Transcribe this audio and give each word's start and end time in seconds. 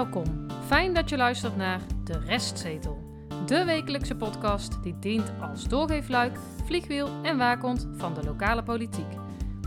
Welkom. 0.00 0.46
Fijn 0.66 0.94
dat 0.94 1.08
je 1.08 1.16
luistert 1.16 1.56
naar 1.56 1.80
De 2.04 2.18
Restzetel. 2.18 2.98
De 3.46 3.64
wekelijkse 3.64 4.16
podcast 4.16 4.82
die 4.82 4.98
dient 4.98 5.32
als 5.40 5.68
doorgeefluik, 5.68 6.38
vliegwiel 6.64 7.08
en 7.22 7.38
waakhond 7.38 7.88
van 7.96 8.14
de 8.14 8.24
lokale 8.24 8.62
politiek. 8.62 9.12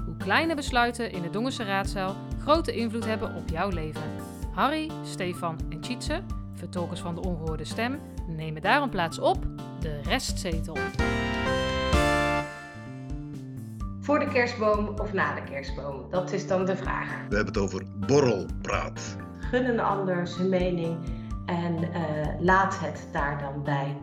Hoe 0.05 0.17
kleine 0.17 0.55
besluiten 0.55 1.11
in 1.11 1.21
de 1.21 1.29
Dongense 1.29 1.63
raadzaal 1.63 2.15
grote 2.41 2.75
invloed 2.75 3.05
hebben 3.05 3.35
op 3.35 3.49
jouw 3.49 3.69
leven. 3.69 4.01
Harry, 4.53 4.91
Stefan 5.03 5.59
en 5.69 5.81
Tjitse, 5.81 6.21
vertolkers 6.53 6.99
van 6.99 7.15
de 7.15 7.21
ongehoorde 7.21 7.65
stem, 7.65 7.99
nemen 8.27 8.61
daarom 8.61 8.89
plaats 8.89 9.19
op 9.19 9.45
De 9.79 10.01
Restzetel. 10.01 10.77
Voor 13.99 14.19
de 14.19 14.27
kerstboom 14.27 14.87
of 14.87 15.13
na 15.13 15.35
de 15.35 15.43
kerstboom? 15.43 16.09
Dat 16.09 16.31
is 16.31 16.47
dan 16.47 16.65
de 16.65 16.75
vraag. 16.75 17.07
We 17.29 17.35
hebben 17.35 17.53
het 17.53 17.57
over 17.57 17.83
borrelpraat. 17.95 19.15
Gun 19.53 19.65
een 19.65 19.79
ander 19.79 20.27
zijn 20.27 20.49
mening 20.49 20.97
en 21.45 21.93
eh, 21.93 22.01
laat 22.39 22.79
het 22.79 23.07
daar 23.11 23.39
dan 23.39 23.63
bij. 23.63 23.97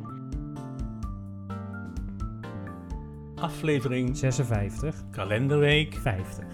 Aflevering 3.34 4.16
56, 4.16 4.94
kalenderweek. 5.10 5.94
50. 5.94 6.44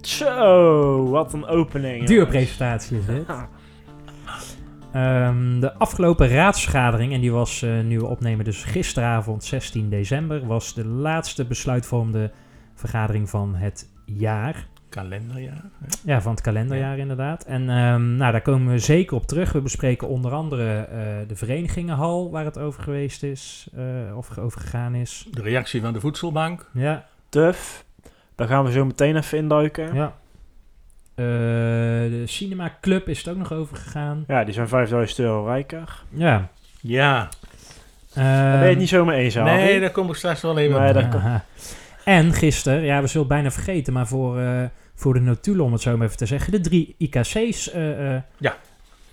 Zo, 0.00 1.08
wat 1.08 1.32
een 1.32 1.46
opening. 1.46 2.06
Duur 2.06 2.26
presentatie 2.26 2.98
is 2.98 3.06
dit. 3.06 3.24
Ehm, 4.92 5.60
de 5.60 5.74
afgelopen 5.74 6.28
raadsvergadering, 6.28 7.12
en 7.12 7.20
die 7.20 7.32
was 7.32 7.62
eh, 7.62 7.80
nu 7.80 7.98
we 7.98 8.06
opnemen 8.06 8.44
dus 8.44 8.64
gisteravond 8.64 9.44
16 9.44 9.90
december, 9.90 10.46
was 10.46 10.74
de 10.74 10.86
laatste 10.86 11.46
besluitvormende 11.46 12.30
vergadering 12.74 13.30
van 13.30 13.54
het 13.54 13.88
jaar. 14.04 14.68
Kalenderjaar. 14.90 15.62
hè? 15.78 16.12
Ja, 16.12 16.20
van 16.22 16.32
het 16.32 16.40
kalenderjaar 16.40 16.98
inderdaad. 16.98 17.44
En 17.44 17.60
ehm, 17.70 18.16
nou, 18.16 18.32
daar 18.32 18.42
komen 18.42 18.72
we 18.72 18.78
zeker 18.78 19.16
op 19.16 19.26
terug. 19.26 19.52
We 19.52 19.60
bespreken 19.60 20.08
onder 20.08 20.32
andere 20.32 20.78
eh, 20.78 20.98
de 21.28 21.36
verenigingenhal 21.36 22.30
waar 22.30 22.44
het 22.44 22.58
over 22.58 22.82
geweest 22.82 23.22
is, 23.22 23.68
eh, 23.76 24.16
of 24.16 24.38
over 24.38 24.60
gegaan 24.60 24.94
is. 24.94 25.26
De 25.30 25.42
reactie 25.42 25.80
van 25.80 25.92
de 25.92 26.00
voedselbank. 26.00 26.66
Ja, 26.72 27.06
Tuf. 27.28 27.84
Daar 28.34 28.48
gaan 28.48 28.64
we 28.64 28.72
zo 28.72 28.84
meteen 28.84 29.16
even 29.16 29.38
induiken. 29.38 29.94
Ja, 29.94 29.94
ja. 29.94 30.12
Eh, 31.14 31.24
de 32.10 32.22
Cinema 32.26 32.76
Club 32.80 33.08
is 33.08 33.18
het 33.18 33.28
ook 33.28 33.36
nog 33.36 33.52
over 33.52 33.76
gegaan. 33.76 34.24
die 34.44 34.54
zijn 34.54 34.68
5000 34.68 35.18
euro 35.18 35.44
rijker. 35.46 36.02
Ja. 36.10 36.48
Ja. 36.80 37.28
Daar 38.14 38.52
ben 38.52 38.62
je 38.62 38.68
het 38.68 38.78
niet 38.78 38.88
zo 38.88 39.04
mee 39.04 39.22
eens, 39.24 39.34
Harry? 39.34 39.50
Nee, 39.50 39.80
daar 39.80 39.90
kom 39.90 40.08
ik 40.08 40.14
straks 40.14 40.40
wel 40.40 40.58
even 40.58 40.80
Nee, 40.80 41.04
op. 41.04 41.20
En 42.04 42.32
gisteren, 42.32 42.82
ja, 42.82 43.00
we 43.00 43.06
zullen 43.06 43.26
het 43.26 43.36
bijna 43.36 43.50
vergeten, 43.50 43.92
maar 43.92 44.06
voor, 44.06 44.38
eh, 44.40 44.62
voor 45.00 45.14
de 45.14 45.20
notulen, 45.20 45.64
om 45.64 45.72
het 45.72 45.80
zo 45.82 45.96
maar 45.96 46.06
even 46.06 46.18
te 46.18 46.26
zeggen, 46.26 46.52
de 46.52 46.60
drie 46.60 46.94
IKC's. 46.98 47.70
eh, 47.70 48.14
eh, 48.16 48.22
Ja. 48.38 48.56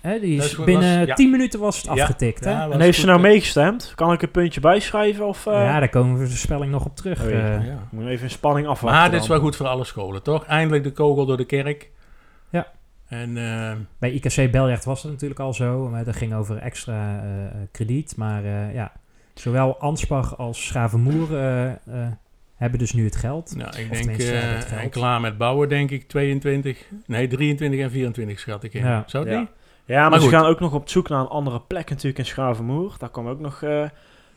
Hè, 0.00 0.20
die 0.20 0.36
is 0.36 0.54
was- 0.56 0.64
binnen 0.66 1.06
ja. 1.06 1.14
10 1.14 1.30
minuten 1.30 1.60
was 1.60 1.76
het 1.76 1.84
Ja, 1.84 1.92
afgetikt. 1.92 2.44
hè? 2.44 2.50
ja, 2.50 2.58
Ja, 2.58 2.64
was 2.66 2.74
En 2.74 2.80
heeft 2.80 2.98
ze 2.98 3.06
nou 3.06 3.20
meegestemd? 3.20 3.92
Kan 3.94 4.12
ik 4.12 4.22
een 4.22 4.30
puntje 4.30 4.60
bijschrijven? 4.60 5.26
Of 5.26 5.46
eh, 5.46 5.52
daar 5.52 5.88
komen 5.88 6.18
we 6.18 6.24
de 6.24 6.30
spelling 6.36 6.70
nog 6.70 6.84
op 6.84 6.96
terug. 6.96 7.26
Eh. 7.26 7.66
Ja. 7.66 7.88
moet 7.90 8.06
even 8.06 8.24
in 8.24 8.30
spanning 8.30 8.66
afwachten? 8.66 9.00
Maar 9.00 9.10
dit 9.10 9.20
is 9.22 9.28
wel 9.28 9.40
goed 9.40 9.56
voor 9.56 9.66
alle 9.66 9.84
scholen, 9.84 10.22
toch? 10.22 10.44
Eindelijk 10.44 10.84
de 10.84 10.92
kogel 10.92 11.26
door 11.26 11.36
de 11.36 11.44
kerk. 11.44 11.90
Ja. 12.50 12.66
En 13.08 13.36
eh, 13.36 13.72
Bij 13.98 14.10
IKC 14.10 14.50
Belrecht 14.50 14.84
was 14.84 15.02
het 15.02 15.12
natuurlijk 15.12 15.40
al 15.40 15.54
zo, 15.54 15.88
maar 15.88 16.04
dat 16.04 16.16
ging 16.16 16.34
over 16.34 16.56
extra 16.58 17.22
krediet. 17.72 18.16
Maar 18.16 18.44
eh, 18.44 18.74
ja, 18.74 18.92
zowel 19.34 19.78
Ansbach 19.78 20.38
als 20.38 20.66
Schavenmoer 20.66 21.36
eh, 21.38 21.66
eh, 21.70 21.76
hebben 22.58 22.78
dus 22.78 22.92
nu 22.92 23.04
het 23.04 23.16
geld. 23.16 23.54
nou, 23.56 23.76
ik 23.78 23.90
Of 23.90 24.00
denk, 24.00 24.18
eh, 24.18 24.38
geldt. 24.38 24.72
en 24.72 24.90
klaar 24.90 25.20
met 25.20 25.38
bouwen, 25.38 25.68
denk 25.68 25.90
ik, 25.90 26.08
22. 26.08 26.84
Nee, 27.06 27.26
23 27.26 27.80
en 27.80 27.90
24 27.90 28.38
schat 28.40 28.64
ik 28.64 28.74
in. 28.74 28.84
Ja. 28.84 29.04
Zou 29.06 29.24
het 29.24 29.32
Ja. 29.32 29.40
niet? 29.40 29.48
Ja, 29.84 30.00
maar, 30.00 30.10
Maar 30.10 30.18
ze 30.18 30.24
goed. 30.24 30.34
gaan 30.34 30.44
ook 30.46 30.60
nog 30.60 30.72
op 30.74 30.88
zoek 30.88 31.08
naar 31.08 31.20
een 31.20 31.26
andere 31.28 31.60
plek 31.60 31.90
natuurlijk 31.90 32.18
in 32.18 32.26
Schavenmoer. 32.26 32.94
Daar 32.98 33.10
kwam 33.10 33.28
ook 33.28 33.40
nog 33.40 33.62
eh, 33.62 33.84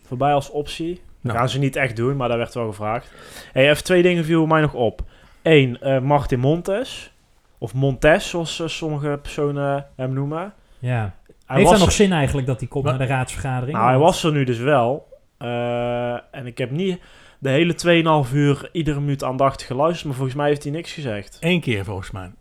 voorbij 0.08 0.34
als 0.34 0.50
optie. 0.50 0.94
Dat 0.94 1.04
Nou. 1.22 1.38
gaan 1.38 1.50
ze 1.50 1.60
niet 1.60 1.76
echt 1.76 1.96
doen, 1.96 2.16
maar 2.18 2.28
daar 2.30 2.38
werd 2.38 2.54
wel 2.54 2.68
gevraagd. 2.68 3.12
Hey, 3.52 3.70
even 3.70 3.84
twee 3.84 4.02
dingen 4.02 4.26
vielen 4.26 4.48
mij 4.48 4.62
nog 4.62 4.74
op. 4.74 5.02
Eén, 5.42 5.80
eh, 5.81 6.00
Martin 6.00 6.40
Montes. 6.40 7.14
Of 7.58 7.74
Montes, 7.74 8.30
zoals 8.30 8.64
sommige 8.66 9.20
personen 9.22 9.86
hem 9.96 10.14
noemen. 10.14 10.54
Ja. 10.80 11.16
Hij 11.46 11.56
Heeft 11.60 11.70
was 11.70 11.80
dat 11.80 11.88
nog 11.88 11.96
zin 11.96 12.12
eigenlijk 12.12 12.48
dat 12.48 12.60
hij 12.60 12.68
komt 12.68 12.84
Wat? 12.86 12.98
naar 12.98 13.08
de 13.08 13.14
raadsvergadering? 13.14 13.78
Nou, 13.78 13.90
hij 13.90 13.98
was 14.00 14.24
er 14.24 14.31
nu 14.31 14.44
dus 14.44 14.58
wel. 14.58 15.08
Eh, 15.38 16.14
en 16.14 16.46
ik 16.46 16.58
heb 16.58 16.72
niet 16.72 17.00
de 17.41 17.50
hele 17.50 18.25
2,5 18.28 18.34
uur 18.34 18.69
iedere 18.72 19.00
minuut 19.00 19.24
aandachtig 19.24 19.68
geluisterd. 19.68 20.06
Maar 20.06 20.16
volgens 20.16 20.38
mij 20.38 20.47
heeft 20.47 20.63
hij 20.63 20.72
niks 20.72 20.91
gezegd. 20.94 21.38
Eén 21.40 21.62
keer 21.62 21.85
volgens 21.85 22.12
mij. 22.12 22.31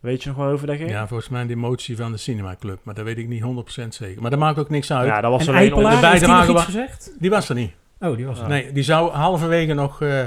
Weet 0.00 0.22
je 0.22 0.28
nog 0.28 0.38
wel 0.38 0.48
over 0.48 0.66
dat 0.66 0.76
ging? 0.76 0.90
Ja, 0.90 1.06
volgens 1.06 1.28
mij 1.28 1.46
de 1.46 1.56
motie 1.56 1.96
van 1.96 2.12
de 2.12 2.18
Cinema 2.18 2.56
Club. 2.60 2.78
Maar 2.82 2.94
dat 2.94 3.04
weet 3.04 3.18
ik 3.18 3.28
niet 3.28 3.42
100% 3.42 3.88
zeker. 3.88 4.20
Maar 4.22 4.30
dat 4.30 4.38
maakt 4.38 4.58
ook 4.58 4.70
niks 4.70 4.92
uit. 4.92 5.06
Ja, 5.06 5.20
dat 5.20 5.30
was 5.30 5.40
en 5.46 5.48
alleen 5.48 5.60
Eipelaar, 5.60 6.00
de 6.00 6.06
heeft 6.06 6.26
hij 6.26 6.28
nog 6.36 6.46
bijdrage 6.46 6.50
iets 6.52 6.74
wa- 6.74 6.80
gezegd? 6.82 7.16
Die 7.18 7.30
was 7.30 7.48
er 7.48 7.54
niet. 7.54 7.72
Oh, 8.00 8.16
die 8.16 8.26
was 8.26 8.40
er. 8.40 8.48
Nee, 8.48 8.72
die 8.72 8.82
zou 8.82 9.10
halverwege 9.12 9.72
nog 9.74 10.02
eh, 10.02 10.22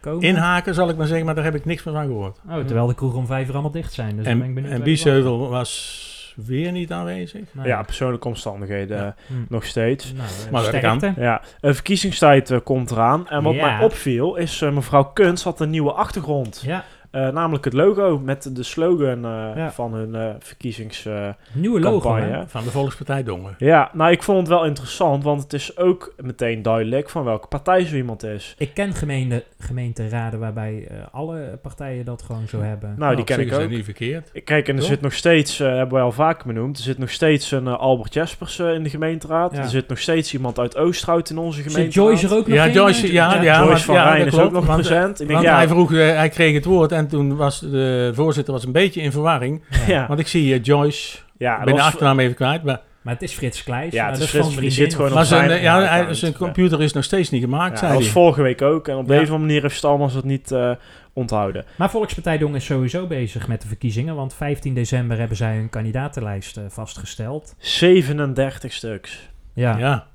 Komen. 0.00 0.22
inhaken, 0.22 0.74
zal 0.74 0.88
ik 0.88 0.96
maar 0.96 1.06
zeggen. 1.06 1.26
Maar 1.26 1.34
daar 1.34 1.44
heb 1.44 1.54
ik 1.54 1.64
niks 1.64 1.84
meer 1.84 1.94
van 1.94 2.06
gehoord. 2.06 2.40
Oh, 2.48 2.56
terwijl 2.56 2.86
de 2.86 2.94
kroegen 2.94 3.18
om 3.18 3.26
vijf 3.26 3.46
uur 3.46 3.52
allemaal 3.52 3.70
dicht 3.70 3.92
zijn. 3.92 4.16
Dus 4.16 4.24
dan 4.24 4.38
ben 4.38 4.48
ik 4.50 4.56
en 4.56 4.64
en 4.64 4.74
die 4.74 4.82
Biesheuvel 4.82 5.48
was 5.48 6.08
weer 6.46 6.72
niet 6.72 6.92
aanwezig. 6.92 7.42
Nee. 7.52 7.66
Ja, 7.66 7.82
persoonlijke 7.82 8.28
omstandigheden 8.28 8.96
Ja. 8.96 9.06
eh, 9.06 9.12
Hm. 9.26 9.34
nog 9.48 9.64
steeds. 9.64 10.12
Nou, 10.12 10.28
eh, 10.28 10.50
Maar 10.52 10.62
dat 10.62 10.74
sterkte. 10.74 11.12
Ja, 11.16 11.42
een 11.60 11.74
verkiezingstijd 11.74 12.50
eh, 12.50 12.58
komt 12.64 12.90
eraan. 12.90 13.28
En 13.28 13.42
wat 13.42 13.54
Ja. 13.54 13.76
mij 13.76 13.84
opviel 13.84 14.36
is, 14.36 14.60
mevrouw 14.60 15.04
Kunst 15.04 15.44
had 15.44 15.60
een 15.60 15.70
nieuwe 15.70 15.92
achtergrond. 15.92 16.62
Ja, 16.66 16.84
namelijk 17.10 17.64
het 17.64 17.72
logo 17.74 18.18
met 18.24 18.56
de 18.56 18.62
slogan 18.62 19.24
eh, 19.24 19.56
Ja. 19.56 19.72
van 19.72 19.94
hun 19.94 20.14
eh, 20.14 20.28
verkiezings... 20.38 21.06
eh, 21.06 21.28
nieuwe 21.52 21.80
logo. 21.80 22.00
Campagne, 22.08 22.32
hè? 22.32 22.38
hè? 22.38 22.48
Van 22.48 22.64
de 22.64 22.70
Volkspartij 22.70 23.22
Dongen. 23.22 23.54
Ja, 23.58 23.90
nou 23.92 24.10
ik 24.12 24.22
vond 24.22 24.38
het 24.38 24.48
wel 24.48 24.64
interessant, 24.64 25.24
want 25.24 25.42
het 25.42 25.52
is 25.52 25.76
ook 25.76 26.14
meteen 26.16 26.62
duidelijk 26.62 27.10
van 27.10 27.24
welke 27.24 27.46
partij 27.46 27.84
zo 27.84 27.96
iemand 27.96 28.22
is. 28.22 28.54
Ik 28.58 28.74
ken 28.74 28.92
gemeente, 28.94 29.44
gemeenteraden 29.58 30.40
waarbij 30.40 30.86
eh, 30.90 30.96
alle 31.12 31.58
partijen 31.62 32.04
dat 32.04 32.22
gewoon 32.22 32.48
zo 32.48 32.60
hebben. 32.60 32.94
Nou, 32.98 33.10
die 33.10 33.20
op 33.20 33.26
ken 33.26 33.36
zich 33.36 33.52
ik 33.58 33.58
ook. 33.64 33.68
niet 33.70 33.84
verkeerd. 33.84 34.30
Kijk, 34.44 34.68
en 34.68 34.74
er 34.74 34.80
Toch? 34.80 34.88
zit 34.88 35.00
nog 35.00 35.12
steeds, 35.12 35.60
eh, 35.60 35.66
hebben 35.68 35.94
wij 35.94 36.02
al 36.02 36.12
vaker 36.12 36.46
benoemd, 36.46 36.76
er 36.76 36.82
zit 36.82 36.98
nog 36.98 37.10
steeds 37.10 37.50
een 37.50 37.66
eh, 37.66 37.78
Albert 37.78 38.14
Jespers 38.14 38.58
eh, 38.58 38.72
in 38.74 38.82
de 38.82 38.90
gemeenteraad. 38.90 39.52
Ja. 39.54 39.58
Er 39.62 39.68
zit 39.68 39.88
nog 39.88 39.98
steeds 39.98 40.32
iemand 40.32 40.58
uit 40.58 40.76
Oosterhout 40.76 41.30
in 41.30 41.38
onze 41.38 41.62
Zit 41.62 41.72
gemeenteraad. 41.72 42.08
Joyce 42.08 42.26
er 42.26 42.40
ook 42.40 42.46
nog 42.46 42.56
Ja, 42.56 42.64
in? 42.64 42.72
Joyce, 42.72 43.12
ja, 43.12 43.34
ja, 43.42 43.56
Joyce 43.58 43.66
maar- 43.68 43.78
van 43.80 43.94
ja, 43.94 44.04
Rijn 44.12 44.26
is 44.26 44.32
klopt, 44.32 44.46
ook 44.46 44.52
nog 44.52 44.66
want, 44.66 44.80
eh, 44.80 44.86
present. 44.86 45.10
Ik 45.20 45.26
denk, 45.26 45.30
Want 45.30 45.44
ja, 45.44 45.56
hij 45.56 45.68
vroeg, 45.68 45.92
eh, 45.92 45.98
hij 46.16 46.28
kreeg 46.28 46.54
het 46.54 46.64
woord 46.64 46.92
en 46.92 46.99
toen 47.08 47.36
was 47.36 47.60
de 47.60 48.10
voorzitter 48.14 48.52
was 48.54 48.64
een 48.64 48.72
beetje 48.72 49.00
in 49.00 49.12
verwarring. 49.12 49.62
ja, 49.86 50.06
Want 50.06 50.20
ik 50.20 50.26
zie 50.26 50.54
eh, 50.54 50.62
Joyce, 50.62 51.18
ja, 51.38 51.58
ik 51.58 51.64
ben 51.64 51.74
de 51.74 51.82
achternaam 51.82 52.18
even 52.18 52.34
kwijt, 52.34 52.62
maar, 52.62 52.80
Maar 53.02 53.14
het 53.14 53.22
is 53.22 53.32
Frits 53.32 53.62
Kleijs. 53.64 53.92
Ja, 53.92 54.04
het 54.04 54.14
dat 54.14 54.22
is 54.22 54.28
Frits, 54.30 54.56
die 54.56 54.70
zit 54.70 54.94
gewoon 54.94 55.12
maar 55.12 55.20
op 55.22 55.26
zijn, 55.28 55.44
zijn 55.48 55.58
eh, 55.58 55.64
ja, 55.64 55.78
hij- 55.78 55.98
account, 55.98 56.16
zijn 56.16 56.34
computer 56.34 56.82
is 56.82 56.92
nog 56.92 57.04
steeds 57.04 57.30
niet 57.30 57.42
gemaakt, 57.42 57.72
Ja, 57.72 57.76
zei 57.78 57.92
dat 57.92 58.02
was 58.02 58.10
vorige 58.10 58.42
week 58.42 58.62
ook. 58.62 58.88
En 58.88 58.96
op 58.96 59.08
Ja. 59.08 59.18
deze 59.18 59.32
manier 59.32 59.62
heeft 59.62 59.76
Stalmans 59.76 60.14
het 60.14 60.24
niet 60.24 60.52
eh, 60.52 60.70
onthouden. 61.12 61.64
Maar 61.76 61.90
Volkspartij 61.90 62.38
Dong 62.38 62.54
is 62.54 62.64
sowieso 62.64 63.06
bezig 63.06 63.48
met 63.48 63.62
de 63.62 63.68
verkiezingen. 63.68 64.14
Want 64.14 64.34
15 64.34 64.74
december 64.74 65.18
hebben 65.18 65.36
zij 65.36 65.54
hun 65.56 65.68
kandidatenlijst 65.70 66.56
eh, 66.56 66.64
vastgesteld. 66.68 67.54
37 67.58 68.72
stuks. 68.72 69.28
Ja, 69.54 69.78
Ja. 69.78 70.06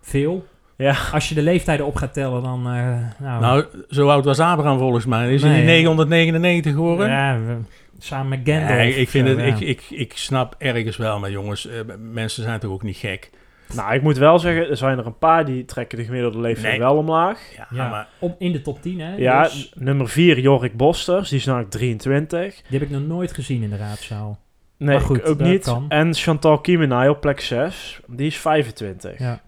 veel. 0.00 0.46
Ja. 0.80 0.94
Als 1.12 1.28
je 1.28 1.34
de 1.34 1.42
leeftijden 1.42 1.86
op 1.86 1.94
gaat 1.96 2.12
tellen, 2.12 2.42
dan... 2.42 2.58
eh, 2.66 2.96
nou, 3.18 3.40
Nou, 3.40 3.64
zo 3.88 4.08
oud 4.08 4.24
was 4.24 4.38
Abraham 4.40 4.78
volgens 4.78 5.06
mij. 5.06 5.34
Is 5.34 5.42
hij 5.42 5.56
niet 5.56 5.64
999 5.64 6.72
geworden? 6.72 7.08
ja, 7.08 7.38
we- 7.46 7.56
samen 7.98 8.28
met 8.28 8.40
Gandalf. 8.44 8.68
Nee, 8.76 8.94
ik, 8.94 9.08
vind 9.08 9.28
zo, 9.28 9.36
het, 9.36 9.46
ja. 9.46 9.54
ik, 9.54 9.60
ik, 9.60 9.86
ik 9.90 10.12
snap 10.16 10.54
ergens 10.58 10.96
wel, 10.96 11.18
maar 11.18 11.30
jongens, 11.30 11.66
eh, 11.68 11.74
mensen 11.98 12.42
zijn 12.42 12.60
toch 12.60 12.70
ook 12.70 12.82
niet 12.82 12.96
gek? 12.96 13.30
Nou, 13.74 13.94
ik 13.94 14.02
moet 14.02 14.16
wel 14.18 14.38
zeggen, 14.38 14.68
er 14.70 14.76
zijn 14.76 14.98
er 14.98 15.06
een 15.06 15.18
paar 15.18 15.44
die 15.44 15.64
trekken 15.64 15.98
de 15.98 16.04
gemiddelde 16.04 16.40
leeftijd 16.40 16.70
Nee. 16.70 16.78
wel 16.80 16.96
omlaag. 16.96 17.38
Ja, 17.56 17.66
Ja. 17.70 17.88
maar 17.90 18.08
Op, 18.18 18.34
in 18.38 18.52
de 18.52 18.62
top 18.62 18.82
10, 18.82 19.00
hè? 19.00 19.14
Ja, 19.16 19.42
Dus 19.42 19.72
nummer 19.74 20.08
4, 20.08 20.38
Jorik 20.40 20.76
Bosters, 20.76 21.28
die 21.28 21.38
is 21.38 21.44
namelijk 21.44 21.70
23. 21.70 22.54
die 22.68 22.78
heb 22.78 22.88
ik 22.88 22.94
nog 22.94 23.06
nooit 23.06 23.32
gezien 23.32 23.62
in 23.62 23.70
de 23.70 23.76
raadzaal. 23.76 24.38
Nee, 24.76 24.88
Maar 24.96 25.00
goed, 25.06 25.16
ik 25.18 25.26
ook 25.28 25.38
niet. 25.40 25.64
kan. 25.64 25.84
En 25.88 26.14
Chantal 26.14 26.58
Kiemenay 26.60 27.08
op 27.08 27.20
plek 27.20 27.40
6, 27.40 28.00
die 28.06 28.26
is 28.26 28.36
25. 28.38 29.18
Ja. 29.18 29.40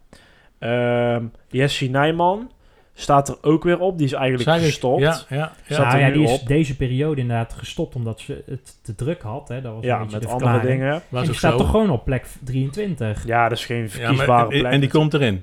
Ehm, 0.63 1.25
Jessie 1.49 1.91
Nijman 1.91 2.51
staat 2.95 3.29
er 3.29 3.37
ook 3.43 3.65
weer 3.65 3.79
op, 3.79 3.99
die 3.99 4.07
is 4.07 4.13
eigenlijk 4.13 4.63
gestopt. 4.65 5.01
Ja, 5.01 5.19
ja, 5.29 5.53
ja. 5.67 5.79
Nou 5.83 5.99
ja, 5.99 6.11
die 6.11 6.23
is 6.23 6.33
op. 6.41 6.47
deze 6.47 6.77
periode 6.77 7.21
inderdaad 7.21 7.53
gestopt 7.53 7.95
omdat 7.95 8.21
ze 8.21 8.43
het 8.47 8.79
te 8.83 8.95
druk 8.95 9.23
had. 9.23 9.49
Hè? 9.49 9.61
Dat 9.61 9.75
was 9.75 9.85
Ja, 9.85 9.99
met 9.99 10.23
de 10.23 10.29
andere 10.29 10.61
dingen. 10.61 10.93
En 11.11 11.23
die 11.23 11.33
staat 11.35 11.53
zo. 11.53 11.59
toch 11.59 11.71
gewoon 11.71 11.91
op 11.91 12.05
plek 12.05 12.27
23. 12.45 13.27
Ja, 13.27 13.49
dat 13.49 13.59
is 13.59 13.65
geen 13.67 13.83
Ja, 13.83 13.89
verkiesbare 13.89 14.27
maar, 14.27 14.47
plek. 14.49 14.73
en 14.73 14.81
die 14.81 14.91
komt 14.91 15.15
erin. 15.15 15.43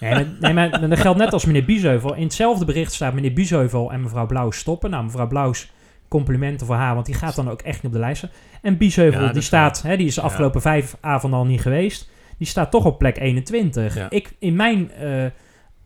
Nee, 0.00 0.12
maar, 0.14 0.26
nee, 0.40 0.52
maar 0.52 0.88
dat 0.88 0.98
geldt 1.00 1.18
net 1.18 1.32
als 1.32 1.44
meneer 1.44 1.64
Biesheuvel. 1.64 2.14
In 2.14 2.22
hetzelfde 2.22 2.64
bericht 2.64 2.92
staat 2.92 3.14
meneer 3.14 3.32
Biesheuvel 3.32 3.92
en 3.92 4.00
mevrouw 4.02 4.26
Blauw 4.26 4.50
stoppen. 4.50 4.90
Nou, 4.90 5.04
mevrouw 5.04 5.26
Blauws 5.28 5.70
complimenten 6.08 6.66
voor 6.66 6.76
haar, 6.76 6.94
want 6.94 7.06
die 7.06 7.14
gaat 7.14 7.34
dan 7.34 7.50
ook 7.50 7.60
echt 7.62 7.76
niet 7.76 7.84
op 7.84 7.92
de 7.92 7.98
lijsten. 7.98 8.30
En 8.62 8.76
Biesheuvel, 8.76 9.20
Ja, 9.22 9.28
die 9.28 9.38
is 9.38 9.46
staat, 9.46 9.82
hè, 9.82 9.96
die 9.96 10.06
is 10.06 10.14
de 10.14 10.20
Ja. 10.20 10.26
afgelopen 10.26 10.60
vijf 10.60 10.96
avonden 11.00 11.38
al 11.38 11.46
niet 11.46 11.60
geweest. 11.60 12.10
Die 12.40 12.48
staat 12.48 12.70
toch 12.70 12.84
op 12.84 12.98
plek 12.98 13.18
21. 13.18 13.94
Ja. 13.94 14.10
Ik, 14.10 14.32
in 14.38 14.56
mijn... 14.56 14.90
eh, 14.92 15.24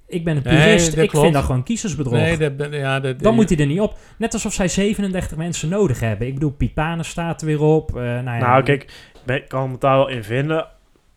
ik 0.06 0.24
ben 0.24 0.36
een 0.36 0.42
purist. 0.42 0.96
ik 0.96 1.08
klopt. 1.08 1.20
vind 1.24 1.34
dat 1.34 1.44
gewoon 1.44 1.62
kiezersbedrog. 1.62 2.14
Nee, 2.14 2.36
dat, 2.36 2.56
ben- 2.56 2.72
ja, 2.72 3.00
dat, 3.00 3.18
Dan 3.18 3.34
moet 3.34 3.48
hij 3.48 3.58
er 3.58 3.66
niet 3.66 3.80
op. 3.80 3.98
Net 4.18 4.32
alsof 4.32 4.52
zij 4.52 4.68
37 4.68 5.36
mensen 5.36 5.68
nodig 5.68 6.00
hebben. 6.00 6.26
Ik 6.26 6.34
bedoel, 6.34 6.50
Piet 6.50 6.74
Panen 6.74 7.04
staat 7.04 7.40
er 7.40 7.46
weer 7.46 7.60
op. 7.60 7.88
eh, 7.96 8.02
nou, 8.02 8.24
ja, 8.24 8.38
Nou, 8.38 8.62
kijk, 8.62 8.92
ik 9.26 9.48
kan 9.48 9.70
het 9.70 9.80
daar 9.80 9.96
wel 9.96 10.08
in 10.08 10.24
vinden 10.24 10.66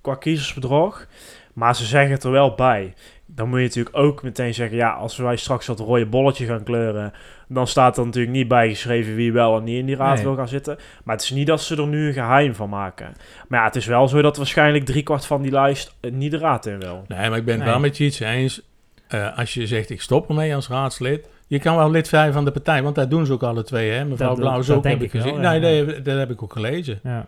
qua 0.02 0.16
kiezersbedrog. 0.16 1.08
Maar 1.54 1.76
ze 1.76 1.86
zeggen 1.86 2.12
het 2.12 2.24
er 2.24 2.32
wel 2.32 2.56
bij. 2.56 2.94
Dan 3.30 3.50
moet 3.50 3.58
je 3.60 3.66
natuurlijk 3.66 3.98
ook 3.98 4.24
meteen 4.24 4.54
zeggen, 4.54 4.78
ja, 4.78 4.90
als 4.92 5.18
wij 5.18 5.36
straks 5.36 5.66
dat 5.66 5.80
rode 5.80 6.06
bolletje 6.06 6.46
gaan 6.46 6.64
kleuren, 6.64 7.14
dan 7.48 7.68
staat 7.68 7.98
er 7.98 8.06
natuurlijk 8.06 8.34
niet 8.36 8.48
bijgeschreven 8.48 9.16
wie 9.16 9.32
wel 9.34 9.58
en 9.58 9.64
niet 9.64 9.80
in 9.80 9.86
die 9.86 9.96
raad 9.96 10.16
Nee. 10.16 10.24
wil 10.24 10.36
gaan 10.36 10.48
zitten. 10.48 10.78
Maar 11.04 11.16
het 11.16 11.24
is 11.24 11.32
niet 11.32 11.48
dat 11.48 11.62
ze 11.62 11.76
er 11.76 11.88
nu 11.88 12.08
een 12.08 12.14
geheim 12.14 12.56
van 12.56 12.70
maken. 12.70 13.14
Maar 13.48 13.60
ja, 13.60 13.66
het 13.66 13.76
is 13.76 13.86
wel 13.86 14.08
zo 14.08 14.22
dat 14.22 14.38
waarschijnlijk 14.38 14.86
driekwart 14.86 15.26
van 15.26 15.42
die 15.42 15.52
lijst 15.52 15.96
eh, 16.00 16.12
niet 16.12 16.32
de 16.32 16.38
raad 16.38 16.66
in 16.66 16.80
wil. 16.80 17.04
Nee, 17.08 17.30
maar 17.30 17.38
ik 17.38 17.46
ben 17.46 17.54
het 17.56 17.64
Nee. 17.64 17.72
wel 17.72 17.80
met 17.82 17.98
je 17.98 18.04
iets 18.04 18.20
eens. 18.20 18.62
Eh, 19.08 19.38
als 19.38 19.54
je 19.54 19.68
zegt, 19.68 19.90
ik 19.90 20.02
stop 20.02 20.30
ermee 20.30 20.56
als 20.56 20.68
raadslid. 20.68 21.28
Je 21.48 21.60
kan 21.60 21.76
wel 21.76 21.92
lid 21.92 22.08
zijn 22.08 22.34
van 22.34 22.46
de 22.46 22.52
partij, 22.52 22.84
want 22.84 22.96
dat 22.96 23.10
doen 23.10 23.26
ze 23.26 23.34
ook 23.34 23.44
alle 23.44 23.64
twee. 23.64 23.90
Hè? 23.92 24.06
Mevrouw 24.06 24.28
Dat- 24.30 24.38
Blauw 24.40 24.60
is 24.60 24.70
ook, 24.70 24.84
heb 24.84 24.96
ik 24.96 25.02
ik 25.02 25.12
wel, 25.12 25.22
gezien. 25.22 25.42
ja. 25.42 25.52
Nee, 25.52 25.86
dat, 25.86 26.06
dat 26.06 26.18
heb 26.18 26.30
ik 26.32 26.44
ook 26.44 26.54
gelezen. 26.54 27.00
Ja. 27.04 27.28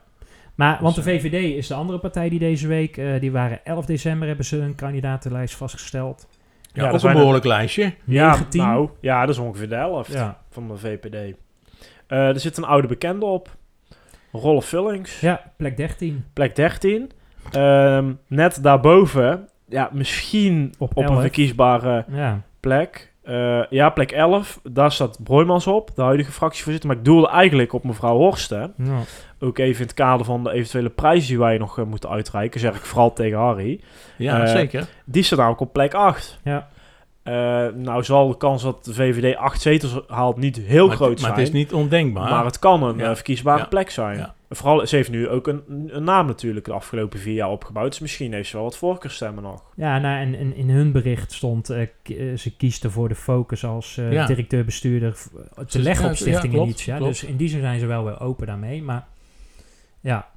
Maar, 0.59 0.77
want 0.81 0.95
de 0.95 1.01
Dus, 1.01 1.13
eh, 1.13 1.19
VVD 1.19 1.55
is 1.55 1.67
de 1.67 1.73
andere 1.73 1.99
partij 1.99 2.29
die 2.29 2.39
deze 2.39 2.67
week, 2.67 2.97
eh, 2.97 3.19
die 3.19 3.31
waren 3.31 3.59
11 3.65 3.85
december, 3.85 4.27
hebben 4.27 4.45
ze 4.45 4.57
een 4.59 4.75
kandidatenlijst 4.75 5.55
vastgesteld. 5.55 6.27
Ja, 6.73 6.83
Ja, 6.83 6.89
ook 6.91 6.99
zijn 6.99 7.11
een 7.11 7.17
behoorlijk 7.17 7.45
lijstje. 7.45 7.93
Ja, 8.03 8.29
19. 8.29 8.61
nou, 8.61 8.89
ja, 9.01 9.19
dat 9.25 9.29
is 9.35 9.41
ongeveer 9.41 9.69
de 9.69 9.75
helft 9.75 10.13
Ja, 10.13 10.41
van 10.49 10.67
de 10.67 10.77
VPD. 10.77 11.15
Eh, 12.07 12.27
er 12.27 12.39
zit 12.39 12.57
een 12.57 12.63
oude 12.63 12.87
bekende 12.87 13.25
op. 13.25 13.55
Rolf 14.31 14.65
Vullings. 14.65 15.19
ja 15.19 15.51
plek 15.57 15.77
13. 15.77 16.25
plek 16.33 16.55
13. 16.55 17.11
Ehm, 17.51 18.13
net 18.27 18.63
daarboven, 18.63 19.47
ja, 19.67 19.89
misschien 19.93 20.73
Op 20.77 20.89
op, 20.97 21.03
een 21.03 21.09
11. 21.09 21.21
verkiesbare 21.21 22.05
Ja, 22.11 22.41
plek. 22.59 23.13
Eh, 23.29 23.61
ja, 23.69 23.89
plek 23.89 24.11
11. 24.11 24.59
Daar 24.63 24.91
staat 24.91 25.19
Broijmans 25.23 25.67
op, 25.67 25.91
de 25.95 26.01
huidige 26.01 26.31
fractievoorzitter. 26.31 26.89
Maar 26.89 26.99
ik 26.99 27.05
doelde 27.05 27.27
eigenlijk 27.29 27.73
op 27.73 27.83
mevrouw 27.83 28.17
Horsten. 28.17 28.73
ja. 28.77 28.97
Ook 29.39 29.57
even 29.57 29.75
in 29.81 29.85
het 29.87 29.93
kader 29.93 30.25
van 30.25 30.43
de 30.43 30.51
eventuele 30.51 30.89
prijzen 30.89 31.27
die 31.27 31.39
wij 31.39 31.57
nog 31.57 31.79
eh, 31.79 31.85
moeten 31.85 32.09
uitreiken. 32.09 32.59
Zeg 32.59 32.75
ik 32.75 32.81
vooral 32.85 33.13
tegen 33.13 33.37
Harry. 33.37 33.79
Ja, 34.17 34.41
Eh, 34.43 34.51
zeker. 34.51 34.87
Die 35.05 35.23
staat 35.23 35.37
namelijk 35.39 35.61
op 35.61 35.73
plek 35.73 35.93
8. 35.93 36.39
Ja. 36.43 36.67
Nou 37.75 38.03
zal 38.03 38.27
de 38.27 38.37
kans 38.37 38.63
dat 38.63 38.85
de 38.85 38.93
VVD 38.93 39.35
8 39.37 39.61
zetels 39.61 39.99
haalt 40.07 40.37
niet 40.37 40.57
heel 40.57 40.87
maar, 40.87 40.95
groot 40.95 41.09
het- 41.09 41.19
maar 41.21 41.29
zijn. 41.29 41.39
het 41.45 41.47
is 41.47 41.59
niet 41.59 41.73
ondenkbaar. 41.73 42.29
Maar 42.29 42.45
het 42.45 42.59
kan 42.59 42.83
een 42.83 42.97
Ja. 42.97 43.15
verkiesbare 43.15 43.59
Ja. 43.59 43.65
plek 43.65 43.89
zijn. 43.89 44.17
Ja. 44.17 44.33
Vooral, 44.49 44.87
ze 44.87 44.95
heeft 44.95 45.09
nu 45.09 45.27
ook 45.29 45.47
een, 45.47 45.63
een 45.95 46.03
naam 46.03 46.27
natuurlijk 46.27 46.65
de 46.65 46.73
afgelopen 46.73 47.19
vier 47.19 47.33
jaar 47.33 47.49
opgebouwd. 47.49 47.89
Dus 47.89 47.99
misschien 47.99 48.33
heeft 48.33 48.49
ze 48.49 48.55
wel 48.55 48.65
wat 48.65 48.77
voorkeurstemmen 48.77 49.43
nog. 49.43 49.63
Ja, 49.75 49.97
nou, 49.99 50.19
en, 50.19 50.35
en 50.35 50.55
in 50.55 50.69
hun 50.69 50.91
bericht 50.91 51.31
stond, 51.31 51.69
eh, 51.69 51.87
k- 52.03 52.09
eh, 52.09 52.37
ze 52.37 52.55
kiest 52.55 52.83
ervoor 52.83 53.07
de 53.09 53.15
focus 53.15 53.65
als 53.65 53.97
eh, 53.97 54.11
Ja. 54.11 54.25
directeur-bestuurder 54.25 55.13
te 55.55 55.63
Ze- 55.67 55.79
leggen 55.79 56.05
ja, 56.05 56.11
op 56.11 56.17
ja, 56.17 56.21
Stichting 56.21 56.53
klopt, 56.53 56.67
Initia. 56.67 56.97
klopt. 56.97 57.11
Dus 57.11 57.23
in 57.29 57.35
die 57.37 57.49
zin 57.49 57.59
zijn 57.61 57.79
ze 57.79 57.85
wel 57.85 58.03
weer 58.03 58.19
open 58.19 58.47
daarmee. 58.47 58.81
Maar 58.83 59.07
ja, 59.99 60.27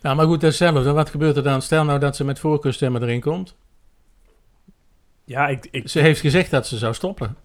Ja, 0.00 0.14
maar 0.14 0.26
goed, 0.26 0.40
dat 0.40 0.52
is 0.52 0.58
hetzelfde. 0.58 0.92
Wat 0.92 1.10
gebeurt 1.10 1.36
er 1.36 1.42
dan? 1.42 1.62
Stel 1.62 1.84
nou 1.84 1.98
dat 1.98 2.16
ze 2.16 2.24
met 2.24 2.38
voorkeurstemmen 2.38 3.02
erin 3.02 3.20
komt. 3.20 3.56
Ja, 5.24 5.48
ik, 5.48 5.68
ik, 5.70 5.88
Ze 5.88 6.00
heeft 6.00 6.20
gezegd 6.20 6.50
dat 6.50 6.66
ze 6.66 6.76
zou 6.78 6.94
stoppen. 6.94 7.36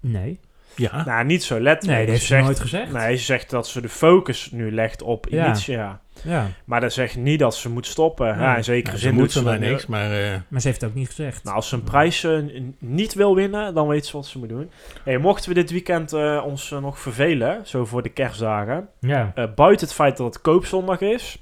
nee. 0.00 0.40
Ja. 0.80 1.04
nou, 1.04 1.24
niet 1.24 1.44
zo 1.44 1.60
letterlijk. 1.60 1.98
Nee, 1.98 2.06
dat 2.06 2.14
heeft 2.14 2.20
ze 2.26 2.34
zegt, 2.34 2.44
nooit 2.44 2.60
gezegd. 2.60 2.92
Nee, 2.92 3.16
ze 3.16 3.24
zegt 3.24 3.50
dat 3.50 3.68
ze 3.68 3.80
de 3.80 3.88
focus 3.88 4.50
nu 4.50 4.72
legt 4.72 5.02
op 5.02 5.26
Ja. 5.28 5.44
Initia. 5.46 6.00
Ja, 6.22 6.46
Maar 6.64 6.80
dat 6.80 6.92
zegt 6.92 7.16
niet 7.16 7.38
dat 7.38 7.54
ze 7.56 7.70
moet 7.70 7.86
stoppen. 7.86 8.26
Ja, 8.26 8.56
in 8.56 8.64
zekere 8.64 8.86
Nou, 8.86 8.96
ze 8.98 9.02
zin 9.02 9.14
moet 9.14 9.22
doet 9.22 9.32
ze 9.32 9.38
ze 9.38 9.44
maar 9.44 9.58
niks, 9.58 9.86
maar... 9.86 10.10
eh, 10.12 10.36
maar 10.48 10.60
ze 10.60 10.66
heeft 10.68 10.80
het 10.80 10.90
ook 10.90 10.96
niet 10.96 11.06
gezegd. 11.06 11.44
Nou, 11.44 11.56
als 11.56 11.68
ze 11.68 11.74
een 11.74 11.82
prijs 11.82 12.24
eh, 12.24 12.38
niet 12.78 13.14
wil 13.14 13.34
winnen, 13.34 13.74
dan 13.74 13.88
weet 13.88 14.06
ze 14.06 14.16
wat 14.16 14.26
ze 14.26 14.38
moet 14.38 14.48
doen. 14.48 14.70
Hey, 15.04 15.18
mochten 15.18 15.48
we 15.48 15.54
dit 15.54 15.70
weekend 15.70 16.12
eh, 16.12 16.42
ons 16.46 16.70
nog 16.70 16.98
vervelen, 16.98 17.60
zo 17.64 17.84
voor 17.84 18.02
de 18.02 18.08
kerstdagen, 18.08 18.88
ja, 19.00 19.32
eh, 19.34 19.44
buiten 19.54 19.86
het 19.86 19.94
feit 19.96 20.16
dat 20.16 20.26
het 20.34 20.40
koopzondag 20.42 21.00
is, 21.00 21.38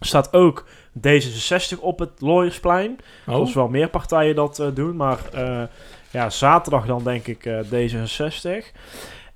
staat 0.00 0.32
ook 0.32 0.66
D66 1.06 1.78
op 1.80 1.98
het 1.98 2.10
Looiersplein. 2.20 2.98
oh, 3.26 3.34
Zoals 3.34 3.54
wel 3.54 3.68
meer 3.68 3.88
partijen 3.88 4.34
dat 4.34 4.58
eh, 4.58 4.66
doen, 4.74 4.96
maar 4.96 5.18
eh, 5.32 5.62
ja, 6.10 6.30
zaterdag 6.30 6.86
dan 6.86 7.04
denk 7.04 7.26
ik 7.26 7.46
eh, 7.46 7.58
D66. 7.60 8.64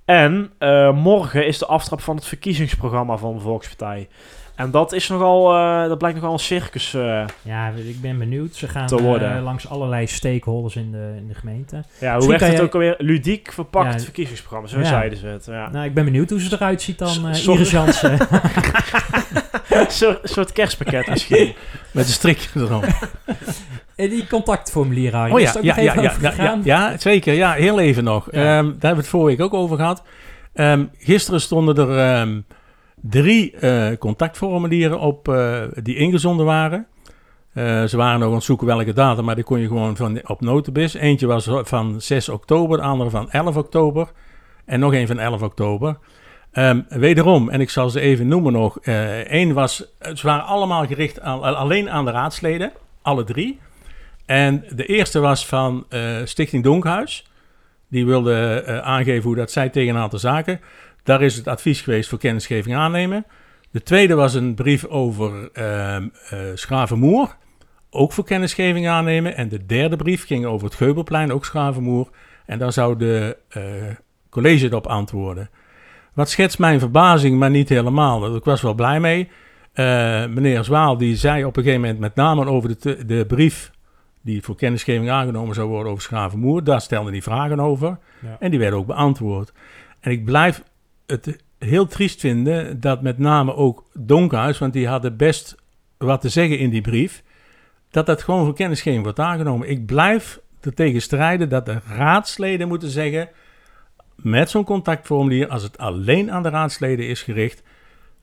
En 0.05 0.51
eh, 0.57 0.91
morgen 0.93 1.47
is 1.47 1.57
de 1.57 1.65
aftrap 1.65 2.01
van 2.01 2.15
het 2.15 2.25
verkiezingsprogramma 2.25 3.17
van 3.17 3.33
de 3.35 3.39
Volkspartij. 3.41 4.07
En 4.55 4.71
dat 4.71 4.93
is 4.93 5.07
nogal, 5.07 5.55
eh, 5.55 5.87
dat 5.87 5.97
blijkt 5.97 6.17
nogal 6.17 6.33
een 6.33 6.39
circus. 6.39 6.93
eh, 6.93 7.25
ja, 7.41 7.67
ik 7.69 8.01
ben 8.01 8.17
benieuwd. 8.17 8.55
Ze 8.55 8.67
gaan 8.67 9.41
langs 9.43 9.69
allerlei 9.69 10.07
stakeholders 10.07 10.75
in 10.75 10.91
de, 10.91 11.13
in 11.17 11.27
de 11.27 11.33
gemeente. 11.33 11.83
ja, 11.99 12.07
hoe 12.09 12.15
Misschien 12.27 12.39
werd 12.39 12.51
het 12.51 12.61
ook 12.61 12.73
alweer? 12.73 12.95
Ludiek 12.97 13.51
verpakt 13.51 13.93
Ja. 13.93 13.99
verkiezingsprogramma, 13.99 14.67
zo 14.67 14.79
Ja. 14.79 14.85
zeiden 14.85 15.17
ze 15.17 15.27
het. 15.27 15.45
Ja. 15.45 15.69
Nou, 15.69 15.85
ik 15.85 15.93
ben 15.93 16.05
benieuwd 16.05 16.29
hoe 16.29 16.39
ze 16.41 16.53
eruit 16.55 16.81
ziet 16.81 16.97
dan. 16.97 17.27
Iris 17.35 17.71
Jansen. 17.71 18.17
Een 19.81 20.17
soort, 20.23 20.51
kerstpakket 20.51 21.07
misschien. 21.07 21.53
met 21.91 22.05
een 22.05 22.13
strikje 22.13 22.59
erop. 22.59 22.85
En 23.95 24.09
die 24.09 24.27
contactformulier, 24.27 25.15
Harry. 25.15 25.33
Oh 25.33 25.39
ja, 25.39 25.53
ja, 25.61 25.79
ja, 25.79 26.13
ja, 26.21 26.59
ja, 26.63 26.97
zeker. 26.97 27.33
Ja, 27.33 27.51
heel 27.51 27.79
even 27.79 28.03
nog. 28.03 28.29
Ehm, 28.29 28.43
daar 28.43 28.63
hebben 28.63 28.89
we 28.89 28.95
het 28.95 29.07
vorige 29.07 29.37
week 29.37 29.45
ook 29.45 29.53
over 29.53 29.77
gehad. 29.77 30.03
Ehm, 30.53 30.85
gisteren 30.97 31.41
stonden 31.41 31.75
er 31.77 31.97
ehm, 31.97 32.41
drie 32.95 33.51
eh, 33.51 33.97
contactformulieren 33.99 34.99
op 34.99 35.27
eh, 35.27 35.61
die 35.83 35.95
ingezonden 35.95 36.45
waren. 36.45 36.87
Eh, 37.53 37.83
ze 37.83 37.97
waren 37.97 38.19
nog 38.19 38.29
aan 38.29 38.35
het 38.35 38.43
zoeken 38.43 38.67
welke 38.67 38.93
datum, 38.93 39.25
maar 39.25 39.35
die 39.35 39.43
kon 39.43 39.59
je 39.59 39.67
gewoon 39.67 39.95
van, 39.95 40.29
op 40.29 40.41
Notibis. 40.41 40.93
Eentje 40.93 41.27
was 41.27 41.49
van 41.51 42.01
6 42.01 42.29
oktober, 42.29 42.77
de 42.77 42.83
andere 42.83 43.09
van 43.09 43.31
11 43.31 43.55
oktober. 43.57 44.11
En 44.65 44.79
nog 44.79 44.93
een 44.93 45.07
van 45.07 45.19
11 45.19 45.41
oktober. 45.41 45.97
Ehm, 46.55 46.81
wederom, 46.89 47.49
en 47.49 47.61
ik 47.61 47.69
zal 47.69 47.89
ze 47.89 47.99
even 47.99 48.27
noemen 48.27 48.53
nog. 48.53 48.77
Eén 48.81 49.53
was, 49.53 49.95
ze 50.13 50.27
waren 50.27 50.45
allemaal 50.45 50.85
gericht 50.85 51.19
aan, 51.19 51.41
alleen 51.41 51.89
aan 51.89 52.05
de 52.05 52.11
raadsleden. 52.11 52.71
Alle 53.01 53.23
drie. 53.23 53.59
En 54.25 54.63
de 54.75 54.85
eerste 54.85 55.19
was 55.19 55.45
van 55.45 55.85
eh, 55.89 56.01
Stichting 56.23 56.63
Donkhuis. 56.63 57.25
Die 57.89 58.05
wilde 58.05 58.63
eh, 58.65 58.77
aangeven 58.79 59.23
hoe 59.23 59.35
dat 59.35 59.51
zij 59.51 59.69
tegen 59.69 59.95
een 59.95 60.01
aantal 60.01 60.19
zaken. 60.19 60.59
Daar 61.03 61.21
is 61.21 61.35
het 61.35 61.47
advies 61.47 61.81
geweest 61.81 62.09
voor 62.09 62.19
kennisgeving 62.19 62.75
aannemen. 62.75 63.25
De 63.71 63.83
tweede 63.83 64.15
was 64.15 64.33
een 64.33 64.55
brief 64.55 64.85
over 64.85 65.49
ehm 65.53 66.07
eh, 66.29 66.39
Schravenmoer. 66.53 67.35
Ook 67.89 68.13
voor 68.13 68.23
kennisgeving 68.23 68.87
aannemen. 68.87 69.35
En 69.35 69.49
de 69.49 69.65
derde 69.65 69.95
brief 69.95 70.25
ging 70.25 70.45
over 70.45 70.67
het 70.67 70.75
Geubelplein, 70.75 71.31
ook 71.31 71.45
Schravenmoer. 71.45 72.09
En 72.45 72.59
daar 72.59 72.73
zou 72.73 72.97
de 72.97 73.37
eh, 73.49 73.63
college 74.29 74.65
erop 74.65 74.87
antwoorden. 74.87 75.49
Wat 76.15 76.29
schetst 76.29 76.59
mijn 76.59 76.79
verbazing, 76.79 77.39
maar 77.39 77.49
niet 77.49 77.69
helemaal. 77.69 78.35
Ik 78.35 78.43
was 78.43 78.61
wel 78.61 78.73
blij 78.73 78.99
mee. 78.99 79.29
Eh, 79.73 79.85
meneer 80.25 80.63
Zwaal 80.63 80.97
die 80.97 81.15
zei 81.15 81.45
op 81.45 81.57
een 81.57 81.63
gegeven 81.63 81.81
moment 81.83 81.99
met 81.99 82.15
name 82.15 82.45
over 82.45 82.79
de, 82.79 83.05
de 83.05 83.25
brief 83.25 83.71
die 84.21 84.41
voor 84.41 84.55
kennisgeving 84.55 85.09
aangenomen 85.09 85.55
zou 85.55 85.67
worden 85.67 85.91
over 85.91 86.03
Schravenmoer. 86.03 86.63
Daar 86.63 86.81
stelde 86.81 87.11
hij 87.11 87.21
vragen 87.21 87.59
over 87.59 87.97
Ja. 88.19 88.37
en 88.39 88.49
die 88.49 88.59
werden 88.59 88.79
ook 88.79 88.85
beantwoord. 88.85 89.53
En 89.99 90.11
ik 90.11 90.25
blijf 90.25 90.63
het 91.05 91.43
heel 91.59 91.87
triest 91.87 92.19
vinden 92.19 92.79
dat 92.79 93.01
met 93.01 93.17
name 93.17 93.55
ook 93.55 93.83
Donkhuis, 93.93 94.57
want 94.57 94.73
die 94.73 94.87
hadden 94.87 95.17
best 95.17 95.55
wat 95.97 96.21
te 96.21 96.29
zeggen 96.29 96.59
in 96.59 96.69
die 96.69 96.81
brief, 96.81 97.23
dat 97.91 98.05
dat 98.05 98.23
gewoon 98.23 98.45
voor 98.45 98.55
kennisgeving 98.55 99.03
wordt 99.03 99.19
aangenomen. 99.19 99.69
Ik 99.69 99.85
blijf 99.85 100.39
er 100.61 100.73
tegen 100.73 101.01
strijden 101.01 101.49
dat 101.49 101.65
de 101.65 101.77
raadsleden 101.95 102.67
moeten 102.67 102.89
zeggen, 102.89 103.29
met 104.15 104.49
zo'n 104.49 104.63
contactformulier, 104.63 105.47
als 105.47 105.63
het 105.63 105.77
alleen 105.77 106.31
aan 106.31 106.43
de 106.43 106.49
raadsleden 106.49 107.07
is 107.07 107.23
gericht, 107.23 107.63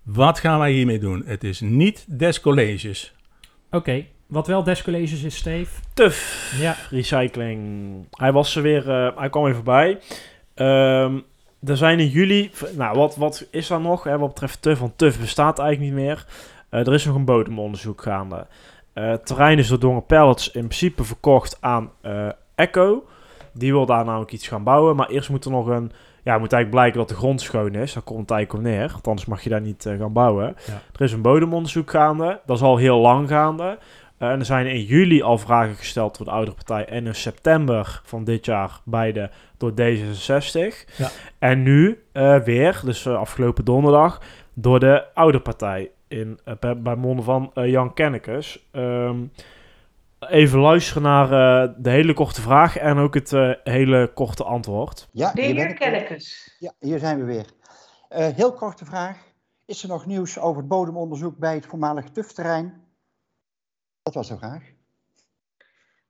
wat 0.02 0.38
gaan 0.38 0.58
wij 0.58 0.72
hiermee 0.72 0.98
doen? 0.98 1.22
Het 1.26 1.44
is 1.44 1.60
niet 1.60 2.04
des 2.08 2.40
colleges. 2.40 3.14
Oké, 3.70 4.04
wat 4.26 4.46
wel 4.46 4.62
descolleges 4.62 5.22
is, 5.22 5.36
Steve. 5.36 5.80
Tuf. 5.94 6.50
Ja, 6.60 6.76
Recycling. 6.90 7.60
Hij 8.10 8.32
was 8.32 8.56
er 8.56 8.62
weer, 8.62 8.90
eh, 8.90 9.16
hij 9.16 9.30
kwam 9.30 9.44
weer 9.44 9.54
voorbij. 9.54 9.98
Ehm, 10.54 11.18
er 11.64 11.76
zijn 11.76 12.00
in 12.00 12.08
juli, 12.08 12.50
nou 12.76 12.96
wat, 12.96 13.16
wat 13.16 13.46
is 13.50 13.70
er 13.70 13.80
nog 13.80 14.04
hè, 14.04 14.18
wat 14.18 14.28
betreft 14.28 14.62
TUF? 14.62 14.78
Want 14.78 14.98
TUF 14.98 15.20
bestaat 15.20 15.58
eigenlijk 15.58 15.94
niet 15.94 16.04
meer. 16.04 16.26
Eh, 16.68 16.86
er 16.86 16.94
is 16.94 17.04
nog 17.04 17.14
een 17.14 17.24
bodemonderzoek 17.24 18.02
gaande. 18.02 18.46
Eh, 18.92 19.08
het 19.08 19.26
terrein 19.26 19.58
is 19.58 19.68
door 19.68 19.78
Dongen 19.78 20.06
Pellets 20.06 20.50
in 20.50 20.66
principe 20.66 21.04
verkocht 21.04 21.56
aan 21.60 21.90
eh, 22.00 22.28
Echo. 22.54 23.04
Die 23.52 23.72
wil 23.72 23.86
daar 23.86 24.04
namelijk 24.04 24.32
iets 24.32 24.48
gaan 24.48 24.64
bouwen. 24.64 24.96
Maar 24.96 25.08
eerst 25.08 25.30
moet 25.30 25.44
er 25.44 25.50
nog 25.50 25.66
een, 25.66 25.92
ja, 26.22 26.38
moet 26.38 26.52
eigenlijk 26.52 26.70
blijken 26.70 26.98
dat 26.98 27.08
de 27.08 27.14
grond 27.14 27.40
schoon 27.40 27.74
is. 27.74 27.92
Daar 27.92 28.02
komt 28.02 28.20
het 28.20 28.30
eigenlijk 28.30 28.66
op 28.66 28.72
neer. 28.72 28.90
Want 28.92 29.06
anders 29.06 29.26
mag 29.26 29.42
je 29.42 29.50
daar 29.50 29.60
niet 29.60 29.86
eh, 29.86 29.98
gaan 29.98 30.12
bouwen. 30.12 30.56
Ja. 30.66 30.80
Er 30.92 31.00
is 31.00 31.12
een 31.12 31.22
bodemonderzoek 31.22 31.90
gaande. 31.90 32.40
Dat 32.46 32.56
is 32.56 32.62
al 32.62 32.76
heel 32.76 32.98
lang 32.98 33.28
gaande. 33.28 33.78
Eh, 34.18 34.30
en 34.30 34.38
er 34.38 34.44
zijn 34.44 34.66
in 34.66 34.82
juli 34.82 35.22
al 35.22 35.38
vragen 35.38 35.74
gesteld 35.74 36.16
door 36.16 36.26
de 36.26 36.32
oudere 36.32 36.56
partij. 36.56 36.84
En 36.84 37.06
in 37.06 37.14
september 37.14 38.00
van 38.04 38.24
dit 38.24 38.44
jaar 38.44 38.80
beide 38.84 39.30
door 39.56 39.70
D66. 39.70 40.96
Ja. 40.96 41.08
En 41.38 41.62
nu 41.62 42.02
eh, 42.12 42.38
weer, 42.38 42.80
dus 42.84 43.06
afgelopen 43.06 43.64
donderdag, 43.64 44.20
door 44.54 44.80
de 44.80 45.04
oude 45.14 45.40
partij. 45.40 45.90
In, 46.08 46.38
bij, 46.60 46.96
monden 46.96 47.24
van 47.24 47.50
Jan 47.54 47.94
Kennekes. 47.94 48.68
Ehm, 48.70 49.16
even 50.28 50.58
luisteren 50.58 51.02
naar 51.02 51.24
eh, 51.24 51.74
de 51.78 51.90
hele 51.90 52.14
korte 52.14 52.40
vraag 52.40 52.76
en 52.76 52.98
ook 52.98 53.14
het 53.14 53.32
eh, 53.32 53.52
hele 53.64 54.12
korte 54.14 54.44
antwoord. 54.44 55.08
Ja, 55.10 55.32
De 55.32 55.42
heer. 55.42 55.74
Kennekes. 55.74 56.56
Ja, 56.58 56.72
hier 56.78 56.98
zijn 56.98 57.18
we 57.18 57.24
weer. 57.24 57.46
Eh, 58.08 58.28
heel 58.34 58.52
korte 58.52 58.84
vraag. 58.84 59.16
Is 59.66 59.82
er 59.82 59.88
nog 59.88 60.06
nieuws 60.06 60.38
over 60.38 60.58
het 60.60 60.68
bodemonderzoek 60.68 61.36
bij 61.38 61.54
het 61.54 61.66
voormalig 61.66 62.08
TUF-terrein? 62.10 62.84
Dat 64.02 64.14
was 64.14 64.28
de 64.28 64.36
vraag. 64.38 64.62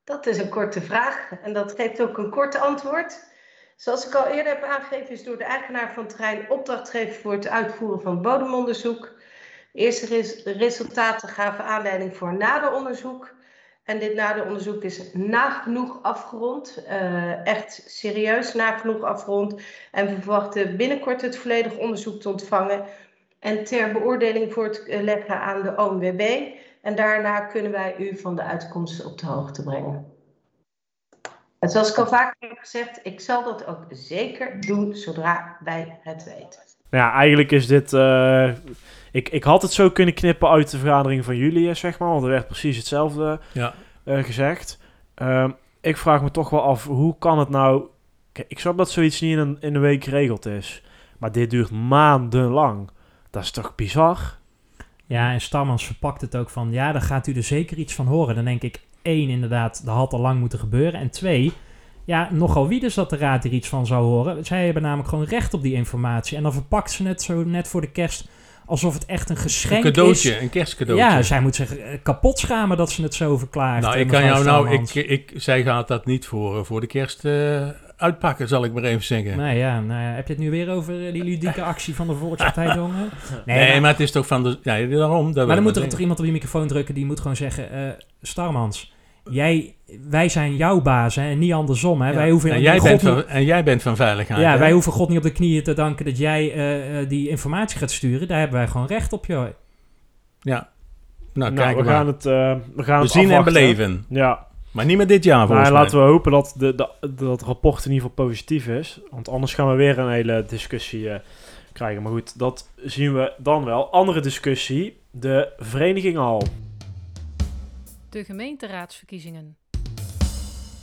Dat 0.05 0.27
is 0.27 0.39
een 0.39 0.49
korte 0.49 0.81
vraag 0.81 1.33
en 1.43 1.53
dat 1.53 1.73
geeft 1.73 2.01
ook 2.03 2.19
een 2.19 2.31
kort 2.31 2.61
antwoord. 2.61 3.31
Zoals 3.77 4.07
ik 4.07 4.15
al 4.15 4.27
eerder 4.27 4.53
heb 4.53 4.63
aangegeven, 4.63 5.11
is 5.11 5.25
door 5.25 5.39
de 5.39 5.45
eigenaar 5.45 5.93
van 5.93 6.03
het 6.03 6.13
terrein 6.13 6.51
opdrachtgever 6.51 7.21
voor 7.21 7.33
het 7.33 7.49
uitvoeren 7.49 8.01
van 8.01 8.23
bodemonderzoek. 8.23 9.01
De 9.73 9.79
eerste 9.79 10.07
res- 10.07 10.43
resultaten 10.45 11.29
gaven 11.29 11.65
aanleiding 11.65 12.17
voor 12.17 12.29
een 12.29 12.37
naderonderzoek. 12.39 13.35
En 13.85 13.99
dit 13.99 14.15
naderonderzoek 14.15 14.83
is 14.83 15.13
nagenoeg 15.13 16.03
afgerond, 16.03 16.85
eh, 16.87 17.47
echt 17.47 17.85
serieus 17.87 18.55
nagenoeg 18.55 19.03
afgerond. 19.03 19.61
En 19.91 20.07
we 20.07 20.15
verwachten 20.15 20.77
binnenkort 20.77 21.23
het 21.23 21.37
volledige 21.37 21.79
onderzoek 21.79 22.21
te 22.21 22.29
ontvangen 22.29 22.85
en 23.39 23.65
ter 23.65 23.93
beoordeling 23.93 24.53
voor 24.53 24.71
te 24.71 25.03
leggen 25.03 25.41
aan 25.41 25.63
de 25.63 25.77
ONWB. 25.77 26.51
En 26.83 26.95
daarna 26.95 27.41
kunnen 27.41 27.73
wij 27.73 27.95
u 27.99 28.17
van 28.17 28.37
de 28.37 28.43
uitkomsten 28.43 29.07
op 29.07 29.19
de 29.19 29.27
hoogte 29.27 29.63
brengen. 29.63 30.07
En 31.59 31.69
zoals 31.69 31.91
ik 31.91 31.97
al 31.99 32.07
vaker 32.07 32.49
heb 32.49 32.59
gezegd, 32.59 33.01
ik 33.03 33.21
zal 33.21 33.45
dat 33.45 33.67
ook 33.67 33.87
zeker 33.89 34.61
doen 34.61 34.95
zodra 34.95 35.57
wij 35.65 35.99
het 36.03 36.25
weten. 36.25 36.61
Nou 36.91 37.05
ja, 37.05 37.13
eigenlijk 37.13 37.51
is 37.51 37.67
dit... 37.67 37.93
eh, 37.93 38.53
ik, 39.13 39.29
ik 39.29 39.45
had 39.45 39.63
het 39.63 39.73
zo 39.73 39.91
kunnen 39.91 40.15
knippen 40.15 40.49
uit 40.49 40.71
de 40.71 40.79
vergadering 40.79 41.25
van 41.25 41.37
jullie, 41.37 41.69
eh, 41.69 41.75
zeg 41.75 41.99
maar. 41.99 42.09
Want 42.09 42.23
er 42.23 42.29
werd 42.31 42.47
precies 42.47 42.77
hetzelfde 42.77 43.41
Ja. 43.53 43.75
eh, 44.05 44.23
gezegd. 44.23 44.79
Ehm, 45.15 45.51
ik 45.81 45.97
vraag 45.97 46.23
me 46.23 46.31
toch 46.31 46.51
wel 46.51 46.63
af, 46.63 46.87
hoe 46.87 47.15
kan 47.19 47.39
het 47.39 47.49
nou... 47.49 47.83
Kijk, 48.33 48.49
ik 48.51 48.59
snap 48.59 48.77
dat 48.77 48.91
zoiets 48.91 49.21
niet 49.21 49.33
in 49.33 49.39
een, 49.39 49.57
in 49.61 49.75
een 49.75 49.81
week 49.81 50.05
geregeld 50.05 50.47
is. 50.47 50.83
Maar 51.19 51.33
dit 51.33 51.51
duurt 51.51 51.71
maandenlang. 51.71 52.91
Dat 53.31 53.43
is 53.43 53.51
toch 53.51 53.75
bizar? 53.75 54.37
Ja, 55.07 55.33
en 55.33 55.41
Starmans 55.41 55.87
verpakt 55.87 56.21
het 56.21 56.37
ook 56.37 56.51
van, 56.51 56.71
ja, 56.71 56.93
daar 56.93 57.03
gaat 57.03 57.27
u 57.27 57.33
er 57.35 57.43
zeker 57.43 57.77
iets 57.77 57.95
van 57.95 58.07
horen. 58.07 58.35
Dan 58.35 58.45
denk 58.45 58.63
ik, 58.63 58.81
één, 59.03 59.29
inderdaad, 59.29 59.85
dat 59.85 59.95
had 59.95 60.13
al 60.13 60.21
lang 60.21 60.41
moeten 60.41 60.59
gebeuren. 60.59 61.01
En 61.01 61.11
twee, 61.11 61.53
ja, 62.05 62.29
nogal 62.33 62.69
wie 62.69 62.81
dus 62.81 62.95
dat 62.95 63.11
de 63.11 63.17
raad 63.17 63.45
er 63.45 63.51
iets 63.53 63.69
van 63.69 63.87
zou 63.87 64.05
horen. 64.05 64.45
Zij 64.45 64.65
hebben 64.65 64.83
namelijk 64.83 65.09
gewoon 65.09 65.25
recht 65.25 65.55
op 65.55 65.63
die 65.63 65.75
informatie. 65.75 66.37
En 66.37 66.43
dan 66.43 66.53
verpakt 66.53 66.91
ze 66.91 67.05
het 67.07 67.23
zo 67.23 67.45
net 67.45 67.69
voor 67.69 67.81
de 67.81 67.91
kerst 67.91 68.29
alsof 68.67 68.95
het 68.95 69.05
echt 69.05 69.31
een 69.31 69.37
Een 69.37 69.43
geschenk 69.43 69.83
cadeautje, 69.85 70.31
is. 70.31 70.43
een 70.43 70.51
kerstcadeautje. 70.51 71.05
Ja, 71.07 71.23
zij 71.23 71.41
moet 71.41 71.55
zich 71.55 71.77
eh, 71.77 71.99
kapot 72.03 72.39
schamen 72.39 72.77
dat 72.77 72.91
ze 72.91 73.03
het 73.03 73.15
zo 73.15 73.37
verklaart. 73.39 73.83
nou, 73.83 73.95
eh, 73.95 74.01
ik 74.01 74.09
kan 74.09 74.25
jou 74.25 74.45
nou, 74.45 74.71
ik, 74.71 74.95
ik, 74.95 75.33
zij 75.37 75.63
gaat 75.63 75.89
dat 75.89 76.07
niet 76.07 76.27
voor, 76.27 76.59
eh, 76.59 76.65
voor 76.65 76.81
de 76.81 76.87
kerst 76.87 77.25
uitpakken, 77.97 78.49
zal 78.49 78.65
ik 78.65 78.73
maar 78.73 78.83
even 78.85 79.03
zeggen. 79.05 79.37
Nee, 79.37 79.47
Nee, 79.47 79.59
ja, 79.59 79.81
nou 79.81 80.01
ja, 80.01 80.09
heb 80.09 80.27
je 80.27 80.33
het 80.33 80.43
nu 80.43 80.51
weer 80.51 80.71
over 80.71 81.13
die 81.13 81.25
ludieke 81.25 81.63
actie 81.63 81.95
van 81.95 82.07
de 82.07 82.15
Volkspartij 82.15 82.75
Dongen? 82.77 83.11
Nee, 83.45 83.81
maar, 83.81 83.91
het 83.91 84.01
is 84.01 84.11
toch 84.11 84.27
van 84.27 84.43
de, 84.43 84.59
ja, 84.63 84.87
daarom. 84.97 85.33
Maar 85.33 85.47
dan 85.47 85.63
moet 85.63 85.67
er 85.67 85.73
toch 85.73 85.83
zeggen. 85.83 86.01
iemand 86.01 86.19
op 86.19 86.25
die 86.25 86.33
microfoon 86.35 86.67
drukken 86.67 86.95
die 86.95 87.07
moet 87.07 87.21
gewoon 87.21 87.37
zeggen: 87.37 87.71
eh, 87.73 87.89
Starmans, 88.23 88.92
jij, 89.31 89.75
wij 90.09 90.29
zijn 90.29 90.57
jouw 90.57 90.81
baas 90.81 91.15
hè, 91.15 91.31
en 91.31 91.39
niet 91.39 91.53
andersom. 91.53 92.03
Hè. 92.03 92.09
Ja. 92.11 92.15
Wij 92.15 92.31
hoeven 92.31 92.51
en, 92.53 92.61
jij 92.61 92.79
God 92.79 92.89
bent 92.89 93.03
niet- 93.03 93.13
van, 93.13 93.27
en 93.29 93.45
jij 93.45 93.65
bent 93.65 93.83
van 93.83 93.97
veiligheid. 93.97 94.41
ja, 94.41 94.53
hè? 94.53 94.59
wij 94.59 94.73
hoeven 94.73 94.93
God 94.93 95.09
niet 95.09 95.17
op 95.19 95.23
de 95.25 95.33
knieën 95.33 95.63
te 95.63 95.75
danken 95.75 96.05
dat 96.05 96.19
jij 96.19 96.53
eh, 96.53 97.01
eh, 97.01 97.09
die 97.09 97.29
informatie 97.29 97.79
gaat 97.79 97.91
sturen. 97.91 98.29
Daar 98.29 98.39
hebben 98.39 98.59
wij 98.59 98.69
gewoon 98.69 98.87
recht 98.87 99.13
op, 99.13 99.27
joh. 99.27 99.47
Ja. 100.41 100.69
Nou, 101.35 101.53
Nou, 101.53 101.55
kijk 101.67 101.77
we 101.77 101.83
maar. 101.83 101.95
gaan 101.95 102.07
het, 102.07 102.27
eh, 102.27 102.33
we 102.77 102.83
gaan 102.83 102.97
We 102.97 103.03
het 103.03 103.13
zien 103.13 103.31
en 103.31 103.45
beleven. 103.45 104.05
Ja, 104.09 104.47
Maar 104.71 104.85
niet 104.85 104.97
met 104.97 105.09
dit 105.09 105.25
jaar, 105.25 105.47
volgens 105.47 105.69
nou, 105.69 105.73
mij. 105.73 105.83
laten 105.83 105.99
we 105.99 106.05
hopen 106.13 106.33
dat 106.33 106.55
de, 106.59 106.75
de, 106.75 106.89
dat 107.15 107.31
het 107.31 107.43
rapport 107.43 107.85
in 107.85 107.93
ieder 107.93 108.09
geval 108.09 108.27
positief 108.27 108.67
is. 108.67 109.01
Want 109.11 109.29
anders 109.29 109.55
gaan 109.55 109.69
we 109.71 109.75
weer 109.77 109.99
een 109.99 110.11
hele 110.11 110.45
discussie 110.49 111.11
eh, 111.11 111.19
krijgen. 111.73 112.03
Maar 112.03 112.13
goed, 112.13 112.39
dat 112.39 112.69
zien 112.85 113.15
we 113.15 113.33
dan 113.39 113.65
wel. 113.65 113.93
Andere 113.93 114.21
discussie, 114.21 114.97
de 115.11 115.49
vereniging 115.59 116.17
al. 116.19 116.43
De 118.13 118.25
gemeenteraadsverkiezingen. 118.25 119.57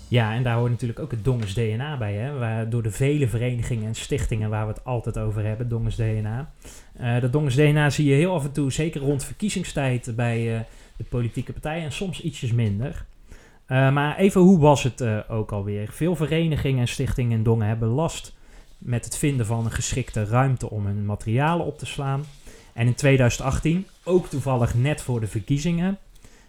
Ja, 0.07 0.33
en 0.33 0.43
daar 0.43 0.55
hoort 0.57 0.71
natuurlijk 0.71 0.99
ook 0.99 1.11
het 1.11 1.23
Dongens 1.23 1.53
DNA 1.53 1.97
bij. 1.97 2.13
Hè? 2.13 2.37
Waar, 2.37 2.69
door 2.69 2.83
de 2.83 2.91
vele 2.91 3.27
verenigingen 3.27 3.87
en 3.87 3.95
stichtingen 3.95 4.49
waar 4.49 4.67
we 4.67 4.73
het 4.73 4.83
altijd 4.83 5.17
over 5.17 5.45
hebben, 5.45 5.69
Dongens 5.69 5.95
DNA. 5.95 6.51
Eh 6.93 7.21
dat 7.21 7.31
Dongens 7.31 7.55
DNA 7.55 7.89
zie 7.89 8.05
je 8.05 8.13
heel 8.15 8.33
af 8.33 8.43
en 8.43 8.51
toe, 8.51 8.71
zeker 8.71 9.01
rond 9.01 9.23
verkiezingstijd, 9.23 10.15
bij 10.15 10.55
eh, 10.55 10.61
de 10.97 11.03
politieke 11.03 11.53
partijen 11.53 11.83
en 11.83 11.91
soms 11.91 12.21
ietsjes 12.21 12.51
minder. 12.51 13.05
Eh, 13.65 13.91
maar 13.91 14.17
even 14.17 14.41
hoe 14.41 14.59
was 14.59 14.83
het 14.83 15.03
ook 15.29 15.51
alweer? 15.51 15.89
Veel 15.91 16.15
verenigingen 16.15 16.79
en 16.79 16.87
stichtingen 16.87 17.37
in 17.37 17.43
Dongen 17.43 17.67
hebben 17.67 17.87
last 17.87 18.35
met 18.77 19.05
het 19.05 19.17
vinden 19.17 19.45
van 19.45 19.65
een 19.65 19.71
geschikte 19.71 20.25
ruimte 20.25 20.69
om 20.69 20.85
hun 20.85 21.05
materialen 21.05 21.65
op 21.65 21.77
te 21.77 21.85
slaan. 21.85 22.23
En 22.73 22.87
in 22.87 22.95
2018, 22.95 23.87
ook 24.03 24.27
toevallig 24.27 24.75
net 24.75 25.01
voor 25.01 25.19
de 25.19 25.27
verkiezingen, 25.27 25.97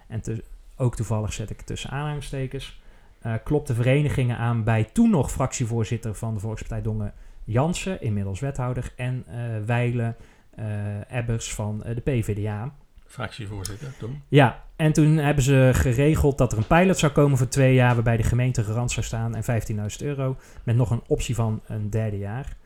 en 0.08 0.20
te- 0.20 0.42
ook 0.80 0.96
toevallig 0.96 1.32
zet 1.32 1.50
ik 1.50 1.56
het 1.56 1.66
tussen 1.66 1.90
aanhalingstekens, 1.90 2.80
eh 3.20 3.34
klopte 3.44 3.75
verenigingen 3.75 4.37
aan 4.37 4.64
bij 4.64 4.84
toen 4.84 5.10
nog 5.10 5.30
fractievoorzitter 5.30 6.14
van 6.14 6.34
de 6.34 6.40
Volkspartij 6.40 6.82
Dongen 6.82 7.12
Jansen, 7.44 8.02
inmiddels 8.02 8.40
wethouder, 8.40 8.92
en 8.96 9.25
eh 9.26 9.38
Weile 9.66 10.14
eh, 10.50 11.18
Ebbers 11.18 11.54
van 11.54 11.78
de 11.94 12.00
PvdA. 12.00 12.75
Fractievoorzitter, 13.06 13.96
Tom. 13.99 14.22
Ja, 14.28 14.64
en 14.76 14.92
toen 14.92 15.16
hebben 15.16 15.44
ze 15.44 15.70
geregeld 15.72 16.38
dat 16.38 16.52
er 16.52 16.58
een 16.58 16.66
pilot 16.66 16.99
zou 16.99 17.12
komen 17.12 17.38
voor 17.38 17.49
twee 17.49 17.75
jaar, 17.75 17.94
waarbij 17.94 18.16
de 18.16 18.22
gemeente 18.22 18.64
garant 18.64 18.90
zou 18.90 19.06
staan 19.06 19.34
en 19.34 19.62
15.000 19.72 20.06
euro, 20.06 20.37
met 20.64 20.76
nog 20.76 20.90
een 20.90 21.02
optie 21.06 21.34
van 21.34 21.60
een 21.66 21.90
derde 21.90 22.18
jaar. 22.18 22.56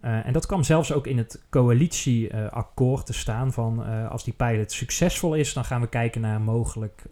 En 0.00 0.32
dat 0.32 0.46
kwam 0.46 0.62
zelfs 0.62 0.92
ook 0.92 1.06
in 1.06 1.18
het 1.18 1.42
coalitieakkoord 1.50 3.06
te 3.06 3.12
staan 3.12 3.52
van 3.52 4.08
als 4.08 4.24
die 4.24 4.34
pilot 4.34 4.72
succesvol 4.72 5.34
is, 5.34 5.52
dan 5.52 5.64
gaan 5.64 5.80
we 5.80 5.88
kijken 5.88 6.20
naar 6.20 6.40
mogelijk 6.40 7.02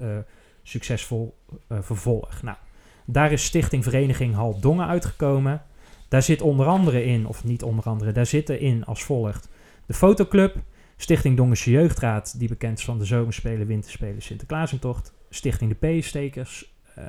succesvol 0.62 1.34
eh, 1.68 1.78
vervolg. 1.80 2.42
Nou, 2.42 2.56
daar 3.04 3.32
is 3.32 3.44
Stichting 3.44 3.84
Vereniging 3.84 4.34
Hal 4.34 4.60
Dongen 4.60 4.86
uitgekomen. 4.86 5.62
Daar 6.08 6.22
zit 6.22 6.42
onder 6.42 6.66
andere 6.66 7.04
in, 7.04 7.26
of 7.26 7.44
niet 7.44 7.62
onder 7.62 7.84
andere, 7.84 8.12
daar 8.12 8.26
zitten 8.26 8.60
in 8.60 8.84
als 8.84 9.04
volgt 9.04 9.48
de 9.86 9.94
fotoclub, 9.94 10.56
Stichting 10.96 11.36
Dongense 11.36 11.70
Jeugdraad, 11.70 12.38
die 12.38 12.48
bekend 12.48 12.78
is 12.78 12.84
van 12.84 12.98
de 12.98 13.04
Zomerspelen, 13.04 13.66
Winterspelen, 13.66 14.22
Sinterklaasintocht. 14.22 15.12
Stichting 15.30 15.76
de 15.78 15.98
P-stekers, 16.00 16.74
eh, 16.94 17.04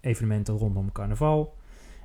evenementen 0.00 0.56
rondom 0.56 0.92
carnaval. 0.92 1.54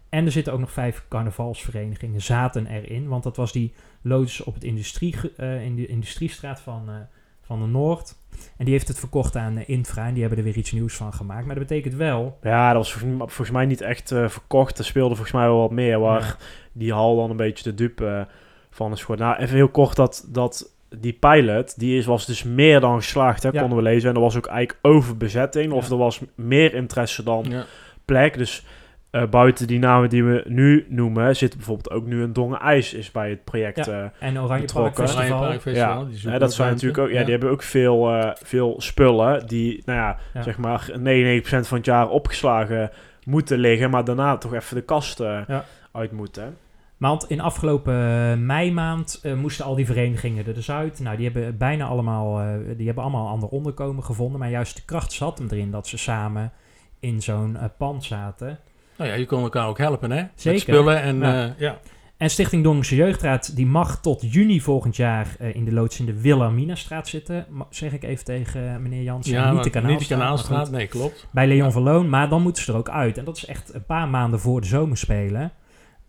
En 0.09 0.25
er 0.25 0.31
zitten 0.31 0.53
ook 0.53 0.59
nog 0.59 0.71
vijf 0.71 1.05
carnavalsverenigingen 1.09 2.21
zaten 2.21 2.65
erin. 2.65 3.07
Want 3.07 3.23
dat 3.23 3.35
was 3.35 3.51
die 3.51 3.73
loods 4.01 4.43
op 4.43 4.53
het 4.53 4.63
industrie, 4.63 5.15
eh, 5.35 5.63
in 5.63 5.75
de 5.75 5.87
industriestraat 5.87 6.59
van, 6.59 7.07
van 7.41 7.59
de 7.59 7.67
Noord. 7.67 8.15
En 8.57 8.65
die 8.65 8.73
heeft 8.73 8.87
het 8.87 8.99
verkocht 8.99 9.35
aan 9.35 9.57
eh, 9.57 9.69
Infra. 9.69 10.05
En 10.07 10.11
die 10.11 10.19
hebben 10.21 10.39
er 10.39 10.45
weer 10.45 10.57
iets 10.57 10.71
nieuws 10.71 10.95
van 10.95 11.13
gemaakt. 11.13 11.45
Maar 11.45 11.55
dat 11.55 11.67
betekent 11.67 11.93
wel... 11.93 12.37
Ja, 12.41 12.67
dat 12.67 12.77
was 12.77 12.91
volgens 12.91 13.17
mij- 13.17 13.27
volgens 13.27 13.51
mij 13.51 13.65
niet 13.65 13.81
echt 13.81 14.11
eh, 14.11 14.27
verkocht. 14.29 14.77
Er 14.77 14.85
speelde 14.85 15.15
volgens 15.15 15.35
mij 15.35 15.45
wel 15.47 15.59
wat 15.59 15.71
meer, 15.71 15.99
waar 15.99 16.21
Ja. 16.21 16.35
die 16.73 16.93
hal 16.93 17.15
dan 17.15 17.29
een 17.29 17.37
beetje 17.37 17.63
de 17.63 17.73
dupe 17.73 18.05
eh, 18.07 18.21
van 18.69 18.91
is 18.91 19.01
geworden. 19.01 19.25
Nou, 19.25 19.39
even 19.39 19.55
heel 19.55 19.69
kort 19.69 19.95
dat, 19.95 20.25
dat 20.29 20.73
die 20.97 21.13
pilot, 21.13 21.79
die 21.79 21.97
is, 21.97 22.05
was 22.05 22.25
dus 22.25 22.43
meer 22.43 22.79
dan 22.79 22.95
geslaagd, 22.95 23.43
hè, 23.43 23.49
Ja. 23.51 23.59
konden 23.59 23.77
we 23.77 23.83
lezen. 23.83 24.09
En 24.09 24.15
er 24.15 24.21
was 24.21 24.37
ook 24.37 24.47
eigenlijk 24.47 24.79
overbezetting, 24.81 25.71
of 25.73 25.85
Ja. 25.85 25.91
er 25.91 25.97
was 25.97 26.21
meer 26.35 26.73
interesse 26.73 27.23
dan 27.23 27.45
Ja. 27.49 27.65
plek. 28.05 28.37
Dus 28.37 28.65
eh, 29.11 29.23
buiten 29.29 29.67
die 29.67 29.79
namen 29.79 30.09
die 30.09 30.23
we 30.23 30.43
nu 30.47 30.85
noemen, 30.89 31.35
zit 31.35 31.55
bijvoorbeeld 31.55 31.91
ook 31.91 32.05
nu 32.05 32.21
een 32.23 32.33
Dongen 32.33 32.59
IJs 32.59 32.93
is 32.93 33.11
bij 33.11 33.29
het 33.29 33.43
project. 33.43 33.85
Ja. 33.85 34.11
eh, 34.19 34.27
En 34.27 34.39
Oranje 34.39 34.61
Betrokken. 34.61 34.93
Park 34.93 35.09
Festival. 35.09 35.37
Oranje 35.37 35.47
Park 35.47 35.61
Festival, 35.61 35.99
ja, 35.99 36.03
die 36.05 36.13
zoeken 36.13 36.31
hè, 36.31 36.39
dat 36.39 36.53
zijn 36.53 36.67
ruimte. 36.67 36.85
natuurlijk 36.85 37.13
ook, 37.13 37.19
ja, 37.19 37.23
die 37.23 37.31
hebben 37.33 37.49
ook 37.51 37.63
veel, 37.63 38.09
eh, 38.11 38.31
veel 38.43 38.75
spullen 38.77 39.47
die, 39.47 39.81
nou 39.85 39.99
ja, 39.99 40.17
Ja. 40.33 40.41
zeg 40.41 40.57
maar 40.57 40.89
99% 40.99 41.67
van 41.67 41.77
het 41.77 41.85
jaar 41.85 42.09
opgeslagen 42.09 42.91
moeten 43.25 43.57
liggen, 43.57 43.89
maar 43.89 44.03
daarna 44.03 44.37
toch 44.37 44.53
even 44.53 44.75
de 44.75 44.81
kast 44.83 45.17
Ja. 45.19 45.65
uit 45.91 46.11
moeten. 46.11 46.57
Want 46.97 47.29
in 47.29 47.41
afgelopen 47.41 48.45
meimaand 48.45 49.19
eh, 49.23 49.33
moesten 49.33 49.65
al 49.65 49.75
die 49.75 49.85
verenigingen 49.85 50.45
er 50.47 50.53
dus 50.53 50.71
uit. 50.71 50.99
Nou, 50.99 51.15
die 51.17 51.25
hebben 51.29 51.57
bijna 51.57 51.85
allemaal, 51.85 52.39
eh, 52.39 52.45
die 52.77 52.85
hebben 52.85 53.03
allemaal 53.03 53.25
een 53.25 53.31
ander 53.31 53.49
onderkomen 53.49 54.03
gevonden. 54.03 54.39
Maar 54.39 54.49
juist 54.49 54.75
de 54.75 54.81
kracht 54.85 55.11
zat 55.11 55.37
hem 55.37 55.47
erin 55.51 55.71
dat 55.71 55.87
ze 55.87 55.97
samen 55.97 56.51
in 56.99 57.21
zo'n 57.21 57.57
pand 57.77 58.03
zaten. 58.03 58.59
Nou 58.99 59.11
ja, 59.11 59.17
je 59.17 59.25
kon 59.25 59.41
elkaar 59.43 59.67
ook 59.67 59.77
helpen, 59.77 60.11
hè? 60.11 60.23
Zeker. 60.35 60.51
Met 60.51 60.61
spullen 60.61 61.01
en 61.01 61.19
Ja. 61.19 61.33
ja. 61.41 61.53
ja. 61.57 61.79
En 62.17 62.29
Stichting 62.29 62.63
Dongense 62.63 62.95
Jeugdraad, 62.95 63.55
die 63.55 63.65
mag 63.65 64.01
tot 64.01 64.33
juni 64.33 64.61
volgend 64.61 64.95
jaar 64.95 65.35
eh, 65.39 65.55
in 65.55 65.65
de 65.65 65.71
loods 65.73 65.99
in 65.99 66.05
de 66.05 66.21
Wilhelminastraat 66.21 67.07
zitten. 67.07 67.45
Ma- 67.49 67.67
zeg 67.69 67.93
ik 67.93 68.03
even 68.03 68.25
tegen 68.25 68.73
eh, 68.73 68.77
meneer 68.77 69.01
Jansen. 69.03 69.33
Ja, 69.33 69.51
niet 69.51 69.63
de 69.63 69.69
Kanaalstraat. 69.69 69.99
niet 69.99 70.09
de 70.09 70.15
Kanaalstraat, 70.15 70.71
nee, 70.71 70.87
klopt. 70.87 71.27
bij 71.31 71.47
Leon 71.47 71.71
van 71.71 71.81
Loon. 71.81 72.09
Maar 72.09 72.29
dan 72.29 72.41
moeten 72.41 72.63
ze 72.63 72.71
er 72.71 72.77
ook 72.77 72.89
uit. 72.89 73.17
En 73.17 73.25
dat 73.25 73.37
is 73.37 73.45
echt 73.45 73.73
een 73.73 73.85
paar 73.85 74.07
maanden 74.07 74.39
voor 74.39 74.61
de 74.61 74.67
zomerspelen. 74.67 75.51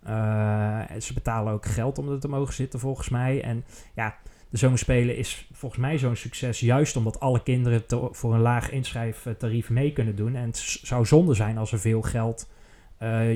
Eh, 0.05 0.81
ze 1.01 1.13
betalen 1.15 1.53
ook 1.53 1.67
geld 1.67 1.99
om 1.99 2.11
er 2.13 2.21
te 2.21 2.29
mogen 2.29 2.55
zitten, 2.55 2.81
volgens 2.81 3.09
mij. 3.09 3.43
En 3.43 3.65
ja, 3.95 4.15
De 4.51 4.59
zomerspelen 4.59 5.17
is 5.17 5.47
volgens 5.53 5.81
mij 5.81 5.99
zo'n 5.99 6.17
succes 6.17 6.61
juist 6.61 6.97
omdat 6.97 7.21
alle 7.21 7.43
kinderen 7.43 7.87
te- 7.87 8.09
voor 8.11 8.35
een 8.35 8.41
laag 8.41 8.71
inschrijftarief 8.71 9.71
mee 9.71 9.93
kunnen 9.93 10.17
doen. 10.17 10.35
En 10.35 10.45
het 10.47 10.59
zou 10.83 11.07
zonde 11.07 11.35
zijn 11.35 11.59
als 11.59 11.73
er 11.73 11.79
veel 11.81 12.03
geld 12.03 12.49
eh, 12.49 12.59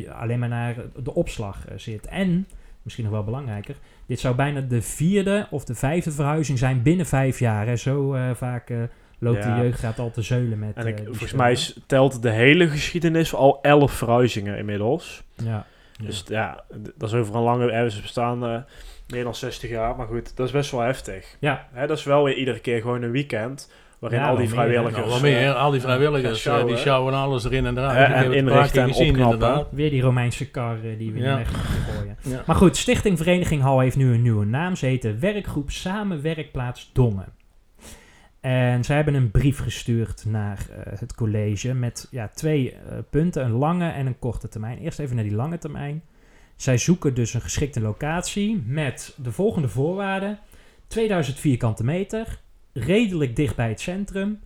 alleen 0.09 0.39
maar 0.39 0.49
naar 0.49 0.75
de 1.03 1.15
opslag 1.15 1.67
eh, 1.69 1.75
zit. 1.79 2.07
En, 2.07 2.47
misschien 2.83 3.05
nog 3.05 3.13
wel 3.15 3.25
belangrijker, 3.25 3.75
dit 4.07 4.21
zou 4.21 4.35
bijna 4.35 4.61
de 4.61 4.83
vierde 4.83 5.47
of 5.51 5.65
de 5.65 5.75
vijfde 5.75 6.11
verhuizing 6.11 6.59
zijn 6.59 6.83
binnen 6.83 7.07
vijf 7.07 7.39
jaar. 7.39 7.67
Hè. 7.67 7.77
Zo 7.77 8.15
eh, 8.15 8.31
vaak 8.35 8.71
eh, 8.71 8.79
loopt 9.19 9.45
Ja. 9.45 9.57
de 9.57 9.63
jeugdraad 9.63 9.99
al 9.99 10.11
te 10.11 10.23
zeulen 10.23 10.59
met 10.59 10.77
En 10.77 10.87
ik, 10.87 10.99
eh, 10.99 11.05
volgens 11.05 11.33
mij 11.33 11.59
telt 11.87 12.23
de 12.23 12.31
hele 12.31 12.69
geschiedenis 12.69 13.35
al 13.35 13.59
elf 13.63 13.93
verhuizingen 13.93 14.59
inmiddels. 14.59 15.23
Ja. 15.37 15.67
Dus 16.03 16.25
ja, 16.27 16.65
dat 16.97 17.09
is 17.09 17.15
over 17.15 17.35
een 17.35 17.43
lange... 17.43 17.71
eh, 17.71 17.87
Ze 17.87 18.01
bestaan 18.01 18.45
eh, 18.47 18.59
meer 19.09 19.25
dan 19.25 19.35
60 19.35 19.71
jaar, 19.71 19.97
maar 19.97 20.07
goed, 20.07 20.37
dat 20.37 20.47
is 20.47 20.53
best 20.53 20.71
wel 20.71 20.81
heftig. 20.81 21.37
Ja, 21.41 21.69
Hè, 21.73 21.87
dat 21.87 21.99
is 21.99 22.05
wel 22.05 22.25
weer 22.25 22.35
iedere 22.37 22.61
keer 22.61 22.81
gewoon 22.81 23.03
een 23.03 23.11
weekend... 23.11 23.73
waarin 23.99 24.19
Ja, 24.19 24.29
al 24.29 24.37
die 24.37 24.49
vrijwilligers... 24.49 25.07
Nou, 25.09 25.23
meer, 25.23 25.49
eh, 25.49 25.55
al 25.63 25.71
die 25.71 25.81
vrijwilligers, 25.81 26.43
gaan 26.43 26.61
eh, 26.61 26.67
die 26.67 26.77
sjouwen. 26.77 26.79
sjouwen 26.79 27.15
alles 27.15 27.45
erin 27.45 27.67
en 27.67 27.79
eruit. 27.79 27.97
Ja, 27.99 28.07
Ik 28.07 28.15
en 28.15 28.25
paar 28.25 28.35
inrichten 28.35 28.83
en 28.83 28.89
gezien, 28.89 29.09
opknappen. 29.09 29.39
inderdaad. 29.39 29.67
weer 29.71 29.91
die 29.91 30.01
Romeinse 30.03 30.51
kar 30.51 30.77
eh, 30.85 30.99
die 30.99 31.13
we 31.13 31.19
Ja. 31.19 31.31
in 31.31 31.37
weg 31.37 31.53
moeten 31.53 31.95
gooien. 31.95 32.17
Ja. 32.23 32.43
Maar 32.47 32.57
goed, 32.57 32.77
Stichting 32.77 33.19
Vereniging 33.19 33.63
Hal 33.63 33.81
heeft 33.81 33.97
nu 33.97 34.15
een 34.15 34.23
nieuwe 34.23 34.45
naam. 34.45 34.77
Ze 34.77 34.87
heet 34.87 35.03
de 35.03 35.19
Werkgroep 35.19 35.71
Samenwerkplaats 35.71 36.91
Dongen. 36.93 37.27
En 38.41 38.85
zij 38.85 38.97
hebben 38.97 39.15
een 39.15 39.31
brief 39.31 39.59
gestuurd 39.59 40.25
naar 40.27 40.59
eh, 40.71 40.99
het 40.99 41.15
college 41.15 41.75
met 41.75 42.09
ja, 42.11 42.29
twee 42.35 42.73
eh, 42.73 42.79
punten, 43.11 43.45
een 43.45 43.51
lange 43.53 43.89
en 43.91 44.07
een 44.07 44.19
korte 44.19 44.49
termijn. 44.49 44.79
Eerst 44.79 44.99
even 44.99 45.15
naar 45.15 45.25
die 45.25 45.35
lange 45.35 45.59
termijn. 45.59 46.03
Zij 46.57 46.79
zoeken 46.79 47.15
dus 47.15 47.35
een 47.35 47.41
geschikte 47.41 47.81
locatie 47.81 48.63
met 48.67 49.15
de 49.23 49.33
volgende 49.33 49.69
voorwaarden. 49.69 50.39
2000 50.87 51.39
vierkante 51.39 51.85
meter, 51.85 52.39
redelijk 52.75 53.37
dicht 53.37 53.57
bij 53.57 53.69
het 53.69 53.81
centrum 53.81 54.41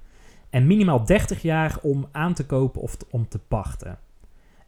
en 0.50 0.66
minimaal 0.66 1.04
30 1.04 1.42
jaar 1.42 1.78
om 1.82 2.08
aan 2.12 2.34
te 2.34 2.46
kopen 2.46 2.80
of 2.80 2.96
om 3.10 3.28
te 3.28 3.38
pachten. 3.38 3.98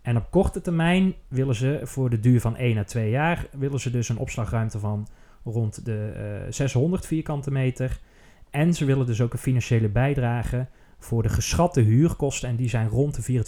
En 0.02 0.17
op 0.17 0.31
korte 0.31 0.61
termijn 0.61 1.14
willen 1.29 1.55
ze 1.55 1.81
voor 1.83 2.11
de 2.11 2.21
duur 2.21 2.40
van 2.40 2.57
1 2.57 2.79
à 2.79 2.85
2 2.85 3.11
jaar 3.11 3.47
willen 3.50 3.81
ze 3.81 3.90
dus 3.90 4.09
een 4.09 4.19
opslagruimte 4.19 4.79
van 4.79 5.09
rond 5.45 5.85
de 5.85 6.12
eh, 6.47 6.52
600 6.52 7.07
vierkante 7.07 7.50
meter. 7.50 7.99
En 8.50 8.75
ze 8.75 8.85
willen 8.85 9.07
dus 9.07 9.21
ook 9.21 9.33
een 9.33 9.38
financiële 9.38 9.88
bijdrage 9.88 10.67
voor 10.99 11.23
de 11.23 11.29
geschatte 11.29 11.81
huurkosten. 11.81 12.49
En 12.49 12.57
die 12.57 12.69
zijn 12.69 12.88
rond 12.88 13.26
de 13.26 13.45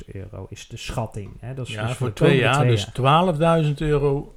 24.000 0.00 0.12
euro, 0.12 0.46
is 0.48 0.68
de 0.68 0.76
schatting. 0.76 1.30
Hè? 1.40 1.54
Dat 1.54 1.68
is 1.68 1.74
Ja, 1.74 1.86
dus 1.86 1.96
voor 1.96 2.12
twee 2.12 2.36
jaar, 2.36 2.54
twee 2.54 2.70
dus 2.70 3.68
12.000 3.68 3.74
euro 3.76 4.34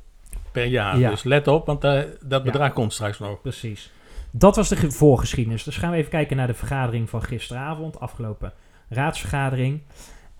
per 0.51 0.65
jaar. 0.65 0.97
Ja. 0.97 1.09
Dus 1.09 1.23
let 1.23 1.47
op, 1.47 1.65
want 1.65 1.83
eh, 1.83 2.01
dat 2.21 2.43
bedrag 2.43 2.73
komt 2.73 2.93
straks 2.93 3.19
nog. 3.19 3.41
Precies. 3.41 3.91
Dat 4.31 4.55
was 4.55 4.69
de 4.69 4.75
ge- 4.75 4.91
voorgeschiedenis. 4.91 5.63
Dus 5.63 5.77
gaan 5.77 5.91
we 5.91 5.97
even 5.97 6.09
kijken 6.11 6.37
naar 6.37 6.47
de 6.47 6.53
vergadering 6.53 7.09
van 7.09 7.23
gisteravond, 7.23 7.99
afgelopen 7.99 8.53
raadsvergadering. 8.89 9.81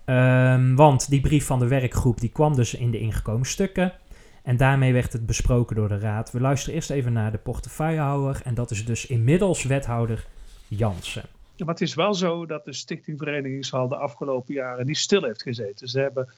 Ehm, 0.04 0.74
want 0.74 1.08
die 1.10 1.20
brief 1.20 1.46
van 1.46 1.58
de 1.58 1.68
werkgroep 1.68 2.20
die 2.20 2.30
kwam 2.30 2.54
dus 2.54 2.74
in 2.74 2.90
de 2.90 2.98
ingekomen 2.98 3.46
stukken. 3.46 3.92
En 4.42 4.56
daarmee 4.56 4.92
werd 4.92 5.12
het 5.12 5.26
besproken 5.26 5.76
door 5.76 5.88
de 5.88 5.98
raad. 5.98 6.30
We 6.32 6.40
luisteren 6.40 6.74
eerst 6.74 6.90
even 6.90 7.12
naar 7.12 7.32
de 7.32 7.38
portefeuillehouder. 7.38 8.40
En 8.44 8.54
dat 8.54 8.70
is 8.70 8.84
dus 8.84 9.06
inmiddels 9.06 9.62
wethouder 9.64 10.26
Jansen. 10.68 11.24
Maar 11.56 11.68
het 11.68 11.80
is 11.80 11.94
wel 11.94 12.14
zo 12.14 12.46
dat 12.46 12.64
de 12.64 12.72
Stichting 12.72 13.18
Verenigingshal 13.18 13.88
de 13.88 13.96
afgelopen 13.96 14.54
jaren 14.54 14.86
niet 14.86 14.98
stil 14.98 15.22
heeft 15.22 15.42
gezeten. 15.42 15.88
Ze 15.88 16.00
hebben 16.00 16.32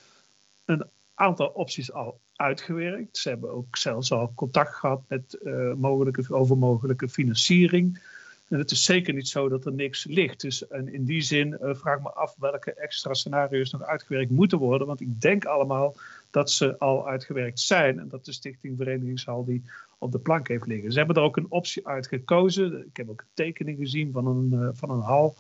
een 0.65 0.87
aantal 1.15 1.47
opties 1.47 1.93
al 1.93 2.21
uitgewerkt. 2.37 3.19
Ze 3.19 3.29
hebben 3.29 3.51
ook 3.51 3.77
zelfs 3.77 4.13
al 4.13 4.33
contact 4.35 4.75
gehad 4.75 5.03
met 5.09 5.35
eh, 5.35 5.73
mogelijke, 5.73 6.35
over 6.35 6.59
mogelijke 6.59 7.09
financiering. 7.09 8.03
En 8.49 8.59
het 8.59 8.71
is 8.71 8.85
zeker 8.85 9.15
niet 9.15 9.29
zo 9.29 9.49
dat 9.49 9.67
er 9.67 9.73
niks 9.73 10.05
ligt. 10.05 10.41
Dus 10.41 10.69
en 10.69 10.93
in 10.93 11.05
die 11.05 11.23
zin 11.23 11.59
eh, 11.59 11.75
vraag 11.75 11.97
ik 11.97 12.03
me 12.03 12.13
af 12.13 12.35
welke 12.39 12.75
extra 12.75 13.15
scenario's 13.15 13.71
nog 13.71 13.83
uitgewerkt 13.83 14.31
moeten 14.31 14.59
worden. 14.59 14.87
Want 14.87 15.01
ik 15.01 15.21
denk 15.21 15.45
allemaal 15.45 15.97
dat 16.31 16.51
ze 16.51 16.79
al 16.79 17.09
uitgewerkt 17.09 17.61
zijn. 17.61 17.99
En 17.99 18.09
dat 18.09 18.25
de 18.25 18.33
Stichting 18.33 18.77
Verenigingshal 18.77 19.45
die 19.45 19.63
op 19.99 20.13
de 20.13 20.19
plank 20.19 20.49
heeft 20.49 20.67
liggen. 20.67 20.93
Ze 20.93 20.99
hebben 20.99 21.17
er 21.17 21.23
ook 21.23 21.37
een 21.37 21.51
optie 21.51 21.87
uit 21.87 22.07
gekozen. 22.07 22.87
Ik 22.87 22.97
heb 22.97 23.09
ook 23.09 23.21
een 23.21 23.27
tekening 23.35 23.79
gezien 23.79 24.13
van 24.13 24.27
een, 24.27 24.53
eh, 24.53 24.69
van 24.73 24.91
een 24.91 25.01
hal. 25.01 25.37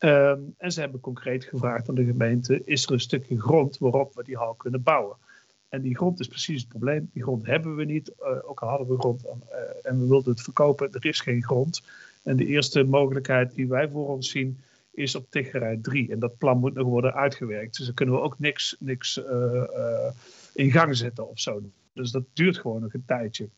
Ehm, 0.00 0.40
en 0.56 0.72
ze 0.72 0.80
hebben 0.80 1.00
concreet 1.00 1.44
gevraagd 1.44 1.88
aan 1.88 1.94
de 1.94 2.04
gemeente: 2.04 2.64
is 2.64 2.86
er 2.86 2.92
een 2.92 3.00
stukje 3.00 3.40
grond 3.40 3.78
waarop 3.78 4.14
we 4.14 4.24
die 4.24 4.36
hal 4.36 4.54
kunnen 4.54 4.82
bouwen? 4.82 5.16
En 5.68 5.82
die 5.82 5.96
grond 5.96 6.20
is 6.20 6.28
precies 6.28 6.60
het 6.60 6.68
probleem. 6.68 7.10
Die 7.12 7.22
grond 7.22 7.46
hebben 7.46 7.76
we 7.76 7.84
niet. 7.84 8.08
eh, 8.08 8.48
ook 8.48 8.60
al 8.60 8.68
hadden 8.68 8.88
we 8.88 8.98
grond 8.98 9.24
eh, 9.24 9.58
en 9.82 10.00
we 10.00 10.06
wilden 10.06 10.32
het 10.32 10.42
verkopen, 10.42 10.92
er 10.92 11.06
is 11.06 11.20
geen 11.20 11.42
grond. 11.42 11.82
En 12.22 12.36
de 12.36 12.46
eerste 12.46 12.84
mogelijkheid 12.84 13.54
die 13.54 13.68
wij 13.68 13.88
voor 13.88 14.08
ons 14.08 14.30
zien 14.30 14.60
is 14.90 15.14
op 15.14 15.30
Tiggerij 15.30 15.78
3. 15.82 16.10
En 16.10 16.18
dat 16.18 16.38
plan 16.38 16.58
moet 16.58 16.74
nog 16.74 16.86
worden 16.86 17.14
uitgewerkt. 17.14 17.76
Dus 17.76 17.86
dan 17.86 17.94
kunnen 17.94 18.14
we 18.14 18.20
ook 18.20 18.38
niks, 18.38 18.76
niks 18.78 19.24
eh, 19.24 20.10
in 20.54 20.70
gang 20.70 20.96
zetten 20.96 21.28
of 21.28 21.38
zo. 21.38 21.62
Dus 21.92 22.10
dat 22.10 22.24
duurt 22.32 22.58
gewoon 22.58 22.80
nog 22.80 22.94
een 22.94 23.04
tijdje. 23.06 23.48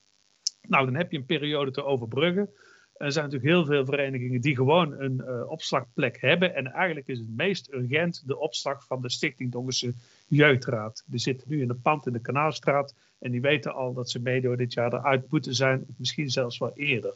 Nou, 0.68 0.84
dan 0.84 0.94
heb 0.94 1.12
je 1.12 1.18
een 1.18 1.24
periode 1.24 1.70
te 1.70 1.84
overbruggen. 1.84 2.50
Er 2.96 3.12
zijn 3.12 3.24
natuurlijk 3.24 3.52
heel 3.52 3.64
veel 3.64 3.84
verenigingen 3.84 4.40
die 4.40 4.56
gewoon 4.56 5.00
een 5.00 5.20
eh, 5.20 5.50
opslagplek 5.50 6.20
hebben. 6.20 6.54
En 6.54 6.72
eigenlijk 6.72 7.08
is 7.08 7.18
het 7.18 7.36
meest 7.36 7.72
urgent 7.72 8.22
de 8.26 8.38
opslag 8.38 8.84
van 8.86 9.02
de 9.02 9.10
Stichting 9.10 9.52
Dongense 9.52 9.94
Jeugdraad. 10.26 11.04
Die 11.06 11.20
zitten 11.20 11.48
nu 11.50 11.60
in 11.60 11.70
een 11.70 11.80
pand 11.80 12.06
in 12.06 12.12
de 12.12 12.20
Kanaalstraat. 12.20 12.94
En 13.18 13.30
die 13.30 13.40
weten 13.40 13.74
al 13.74 13.92
dat 13.92 14.10
ze 14.10 14.20
meedoen 14.20 14.56
dit 14.56 14.72
jaar 14.72 14.92
eruit 14.92 15.30
moeten 15.30 15.54
zijn. 15.54 15.84
Misschien 15.96 16.30
zelfs 16.30 16.58
wel 16.58 16.72
eerder. 16.74 17.14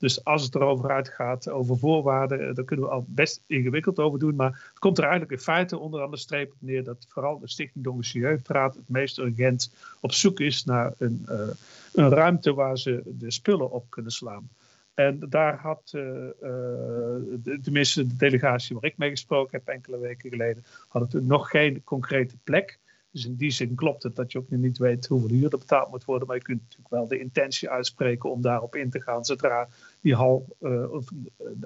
Dus 0.00 0.24
als 0.24 0.42
het 0.42 0.54
erover 0.54 0.90
uitgaat, 0.90 1.48
over 1.48 1.78
voorwaarden, 1.78 2.48
eh, 2.48 2.54
daar 2.54 2.64
kunnen 2.64 2.86
we 2.86 2.92
al 2.92 3.04
best 3.08 3.42
ingewikkeld 3.46 3.98
over 3.98 4.18
doen. 4.18 4.34
Maar 4.34 4.50
het 4.68 4.78
komt 4.78 4.98
er 4.98 5.04
eigenlijk 5.04 5.32
in 5.32 5.38
feite 5.38 5.78
onderaan 5.78 6.10
de 6.10 6.16
streep 6.16 6.52
op 6.52 6.56
neer 6.58 6.84
dat 6.84 7.06
vooral 7.08 7.38
de 7.38 7.48
Stichting 7.48 7.84
Dongense 7.84 8.18
Jeugdraad 8.18 8.74
het 8.74 8.88
meest 8.88 9.18
urgent 9.18 9.74
op 10.00 10.12
zoek 10.12 10.40
is 10.40 10.64
naar 10.64 10.92
een, 10.98 11.24
eh, 11.28 11.48
een 11.92 12.08
ruimte 12.08 12.54
waar 12.54 12.78
ze 12.78 13.02
de 13.04 13.30
spullen 13.30 13.70
op 13.70 13.90
kunnen 13.90 14.12
slaan. 14.12 14.48
En 14.94 15.26
daar 15.28 15.58
had, 15.58 15.92
eh, 15.94 16.28
eh, 16.28 17.60
tenminste 17.62 18.06
de 18.06 18.16
delegatie 18.16 18.74
waar 18.74 18.90
ik 18.90 18.98
mee 18.98 19.10
gesproken 19.10 19.58
heb 19.58 19.68
enkele 19.68 19.98
weken 19.98 20.30
geleden, 20.30 20.64
had 20.88 21.12
het 21.12 21.26
nog 21.26 21.50
geen 21.50 21.84
concrete 21.84 22.36
plek. 22.44 22.78
Dus 23.12 23.26
in 23.26 23.36
die 23.36 23.50
zin 23.50 23.74
klopt 23.74 24.02
het 24.02 24.16
dat 24.16 24.32
je 24.32 24.38
ook 24.38 24.50
niet 24.50 24.78
weet 24.78 25.06
hoeveel 25.06 25.28
huur 25.28 25.52
er 25.52 25.58
betaald 25.58 25.90
moet 25.90 26.04
worden. 26.04 26.26
Maar 26.26 26.36
je 26.36 26.42
kunt 26.42 26.60
natuurlijk 26.60 26.90
wel 26.90 27.08
de 27.08 27.18
intentie 27.18 27.70
uitspreken 27.70 28.30
om 28.30 28.40
daarop 28.40 28.76
in 28.76 28.90
te 28.90 29.00
gaan 29.00 29.24
zodra 29.24 29.68
die 30.00 30.14
hal 30.14 30.56
of 30.90 31.10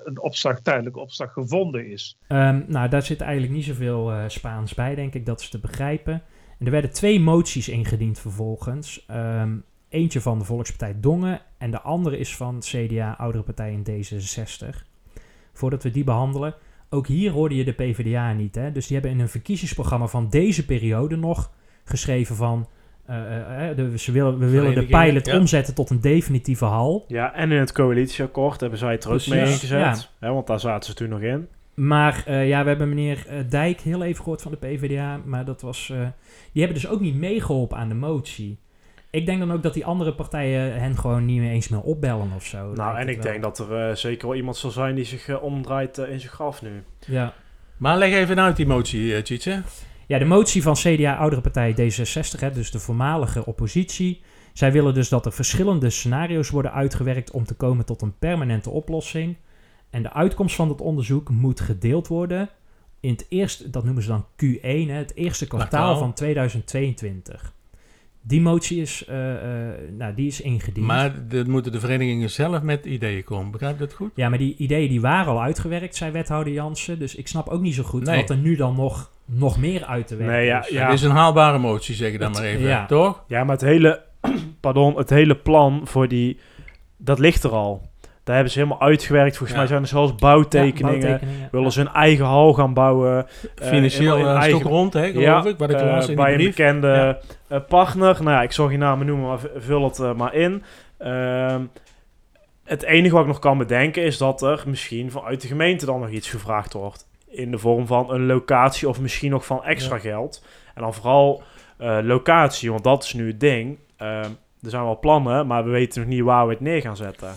een 0.05 0.21
opslag, 0.21 0.61
tijdelijke 0.61 1.01
opslag 1.01 1.33
gevonden 1.33 1.87
is. 1.87 2.19
Ehm, 2.27 2.63
nou, 2.67 2.89
daar 2.89 3.03
zit 3.03 3.21
eigenlijk 3.21 3.53
niet 3.53 3.65
zoveel 3.65 4.13
Spaans 4.27 4.75
bij, 4.75 4.95
denk 4.95 5.15
ik. 5.15 5.27
Dat 5.27 5.41
is 5.41 5.49
te 5.49 5.61
begrijpen. 5.61 6.23
En 6.59 6.67
er 6.67 6.71
werden 6.73 6.93
twee 6.93 7.21
moties 7.21 7.69
ingediend 7.69 8.19
vervolgens. 8.19 9.05
Ehm, 9.07 9.57
eentje 9.95 10.21
van 10.21 10.39
de 10.39 10.45
Volkspartij 10.45 11.01
Dongen 11.01 11.41
en 11.59 11.71
de 11.71 11.81
andere 11.81 12.19
is 12.19 12.37
van 12.37 12.59
CDA, 12.61 13.15
Oudere 13.19 13.45
Partij 13.45 13.73
in 13.73 13.87
D66. 13.87 14.67
Voordat 15.53 15.83
we 15.83 15.91
die 15.91 16.05
behandelen, 16.05 16.55
ook 16.91 17.07
hier 17.07 17.31
hoorde 17.31 17.55
je 17.55 17.65
de 17.65 17.73
PvdA 17.73 18.33
niet. 18.33 18.55
Hè? 18.55 18.73
Dus 18.73 18.87
die 18.87 18.97
hebben 18.97 19.15
in 19.17 19.21
een 19.21 19.29
verkiezingsprogramma 19.29 20.07
van 20.07 20.29
deze 20.29 20.65
periode 20.65 21.17
nog 21.17 21.51
geschreven 21.85 22.37
van... 22.37 22.69
eh, 23.07 23.17
eh, 23.17 23.71
eh, 23.71 23.77
de, 23.77 23.99
ze 23.99 24.13
willen, 24.13 24.39
we 24.39 24.51
willen 24.51 24.75
de 24.75 24.87
pilot 24.87 25.27
ja. 25.27 25.39
omzetten 25.39 25.75
tot 25.75 25.91
een 25.91 26.01
definitieve 26.01 26.65
hal. 26.65 27.05
Ja, 27.09 27.35
en 27.35 27.53
in 27.53 27.59
het 27.59 27.73
coalitieakkoord 27.73 28.61
hebben 28.61 28.79
zij 28.79 28.93
het 28.93 29.05
er 29.05 29.13
ook 29.13 29.27
mee 29.27 29.39
ja. 29.39 29.47
ingezet. 29.47 30.11
Hè, 30.19 30.33
want 30.33 30.47
daar 30.47 30.61
zaten 30.61 30.91
ze 30.91 30.97
toen 30.97 31.09
nog 31.09 31.21
in. 31.21 31.49
Maar 31.75 32.33
ja, 32.33 32.63
we 32.63 32.69
hebben 32.69 32.89
meneer 32.89 33.27
Dijk 33.49 33.81
heel 33.81 34.03
even 34.03 34.23
gehoord 34.23 34.43
van 34.43 34.51
de 34.51 34.57
PvdA. 34.57 35.21
Maar 35.25 35.45
dat 35.45 35.61
was. 35.61 35.87
die 36.53 36.63
hebben 36.63 36.83
dus 36.83 36.91
ook 36.91 37.01
niet 37.01 37.15
meegeholpen 37.15 37.77
aan 37.77 37.89
de 37.89 37.95
motie. 37.95 38.59
Ik 39.15 39.27
denk 39.27 39.39
dan 39.39 39.53
ook 39.53 39.63
dat 39.63 39.75
die 39.75 39.85
andere 39.85 40.15
partijen 40.15 40.81
hen 40.81 40.99
gewoon 40.99 41.25
niet 41.25 41.41
meer 41.41 41.51
eens 41.51 41.69
meer 41.69 41.81
opbellen 41.81 42.33
of 42.37 42.45
zo. 42.45 42.73
nou, 42.73 42.99
en 42.99 43.09
ik 43.09 43.15
wel. 43.15 43.25
denk 43.25 43.43
dat 43.43 43.59
er 43.59 43.89
eh, 43.89 43.97
zeker 43.97 44.29
wel 44.29 44.37
iemand 44.37 44.57
zal 44.57 44.71
zijn 44.71 44.95
die 44.95 45.05
zich 45.05 45.29
eh, 45.29 45.43
omdraait 45.43 45.99
eh, 45.99 46.13
in 46.13 46.21
zijn 46.21 46.33
graf 46.33 46.63
nu. 46.63 46.83
Ja. 47.07 47.35
Maar 47.77 47.99
leg 47.99 48.13
even 48.13 48.41
uit 48.41 48.57
die 48.57 48.67
motie, 48.67 49.23
Tjitse. 49.23 49.63
ja, 50.07 50.19
de 50.19 50.25
motie 50.25 50.63
van 50.63 50.75
CDA, 50.75 51.17
Oudere 51.17 51.41
Partij 51.41 51.73
D66, 51.73 52.41
hè, 52.41 52.51
dus 52.51 52.71
de 52.71 52.79
voormalige 52.79 53.47
oppositie. 53.47 54.23
Zij 54.53 54.73
willen 54.73 54.95
dus 54.95 55.09
dat 55.09 55.27
er 55.27 55.33
verschillende 55.33 55.91
scenario's 55.91 56.51
worden 56.51 56.73
uitgewerkt 56.73 57.31
om 57.31 57.45
te 57.45 57.55
komen 57.55 57.85
tot 57.85 58.03
een 58.03 58.19
permanente 58.19 58.71
oplossing. 58.71 59.37
En 59.91 60.03
de 60.03 60.13
uitkomst 60.13 60.57
van 60.57 60.69
dat 60.69 60.81
onderzoek 60.81 61.29
moet 61.29 61.61
gedeeld 61.61 62.09
worden 62.09 62.49
in 63.01 63.11
het 63.11 63.27
eerste, 63.29 63.71
dat 63.71 63.85
noemen 63.85 64.03
ze 64.03 64.09
dan 64.09 64.27
Q1, 64.45 64.61
hè, 64.63 64.95
het 64.95 65.15
eerste 65.15 65.47
Kwartaal. 65.47 65.99
van 65.99 66.13
2022. 66.13 67.53
Die 68.27 68.41
motie 68.41 68.81
is, 68.81 69.05
eh, 69.05 69.33
eh, 69.33 69.75
nou, 69.99 70.15
die 70.15 70.27
is 70.27 70.41
ingediend. 70.41 70.87
Maar 70.87 71.29
dat 71.29 71.47
moeten 71.47 71.73
de 71.73 71.81
verenigingen 71.81 72.31
zelf 72.31 72.63
met 72.63 72.85
ideeën 72.87 73.25
komen. 73.25 73.51
Begrijp 73.51 73.79
je 73.79 73.85
dat 73.85 73.95
goed? 73.95 74.11
Ja, 74.15 74.29
maar 74.29 74.39
die 74.39 74.55
ideeën 74.57 74.89
die 74.89 75.01
waren 75.01 75.33
al 75.33 75.43
uitgewerkt, 75.43 75.97
zei 75.97 76.11
wethouder 76.13 76.53
Jansen. 76.53 76.99
Dus 76.99 77.15
ik 77.15 77.29
snap 77.29 77.49
ook 77.49 77.61
niet 77.61 77.75
zo 77.75 77.83
goed 77.83 78.05
Nee. 78.05 78.17
wat 78.21 78.31
er 78.31 78.37
nu 78.37 78.57
dan 78.57 78.77
nog, 78.77 79.11
nog 79.25 79.59
meer 79.59 79.85
uit 79.85 80.07
te 80.07 80.17
werken 80.17 80.37
Nee, 80.37 80.47
ja, 80.47 80.63
is. 80.65 80.69
ja. 80.69 80.85
Het 80.85 80.95
is 80.95 81.03
een 81.03 81.11
haalbare 81.11 81.59
motie, 81.59 81.95
zeg 81.95 82.13
ik 82.13 82.19
dan 82.19 82.31
Het- 82.31 82.39
maar 82.41 82.49
even. 82.49 82.67
ja. 82.69 82.87
Toch? 82.87 83.25
Ja, 83.29 83.45
maar 83.45 83.55
het 83.57 83.65
hele, 83.65 84.03
pardon, 84.61 84.97
het 84.97 85.11
hele 85.11 85.37
plan 85.37 85.81
voor 85.85 86.09
die 86.09 86.39
dat 86.97 87.19
ligt 87.19 87.45
er 87.45 87.51
al. 87.51 87.89
Daar 88.25 88.35
hebben 88.35 88.53
ze 88.53 88.59
helemaal 88.59 88.81
uitgewerkt. 88.81 89.37
Volgens 89.37 89.51
Ja. 89.51 89.57
mij 89.59 89.67
zijn 89.67 89.83
er 89.83 89.89
zelfs 89.89 90.11
Ja, 90.11 90.17
bouwtekeningen. 90.17 91.01
bouwtekeningen. 91.01 91.49
Willen 91.51 91.73
ze 91.73 91.81
een 91.81 91.89
eigen 91.93 92.25
hal 92.25 92.53
gaan 92.53 92.75
bouwen. 92.75 93.27
eh, 93.59 93.69
Financieel 93.69 94.19
uh, 94.19 94.35
eigen- 94.37 94.63
rond, 94.63 94.93
hè, 94.93 95.07
geloof 95.07 95.23
Ja, 95.25 95.45
ik, 95.45 95.59
wat 95.59 95.71
ik 95.71 95.77
eh, 95.81 96.09
in 96.09 96.15
bij 96.17 96.31
een 96.31 96.37
brief. 96.37 96.49
bekende 96.57 97.19
Ja. 97.49 97.59
partner. 97.59 98.17
Nou 98.23 98.31
ja, 98.37 98.43
ik 98.43 98.53
zal 98.53 98.69
geen 98.69 98.79
namen 98.79 99.07
noemen, 99.07 99.27
maar 99.29 99.39
vul 99.57 99.85
het 99.85 100.17
maar 100.17 100.35
in. 100.35 100.63
Ehm, 100.99 101.61
het 102.65 102.83
enige 102.83 103.13
wat 103.15 103.23
ik 103.23 103.29
nog 103.29 103.39
kan 103.39 103.59
bedenken 103.59 104.03
is 104.03 104.19
dat 104.19 104.43
er 104.43 104.63
misschien 104.67 105.11
vanuit 105.11 105.41
de 105.41 105.47
gemeente 105.49 105.87
dan 105.87 106.01
nog 106.01 106.09
iets 106.11 106.31
gevraagd 106.31 106.73
wordt. 106.73 107.07
In 107.29 107.51
de 107.51 107.59
vorm 107.59 107.87
van 107.87 108.11
een 108.11 108.27
locatie 108.27 108.89
of 108.89 109.01
misschien 109.01 109.31
nog 109.31 109.47
van 109.47 109.65
extra 109.65 109.99
geld. 109.99 110.45
En 110.75 110.83
dan 110.83 110.95
vooral 110.95 111.43
locatie, 112.03 112.71
want 112.71 112.85
dat 112.85 113.05
is 113.05 113.13
nu 113.13 113.27
het 113.27 113.41
ding. 113.41 113.79
Ehm, 113.97 114.31
er 114.63 114.71
zijn 114.71 114.83
wel 114.85 114.99
plannen, 114.99 115.47
maar 115.47 115.65
we 115.65 115.71
weten 115.71 116.01
nog 116.01 116.11
niet 116.11 116.23
waar 116.23 116.47
we 116.47 116.53
het 116.53 116.61
neer 116.63 116.81
gaan 116.81 116.97
zetten. 116.97 117.29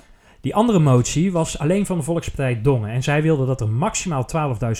Die 0.41 0.55
andere 0.55 0.79
motie 0.79 1.31
was 1.31 1.59
alleen 1.59 1.85
van 1.85 1.97
de 1.97 2.03
Volkspartij 2.03 2.61
Dongen. 2.61 2.89
En 2.89 3.03
zij 3.03 3.21
wilden 3.21 3.47
dat 3.47 3.61
er 3.61 3.69
maximaal 3.69 4.25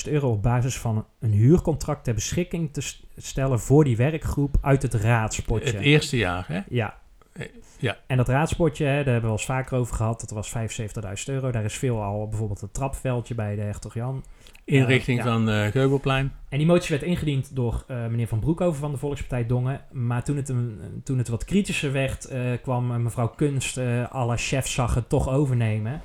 12.000 0.06 0.12
euro 0.12 0.32
op 0.32 0.43
basis 0.43 0.78
van 0.78 1.06
een 1.20 1.32
huurcontract 1.32 2.04
ter 2.04 2.13
beschikking 2.13 2.74
te 2.74 2.82
st- 2.82 3.04
stellen 3.17 3.60
voor 3.60 3.84
die 3.84 3.98
werkgroep 3.98 4.56
uit 4.62 4.82
het 4.82 4.93
raadspotje. 4.93 5.72
Het 5.72 5.82
eerste 5.82 6.17
jaar, 6.17 6.46
hè? 6.48 6.60
Ja. 6.70 6.98
Eh, 7.34 7.46
ja. 7.80 7.98
En 8.08 8.17
dat 8.17 8.28
raadspotje, 8.28 8.86
hè, 8.86 8.89
daar 8.89 8.96
hebben 9.04 9.15
we 9.15 9.22
wel 9.22 9.32
eens 9.32 9.46
vaker 9.46 9.78
over 9.78 9.96
gehad. 9.96 10.20
Dat 10.20 10.30
was 10.30 10.50
75.000 10.50 11.34
euro. 11.34 11.52
Daar 11.52 11.63
is 11.63 11.78
veel 11.78 12.04
al, 12.04 12.28
bijvoorbeeld 12.28 12.62
het 12.62 12.74
trapveldje 12.74 13.36
bij 13.36 13.56
de 13.56 13.62
Hertog 13.62 13.93
Jan. 13.93 14.24
Inrichting 14.67 15.19
Eh, 15.19 15.25
ja. 15.25 15.32
van 15.32 15.49
eh 15.49 15.71
Geugelplein. 15.71 16.32
En 16.49 16.58
die 16.58 16.67
motie 16.67 16.89
werd 16.89 17.10
ingediend 17.10 17.56
door 17.56 17.84
eh, 17.88 18.08
meneer 18.08 18.27
Van 18.27 18.39
Broekhoven 18.39 18.80
van 18.80 18.91
de 18.91 18.97
Volkspartij 18.97 19.45
Dongen. 19.45 19.82
Maar 19.91 20.23
toen 20.23 20.36
het, 20.36 20.49
een, 20.49 20.80
toen 21.03 21.17
het 21.17 21.27
wat 21.27 21.45
kritischer 21.45 21.91
werd, 21.91 22.32
kwam 22.62 23.01
mevrouw 23.01 23.27
Kunst, 23.27 23.80
alle 24.10 24.38
chefs 24.38 24.73
zag 24.73 24.95
het 24.95 25.10
toch 25.10 25.30
overnemen. 25.30 26.01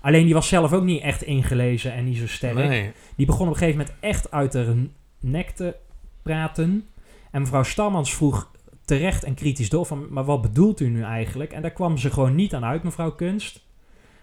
Alleen 0.00 0.24
die 0.24 0.34
was 0.34 0.48
zelf 0.48 0.72
ook 0.72 0.84
niet 0.84 1.02
echt 1.02 1.22
ingelezen 1.22 1.92
en 1.92 2.04
niet 2.04 2.16
zo 2.16 2.26
sterk. 2.26 2.54
Nee. 2.54 2.92
Die 3.16 3.26
begon 3.26 3.46
op 3.46 3.52
een 3.52 3.58
gegeven 3.58 3.78
moment 3.80 3.96
echt 4.00 4.30
uit 4.30 4.54
haar 4.54 4.74
nek 5.20 5.50
te 5.50 5.76
praten. 6.22 6.86
En 7.30 7.40
mevrouw 7.40 7.62
Stamans 7.62 8.14
vroeg 8.14 8.50
terecht 8.84 9.24
en 9.24 9.34
kritisch 9.34 9.68
door 9.70 9.86
van, 9.86 10.06
maar 10.10 10.24
wat 10.24 10.42
bedoelt 10.42 10.80
u 10.80 10.88
nu 10.88 11.02
eigenlijk? 11.02 11.52
En 11.52 11.62
daar 11.62 11.70
kwam 11.70 11.96
ze 11.98 12.10
gewoon 12.10 12.34
niet 12.34 12.54
aan 12.54 12.64
uit, 12.64 12.82
mevrouw 12.82 13.12
Kunst. 13.12 13.65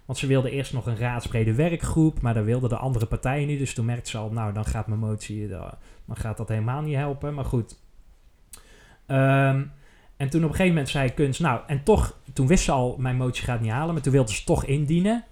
Want 0.06 0.18
ze 0.20 0.28
wilde 0.28 0.52
eerst 0.52 0.74
nog 0.74 0.86
een 0.86 0.98
raadsbrede 0.98 1.54
werkgroep, 1.54 2.22
maar 2.22 2.34
daar 2.34 2.46
wilden 2.46 2.70
de 2.70 2.78
andere 2.78 3.06
partijen 3.06 3.48
niet. 3.48 3.60
Dus 3.60 3.74
toen 3.74 3.86
merkte 3.86 4.10
ze 4.10 4.18
al, 4.18 4.30
nou, 4.30 4.54
dan 4.54 4.66
gaat 4.66 4.88
mijn 4.88 5.00
motie, 5.00 5.54
eh, 5.54 5.72
dan 6.06 6.16
gaat 6.16 6.38
dat 6.38 6.50
helemaal 6.50 6.82
niet 6.82 6.96
helpen. 6.96 7.34
Maar 7.34 7.46
goed. 7.46 7.80
Ehm, 9.06 9.64
en 10.18 10.30
toen 10.30 10.44
op 10.44 10.50
een 10.50 10.56
gegeven 10.56 10.68
moment 10.68 10.90
zei 10.90 11.14
Kunst, 11.14 11.40
nou, 11.40 11.62
en 11.68 11.84
toch, 11.84 12.18
toen 12.34 12.48
wist 12.48 12.64
ze 12.64 12.72
al, 12.72 12.96
mijn 13.00 13.16
motie 13.16 13.44
gaat 13.44 13.62
niet 13.62 13.72
halen, 13.72 13.94
maar 13.94 14.04
toen 14.04 14.12
wilde 14.12 14.34
ze 14.34 14.44
toch 14.44 14.66
indienen. 14.66 15.24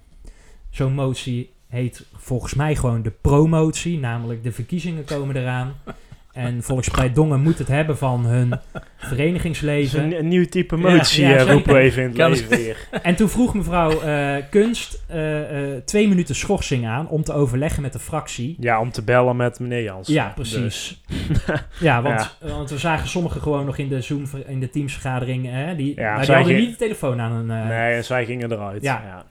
Zo'n 0.69 0.93
motie 0.93 1.51
heet 1.67 2.05
volgens 2.13 2.53
mij 2.53 2.75
gewoon 2.75 3.01
de 3.01 3.11
promotie, 3.11 3.99
namelijk 3.99 4.43
de 4.43 4.51
verkiezingen 4.51 5.05
komen 5.05 5.35
eraan. 5.35 5.73
En 6.33 6.63
Volkspartij 6.63 7.13
Dongen 7.13 7.41
moet 7.41 7.57
het 7.57 7.67
hebben 7.67 7.97
van 7.97 8.25
hun 8.25 8.49
Dus 8.49 8.59
verenigingsleven. 9.09 10.03
een, 10.03 10.17
een 10.17 10.27
nieuw 10.27 10.45
type 10.45 10.75
motie 10.75 11.25
Ja, 11.25 11.35
eh, 11.35 11.51
roepen 11.51 11.73
we 11.73 11.79
even 11.79 12.01
in 12.03 12.07
het 12.09 12.17
leven 12.17 12.57
hier. 12.57 12.87
En 13.01 13.15
toen 13.15 13.29
vroeg 13.29 13.53
mevrouw 13.53 14.01
eh, 14.01 14.35
Kunst 14.49 15.03
eh, 15.07 15.73
eh, 15.75 15.81
twee 15.85 16.07
minuten 16.07 16.35
schorsing 16.35 16.87
aan 16.87 17.07
om 17.07 17.23
te 17.23 17.33
overleggen 17.33 17.81
met 17.81 17.93
de 17.93 17.99
fractie. 17.99 18.55
Ja, 18.59 18.79
om 18.79 18.91
te 18.91 19.03
bellen 19.03 19.35
met 19.35 19.59
meneer 19.59 19.83
Jans. 19.83 20.07
Ja, 20.07 20.31
precies. 20.35 21.01
Ja, 21.79 22.01
want, 22.03 22.37
want 22.41 22.69
we 22.69 22.77
zagen 22.77 23.07
sommigen 23.07 23.41
gewoon 23.41 23.65
nog 23.65 23.77
in 23.77 23.87
de 23.89 24.01
Zoom, 24.01 24.23
in 24.47 24.59
de 24.59 24.69
Teamsvergadering, 24.69 25.45
hè, 25.51 25.75
die, 25.75 25.95
Ja, 25.99 26.07
maar 26.09 26.15
die 26.17 26.25
zij 26.25 26.35
hadden 26.35 26.53
ging- 26.53 26.67
niet 26.67 26.77
de 26.79 26.83
telefoon 26.83 27.19
aan 27.21 27.31
een... 27.31 27.51
eh, 27.61 27.67
Nee, 27.69 27.95
en 27.95 28.03
zij 28.03 28.25
gingen 28.25 28.51
eruit. 28.51 28.81
Ja. 28.81 29.25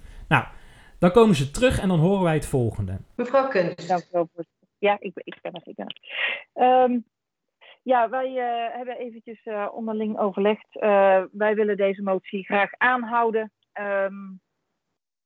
Dan 0.98 1.10
komen 1.12 1.36
ze 1.36 1.50
terug 1.50 1.80
en 1.80 1.88
dan 1.88 1.98
horen 1.98 2.22
wij 2.22 2.34
het 2.34 2.46
volgende. 2.46 2.92
Mevrouw 3.16 3.48
Kunst. 3.48 3.88
Dank 3.88 4.00
u 4.02 4.06
wel. 4.12 4.28
voorzitter. 4.34 4.60
Ja, 4.81 4.97
ik, 5.01 5.12
ik 5.25 5.38
ben 5.43 5.53
er. 5.53 5.62
Ik. 5.64 5.79
Ehm, 6.53 6.99
ja, 7.83 8.09
wij 8.09 8.27
eh, 8.27 8.77
hebben 8.77 8.99
eventjes 8.99 9.43
eh, 9.43 9.69
onderling 9.73 10.19
overlegd. 10.19 10.77
Eh, 10.77 11.25
wij 11.33 11.55
willen 11.55 11.77
deze 11.77 12.03
motie 12.03 12.45
graag 12.45 12.71
aanhouden. 12.77 13.53
Ehm, 13.73 14.14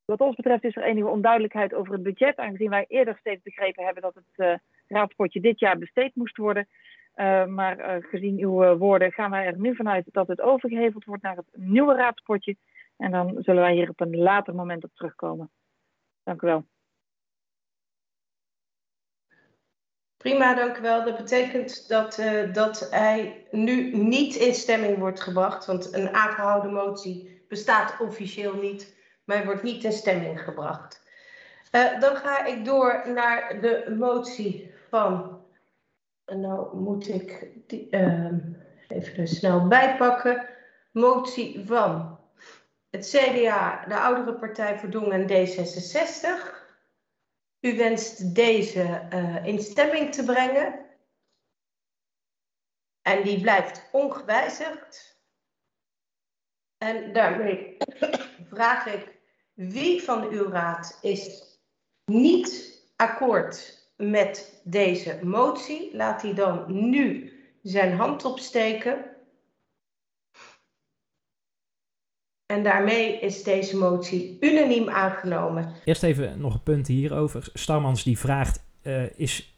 wat 0.05 0.21
ons 0.21 0.37
betreft 0.37 0.65
is 0.65 0.77
er 0.77 0.83
enige 0.83 1.09
onduidelijkheid 1.09 1.75
over 1.75 1.93
het 1.93 2.03
budget, 2.03 2.37
aangezien 2.37 2.71
wij 2.71 2.85
eerder 2.89 3.17
steeds 3.19 3.43
begrepen 3.43 3.85
hebben 3.85 4.03
dat 4.03 4.15
het 4.15 4.61
raadspotje 4.87 5.41
dit 5.41 5.59
jaar 5.59 5.79
besteed 5.79 6.15
moest 6.15 6.37
worden. 6.37 6.69
Maar 7.49 8.03
gezien 8.03 8.39
uw 8.39 8.77
woorden 8.77 9.13
gaan 9.13 9.31
wij 9.31 9.47
er 9.47 9.59
nu 9.59 9.77
vanuit 9.77 10.09
dat 10.13 10.29
het 10.29 10.41
overgeheveld 10.41 11.05
wordt 11.05 11.23
naar 11.23 11.37
het 11.37 11.49
nieuwe 11.53 11.95
raadspotje. 11.95 12.57
En 12.97 13.11
dan 13.11 13.37
zullen 13.43 13.63
wij 13.63 13.75
hier 13.75 13.89
op 13.89 14.01
een 14.01 14.17
later 14.17 14.55
moment 14.55 14.85
op 14.85 14.91
terugkomen. 14.95 15.51
Dank 16.23 16.43
u 16.43 16.47
wel. 16.47 16.65
Prima, 20.25 20.55
dank 20.55 20.79
u 20.79 20.81
wel. 20.81 21.05
Dat 21.05 21.17
betekent 21.17 21.89
dat, 21.89 22.19
eh, 22.19 22.53
dat 22.53 22.89
hij 22.91 23.47
nu 23.51 23.97
niet 23.97 24.35
in 24.35 24.55
stemming 24.55 24.99
wordt 24.99 25.21
gebracht, 25.21 25.67
want 25.67 25.95
een 25.95 26.15
aangehouden 26.15 26.73
motie 26.73 27.45
bestaat 27.49 28.01
officieel 28.01 28.55
niet, 28.55 28.95
maar 29.25 29.45
wordt 29.45 29.63
niet 29.63 29.85
in 29.85 29.93
stemming 29.93 30.41
gebracht. 30.41 31.03
Eh, 31.71 32.01
dan 32.01 32.17
ga 32.17 32.45
ik 32.45 32.65
door 32.65 33.03
naar 33.15 33.61
de 33.61 33.95
motie 33.99 34.73
van. 34.89 35.41
En 36.25 36.41
nou 36.41 36.77
moet 36.77 37.09
ik 37.09 37.49
die 37.67 37.91
ehm, 37.91 38.39
even 38.89 39.29
snel 39.29 39.69
bij 39.69 39.97
pakken. 39.97 40.47
Motie 40.93 41.63
van 41.67 42.19
het 42.91 43.07
CDA, 43.07 43.85
de 43.89 43.99
Oudere 43.99 44.39
Partij 44.39 44.79
voor 44.79 44.91
Dongen 44.91 45.29
en 45.29 45.47
D66. 45.47 46.64
U 47.65 47.77
wenst 47.77 48.35
deze 48.35 48.83
eh, 48.83 49.47
in 49.47 49.63
stemming 49.63 50.13
te 50.13 50.25
brengen. 50.25 50.87
En 53.03 53.23
die 53.23 53.41
blijft 53.41 53.89
ongewijzigd. 53.93 55.23
En 56.79 57.13
daarmee 57.13 57.77
vraag 58.51 58.87
ik, 58.87 59.19
wie 59.55 60.03
van 60.03 60.29
uw 60.29 60.49
raad 60.51 60.99
is 61.03 61.43
niet 62.05 62.83
akkoord 62.97 63.89
met 63.97 64.61
deze 64.65 65.21
motie? 65.23 65.97
Laat 65.97 66.23
hij 66.23 66.35
dan 66.35 66.89
nu 66.89 67.33
zijn 67.63 67.97
hand 67.97 68.25
opsteken. 68.25 69.14
En 72.47 72.63
daarmee 72.63 73.19
is 73.21 73.43
deze 73.43 73.77
motie 73.77 74.37
unaniem 74.41 74.89
aangenomen. 74.91 75.73
Eerst 75.85 76.03
even 76.03 76.41
nog 76.41 76.55
een 76.55 76.63
punt 76.63 76.87
hierover. 76.87 77.49
Starmans 77.53 78.03
die 78.03 78.19
vraagt, 78.19 78.65
eh, 78.83 79.03
is, 79.19 79.55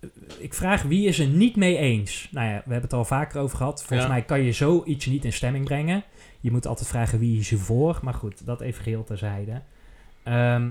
eh, 0.00 0.08
ik 0.38 0.54
vraag 0.54 0.82
wie 0.82 1.06
is 1.08 1.18
er 1.18 1.26
niet 1.26 1.56
mee 1.56 1.76
eens? 1.76 2.28
Nou 2.30 2.46
ja, 2.46 2.52
we 2.54 2.72
hebben 2.72 2.82
het 2.82 2.92
al 2.92 3.04
vaker 3.04 3.40
over 3.40 3.56
gehad. 3.56 3.78
Volgens 3.84 4.08
Ja. 4.08 4.14
mij 4.14 4.22
kan 4.22 4.42
je 4.42 4.52
zoiets 4.52 5.06
niet 5.06 5.24
in 5.24 5.32
stemming 5.32 5.64
brengen. 5.64 6.02
Je 6.40 6.50
moet 6.50 6.66
altijd 6.66 6.88
vragen 6.88 7.18
wie 7.18 7.38
is 7.38 7.50
er 7.52 7.58
voor. 7.58 7.98
Maar 8.02 8.14
goed, 8.14 8.46
dat 8.46 8.60
even 8.60 8.82
geheel 8.82 9.04
terzijde. 9.04 9.62
Ehm, 10.22 10.68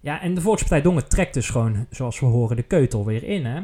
ja, 0.00 0.20
en 0.20 0.34
de 0.34 0.40
Volkspartij 0.40 0.82
Dongen 0.82 1.08
trekt 1.08 1.34
dus 1.34 1.50
gewoon, 1.50 1.86
zoals 1.90 2.20
we 2.20 2.26
horen, 2.26 2.56
de 2.56 2.62
keutel 2.62 3.04
weer 3.04 3.22
in, 3.24 3.44
hè? 3.44 3.60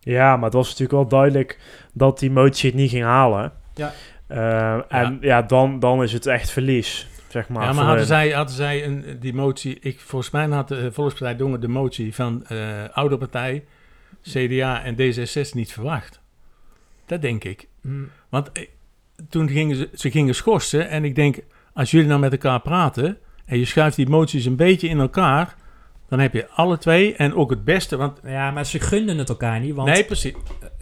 Ja, 0.00 0.36
maar 0.36 0.44
het 0.44 0.52
was 0.52 0.66
natuurlijk 0.68 0.92
wel 0.98 1.08
duidelijk 1.08 1.58
dat 1.92 2.18
die 2.18 2.30
motie 2.30 2.70
het 2.70 2.78
niet 2.78 2.90
ging 2.90 3.04
halen. 3.04 3.52
Ja. 3.74 3.92
Eh, 4.26 4.92
en 4.92 5.18
ja, 5.20 5.42
dan, 5.42 5.78
dan 5.78 6.02
is 6.02 6.12
het 6.12 6.26
echt 6.26 6.50
verlies, 6.50 7.06
zeg 7.28 7.48
maar. 7.48 7.62
ja, 7.62 7.72
maar 7.72 7.84
hadden 7.84 7.96
hun. 7.96 8.06
zij, 8.06 8.30
hadden 8.30 8.54
zij 8.54 8.84
een, 8.84 9.16
die 9.20 9.34
motie... 9.34 9.78
Ik, 9.80 10.00
volgens 10.00 10.30
mij 10.30 10.46
had 10.46 10.68
de 10.68 10.92
Volkspartij 10.92 11.36
Dongen 11.36 11.60
de 11.60 11.68
motie 11.68 12.14
van 12.14 12.46
eh 12.46 12.84
Oude 12.92 13.18
Partij, 13.18 13.64
CDA 14.22 14.82
en 14.82 14.94
D66 14.94 15.50
niet 15.52 15.72
verwacht. 15.72 16.20
Dat 17.06 17.22
denk 17.22 17.44
ik. 17.44 17.68
Hm, 17.82 18.04
Want 18.28 18.52
eh, 18.52 18.68
toen 19.28 19.48
gingen 19.48 19.76
ze, 19.76 19.88
ze 19.94 20.10
gingen 20.10 20.34
schorsen 20.34 20.88
en 20.88 21.04
ik 21.04 21.14
denk, 21.14 21.38
als 21.72 21.90
jullie 21.90 22.08
nou 22.08 22.20
met 22.20 22.32
elkaar 22.32 22.60
praten 22.60 23.18
en 23.44 23.58
je 23.58 23.64
schuift 23.64 23.96
die 23.96 24.08
moties 24.08 24.44
een 24.44 24.56
beetje 24.56 24.88
in 24.88 24.98
elkaar, 24.98 25.54
dan 26.08 26.18
heb 26.18 26.32
je 26.32 26.48
alle 26.50 26.78
twee 26.78 27.14
en 27.14 27.34
ook 27.34 27.50
het 27.50 27.64
beste. 27.64 27.96
Want 27.96 28.20
Ja, 28.24 28.50
maar 28.50 28.66
ze 28.66 28.80
gunden 28.80 29.18
het 29.18 29.28
elkaar 29.28 29.60
niet, 29.60 29.74
want, 29.74 29.88
nee, 29.88 30.04
precies. 30.04 30.34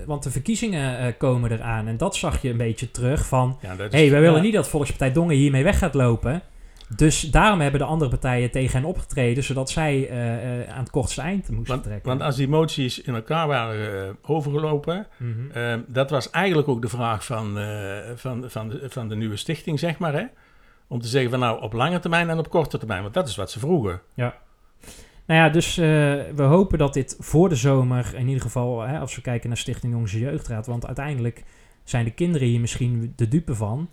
want 0.06 0.22
de 0.22 0.30
verkiezingen 0.30 0.98
eh, 0.98 1.12
komen 1.18 1.52
eraan. 1.52 1.86
En 1.86 1.96
dat 1.96 2.16
zag 2.16 2.42
je 2.42 2.50
een 2.50 2.56
beetje 2.56 2.90
terug 2.90 3.26
van... 3.26 3.58
Ja, 3.62 3.72
is- 3.72 3.92
hey, 3.92 4.10
wij 4.10 4.20
willen 4.20 4.36
ja. 4.36 4.42
niet 4.42 4.52
dat 4.54 4.68
Volkspartij 4.68 5.12
Dongen 5.12 5.36
hiermee 5.36 5.64
weg 5.64 5.78
gaat 5.78 5.94
lopen. 5.94 6.42
Dus 6.96 7.20
daarom 7.20 7.60
hebben 7.60 7.80
de 7.80 7.86
andere 7.86 8.10
partijen 8.10 8.50
tegen 8.50 8.78
hen 8.80 8.88
opgetreden, 8.88 9.44
zodat 9.44 9.70
zij 9.70 10.08
eh, 10.08 10.60
eh, 10.62 10.68
aan 10.68 10.78
het 10.80 10.90
kortste 10.90 11.20
eind 11.20 11.48
moesten 11.48 11.66
Want, 11.74 11.82
trekken. 11.82 12.08
want 12.08 12.20
als 12.22 12.36
die 12.36 12.48
moties 12.48 13.00
in 13.02 13.14
elkaar 13.14 13.46
waren 13.46 14.06
eh, 14.06 14.10
overgelopen, 14.30 15.06
Mhm. 15.18 15.50
eh, 15.52 15.74
dat 15.86 16.10
was 16.10 16.30
eigenlijk 16.30 16.68
ook 16.68 16.82
de 16.82 16.88
vraag 16.88 17.24
van, 17.24 17.58
eh, 17.58 17.96
van, 18.14 18.44
van, 18.46 18.68
de, 18.68 18.80
van 18.88 19.08
de 19.08 19.16
nieuwe 19.16 19.36
stichting, 19.36 19.78
zeg 19.78 19.98
maar. 19.98 20.12
Hè? 20.12 20.24
Om 20.88 21.00
te 21.00 21.08
zeggen 21.08 21.30
van 21.30 21.40
nou 21.40 21.62
op 21.62 21.72
lange 21.72 21.98
termijn 21.98 22.30
en 22.30 22.38
op 22.38 22.50
korte 22.50 22.78
termijn. 22.78 23.02
Want 23.02 23.14
dat 23.14 23.28
is 23.28 23.36
wat 23.36 23.50
ze 23.50 23.58
vroegen. 23.58 24.00
Nou 25.26 25.40
ja, 25.40 25.48
dus 25.48 25.78
eh, 25.78 25.84
we 26.34 26.42
hopen 26.42 26.78
dat 26.78 26.94
dit 26.94 27.16
voor 27.18 27.48
de 27.48 27.54
zomer, 27.54 28.12
in 28.16 28.26
ieder 28.26 28.42
geval 28.42 28.80
hè, 28.80 28.98
als 28.98 29.14
we 29.14 29.20
kijken 29.22 29.48
naar 29.48 29.58
Stichting 29.58 29.92
Jongse 29.92 30.18
Jeugdraad, 30.18 30.66
want 30.66 30.86
uiteindelijk 30.86 31.42
zijn 31.84 32.04
de 32.04 32.10
kinderen 32.10 32.48
hier 32.48 32.60
misschien 32.60 33.12
de 33.16 33.28
dupe 33.28 33.54
van. 33.54 33.88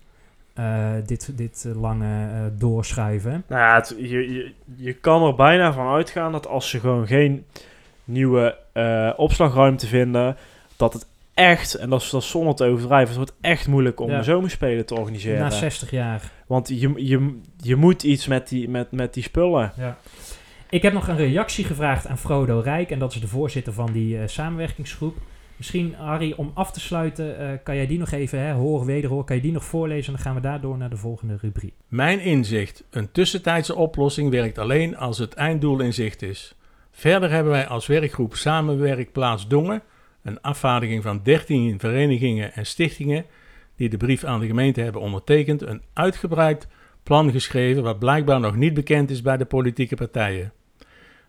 eh, 0.54 0.90
dit, 1.06 1.36
dit 1.36 1.68
lange 1.74 2.26
eh, 2.30 2.40
doorschuiven. 2.58 3.44
Nou 3.48 3.60
ja, 3.62 3.74
het- 3.74 3.94
je, 3.98 4.32
je, 4.32 4.52
je 4.76 4.92
kan 4.92 5.22
er 5.22 5.34
bijna 5.34 5.72
van 5.72 5.86
uitgaan 5.92 6.32
dat 6.32 6.46
als 6.46 6.70
ze 6.70 6.80
gewoon 6.80 7.06
geen 7.06 7.44
nieuwe 8.04 8.56
opslagruimte 9.16 9.86
vinden, 9.86 10.36
dat 10.76 10.92
het 10.92 11.06
echt, 11.34 11.74
en 11.74 11.90
dat 11.90 12.00
is, 12.02 12.10
dat 12.10 12.22
zonder 12.24 12.54
te 12.54 12.64
overdrijven, 12.64 13.08
het 13.08 13.16
wordt 13.16 13.34
echt 13.40 13.68
moeilijk 13.68 14.00
om 14.00 14.10
Ja. 14.10 14.16
de 14.18 14.22
zomerspelen 14.24 14.86
te 14.86 14.94
organiseren. 14.94 15.40
Na 15.40 15.50
60 15.50 15.90
jaar. 15.90 16.30
Want 16.46 16.68
je, 16.68 16.92
je, 16.96 17.38
je 17.56 17.76
moet 17.76 18.02
iets 18.02 18.26
met 18.26 18.48
die, 18.48 18.68
met, 18.68 18.90
met 18.92 19.14
die 19.14 19.22
spullen. 19.22 19.72
Ja. 19.76 19.96
Ik 20.72 20.82
heb 20.82 20.92
nog 20.92 21.08
een 21.08 21.16
reactie 21.16 21.64
gevraagd 21.64 22.06
aan 22.06 22.18
Frodo 22.18 22.60
Rijk. 22.60 22.90
En 22.90 22.98
dat 22.98 23.14
is 23.14 23.20
de 23.20 23.28
voorzitter 23.28 23.72
van 23.72 23.92
die 23.92 24.18
eh, 24.18 24.26
samenwerkingsgroep. 24.26 25.16
Misschien, 25.56 25.94
Harry, 25.94 26.32
om 26.36 26.50
af 26.54 26.72
te 26.72 26.80
sluiten, 26.80 27.38
eh, 27.38 27.58
kan 27.62 27.76
jij 27.76 27.86
die 27.86 27.98
nog 27.98 28.10
even, 28.10 28.38
hè, 28.38 28.52
hoor, 28.52 28.84
wederhoor, 28.84 29.24
kan 29.24 29.36
je 29.36 29.42
die 29.42 29.52
nog 29.52 29.64
voorlezen? 29.64 30.06
En 30.06 30.12
dan 30.12 30.22
gaan 30.22 30.34
we 30.34 30.40
daardoor 30.40 30.76
naar 30.76 30.90
de 30.90 30.96
volgende 30.96 31.36
rubriek. 31.40 31.74
Mijn 31.88 32.20
inzicht: 32.20 32.84
een 32.90 33.12
tussentijdse 33.12 33.74
oplossing 33.74 34.30
werkt 34.30 34.58
alleen 34.58 34.96
als 34.96 35.18
het 35.18 35.34
einddoel 35.34 35.80
in 35.80 35.92
zicht 35.92 36.22
is. 36.22 36.54
Verder 36.90 37.30
hebben 37.30 37.52
wij 37.52 37.66
als 37.66 37.86
werkgroep 37.86 38.34
Samenwerkplaats 38.34 39.48
Dongen 39.48 39.82
een 40.22 40.40
afvaardiging 40.40 41.02
van 41.02 41.20
13 41.22 41.78
verenigingen 41.78 42.54
en 42.54 42.66
stichtingen 42.66 43.24
die 43.76 43.88
de 43.88 43.96
brief 43.96 44.24
aan 44.24 44.40
de 44.40 44.46
gemeente 44.46 44.80
hebben 44.80 45.00
ondertekend, 45.00 45.62
een 45.62 45.82
uitgebreid 45.92 46.68
plan 47.02 47.30
geschreven 47.30 47.82
wat 47.82 47.98
blijkbaar 47.98 48.40
nog 48.40 48.56
niet 48.56 48.74
bekend 48.74 49.10
is 49.10 49.22
bij 49.22 49.36
de 49.36 49.44
politieke 49.44 49.96
partijen. 49.96 50.52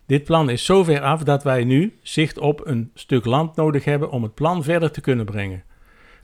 Dit 0.05 0.23
plan 0.23 0.49
is 0.49 0.65
zover 0.65 1.01
af 1.01 1.23
dat 1.23 1.43
wij 1.43 1.63
nu 1.63 1.93
zicht 2.01 2.37
op 2.37 2.67
een 2.67 2.91
stuk 2.93 3.25
land 3.25 3.55
nodig 3.55 3.85
hebben 3.85 4.11
om 4.11 4.23
het 4.23 4.33
plan 4.33 4.63
verder 4.63 4.91
te 4.91 5.01
kunnen 5.01 5.25
brengen. 5.25 5.63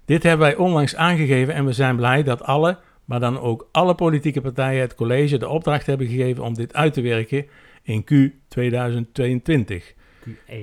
Dit 0.05 0.23
hebben 0.23 0.47
wij 0.47 0.55
onlangs 0.55 0.95
aangegeven 0.95 1.53
en 1.53 1.65
we 1.65 1.73
zijn 1.73 1.95
blij 1.95 2.23
dat 2.23 2.43
alle, 2.43 2.77
maar 3.05 3.19
dan 3.19 3.39
ook 3.39 3.67
alle 3.71 3.95
politieke 3.95 4.41
partijen 4.41 4.81
het 4.81 4.95
college 4.95 5.37
de 5.37 5.47
opdracht 5.47 5.85
hebben 5.85 6.07
gegeven 6.07 6.43
om 6.43 6.53
dit 6.53 6.73
uit 6.73 6.93
te 6.93 7.01
werken 7.01 7.45
in 7.83 8.03
Q 8.03 8.11
2022. 8.47 9.93
Q1. 10.29 10.53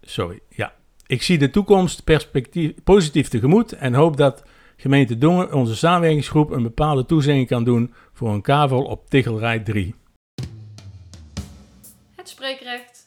Sorry, 0.00 0.40
ja. 0.48 0.72
Ik 1.06 1.22
zie 1.22 1.38
de 1.38 1.50
toekomst 1.50 2.04
perspectief, 2.04 2.72
positief 2.84 3.28
tegemoet 3.28 3.72
en 3.72 3.94
hoop 3.94 4.16
dat 4.16 4.44
gemeente 4.76 5.18
Dongen, 5.18 5.52
onze 5.52 5.76
samenwerkingsgroep, 5.76 6.50
een 6.50 6.62
bepaalde 6.62 7.06
toezegging 7.06 7.46
kan 7.46 7.64
doen 7.64 7.94
voor 8.12 8.30
een 8.30 8.42
kavel 8.42 8.82
op 8.82 9.08
Tichelrij 9.08 9.58
3. 9.58 9.94
Het 12.28 12.36
spreekrecht. 12.36 13.06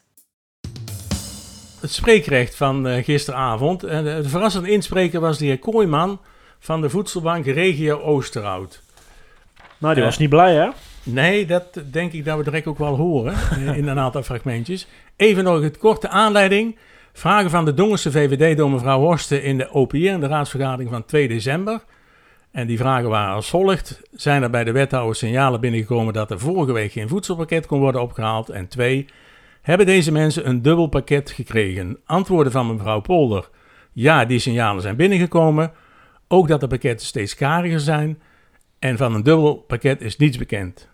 Het 1.82 1.92
spreekrecht 1.92 2.56
van 2.56 2.88
eh, 2.88 3.04
gisteravond. 3.04 3.84
En 3.84 4.04
de 4.04 4.30
verrassende 4.30 4.70
inspreker 4.72 5.20
was 5.20 5.38
de 5.38 5.46
heer 5.46 5.60
Kooijman 5.60 6.20
van 6.60 6.82
de 6.82 6.90
Voedselbank 6.90 7.46
Regio 7.46 8.00
Oosterhout. 8.00 8.82
Nou, 9.78 9.94
die 9.94 10.04
Eh. 10.04 10.10
was 10.10 10.18
niet 10.18 10.30
blij, 10.30 10.54
hè? 10.56 10.70
Nee, 11.04 11.46
dat 11.46 11.80
denk 11.92 12.12
ik 12.12 12.26
dat 12.26 12.38
we 12.38 12.44
direct 12.44 12.68
ook 12.68 12.78
wel 12.78 12.96
horen 12.96 13.34
eh, 13.34 13.78
in 13.78 13.88
een 13.88 14.00
aantal 14.00 14.24
fragmentjes. 14.24 14.88
Even 15.16 15.44
nog 15.44 15.62
het 15.62 15.78
korte 15.78 16.10
aanleiding. 16.10 16.78
Vragen 17.14 17.50
van 17.50 17.66
de 17.66 17.74
Dongense 17.74 18.12
VVD 18.12 18.58
door 18.58 18.70
mevrouw 18.72 19.00
Horsten 19.00 19.44
in 19.44 19.58
de 19.58 19.72
OPR, 19.72 19.96
in 19.96 20.20
de 20.20 20.28
raadsvergadering 20.28 20.90
van 20.92 21.06
2 21.06 21.28
december. 21.28 21.84
En 22.52 22.68
die 22.68 22.78
vragen 22.78 23.10
waren 23.10 23.34
als 23.34 23.50
volgt. 23.50 24.02
Zijn 24.12 24.44
er 24.44 24.50
bij 24.50 24.64
de 24.64 24.72
wethouder 24.72 25.16
signalen 25.16 25.62
binnengekomen 25.62 26.14
dat 26.14 26.32
er 26.32 26.40
vorige 26.40 26.74
week 26.74 26.92
geen 26.92 27.08
voedselpakket 27.08 27.66
kon 27.66 27.80
worden 27.80 28.02
opgehaald? 28.02 28.50
En 28.50 28.68
twee, 28.68 29.06
hebben 29.62 29.86
deze 29.86 30.12
mensen 30.12 30.48
een 30.48 30.62
dubbel 30.62 30.88
pakket 30.88 31.32
gekregen? 31.32 31.98
Antwoorden 32.06 32.52
van 32.52 32.68
mevrouw 32.68 33.00
Polder. 33.00 33.50
Ja, 33.92 34.26
die 34.26 34.40
signalen 34.40 34.82
zijn 34.82 34.96
binnengekomen. 34.96 35.72
Ook 36.28 36.48
dat 36.48 36.60
de 36.60 36.68
pakketten 36.68 37.08
steeds 37.08 37.36
kariger 37.36 37.80
zijn. 37.80 38.22
En 38.80 38.98
van 38.98 39.14
een 39.14 39.24
dubbel 39.24 39.56
pakket 39.56 40.02
is 40.02 40.18
niets 40.18 40.38
bekend. 40.38 40.90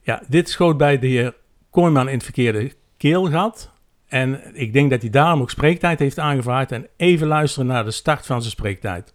Ja, 0.00 0.22
dit 0.28 0.48
schoot 0.48 0.76
bij 0.76 0.98
de 0.98 1.06
heer 1.06 1.34
Kooijman 1.70 2.08
in 2.08 2.14
het 2.14 2.24
verkeerde 2.24 2.72
keelgat. 2.96 3.72
En 4.06 4.40
ik 4.52 4.72
denk 4.72 4.90
dat 4.90 5.00
hij 5.00 5.10
daarom 5.10 5.40
ook 5.40 5.50
spreektijd 5.50 5.98
heeft 5.98 6.18
aangevraagd. 6.18 6.72
En 6.72 6.86
even 6.96 7.26
luisteren 7.26 7.66
naar 7.66 7.84
de 7.84 7.90
start 7.90 8.26
van 8.26 8.40
zijn 8.40 8.52
spreektijd. 8.52 9.14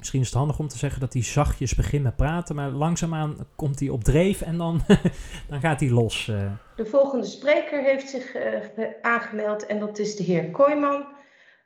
Misschien 0.00 0.20
is 0.20 0.26
het 0.26 0.36
handig 0.38 0.58
om 0.58 0.68
te 0.68 0.78
zeggen 0.78 1.00
dat 1.00 1.12
hij 1.12 1.22
zachtjes 1.22 1.74
begint 1.74 2.02
met 2.02 2.16
praten, 2.16 2.54
maar 2.54 2.68
langzaamaan 2.70 3.36
komt 3.56 3.80
hij 3.80 3.88
op 3.88 4.04
dreef 4.04 4.40
en 4.40 4.56
dan, 4.56 4.80
dan 5.50 5.60
gaat 5.60 5.80
hij 5.80 5.90
los. 5.90 6.28
eh. 6.28 6.52
De 6.76 6.86
volgende 6.86 7.26
spreker 7.26 7.82
heeft 7.82 8.08
zich 8.08 8.34
eh, 8.34 8.60
ge- 8.74 8.96
aangemeld 9.02 9.66
en 9.66 9.78
dat 9.78 9.98
is 9.98 10.16
de 10.16 10.22
heer 10.22 10.50
Kooijman. 10.50 11.04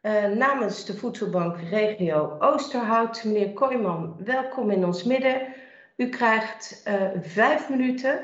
Eh, 0.00 0.24
namens 0.24 0.84
de 0.84 0.96
Voedselbank 0.96 1.56
Regio 1.70 2.36
Oosterhout. 2.38 3.24
Meneer 3.24 3.52
Kooijman, 3.52 4.16
welkom 4.24 4.70
in 4.70 4.84
ons 4.84 5.04
midden. 5.04 5.40
U 5.96 6.08
krijgt 6.08 6.82
vijf 7.22 7.68
minuten. 7.70 8.20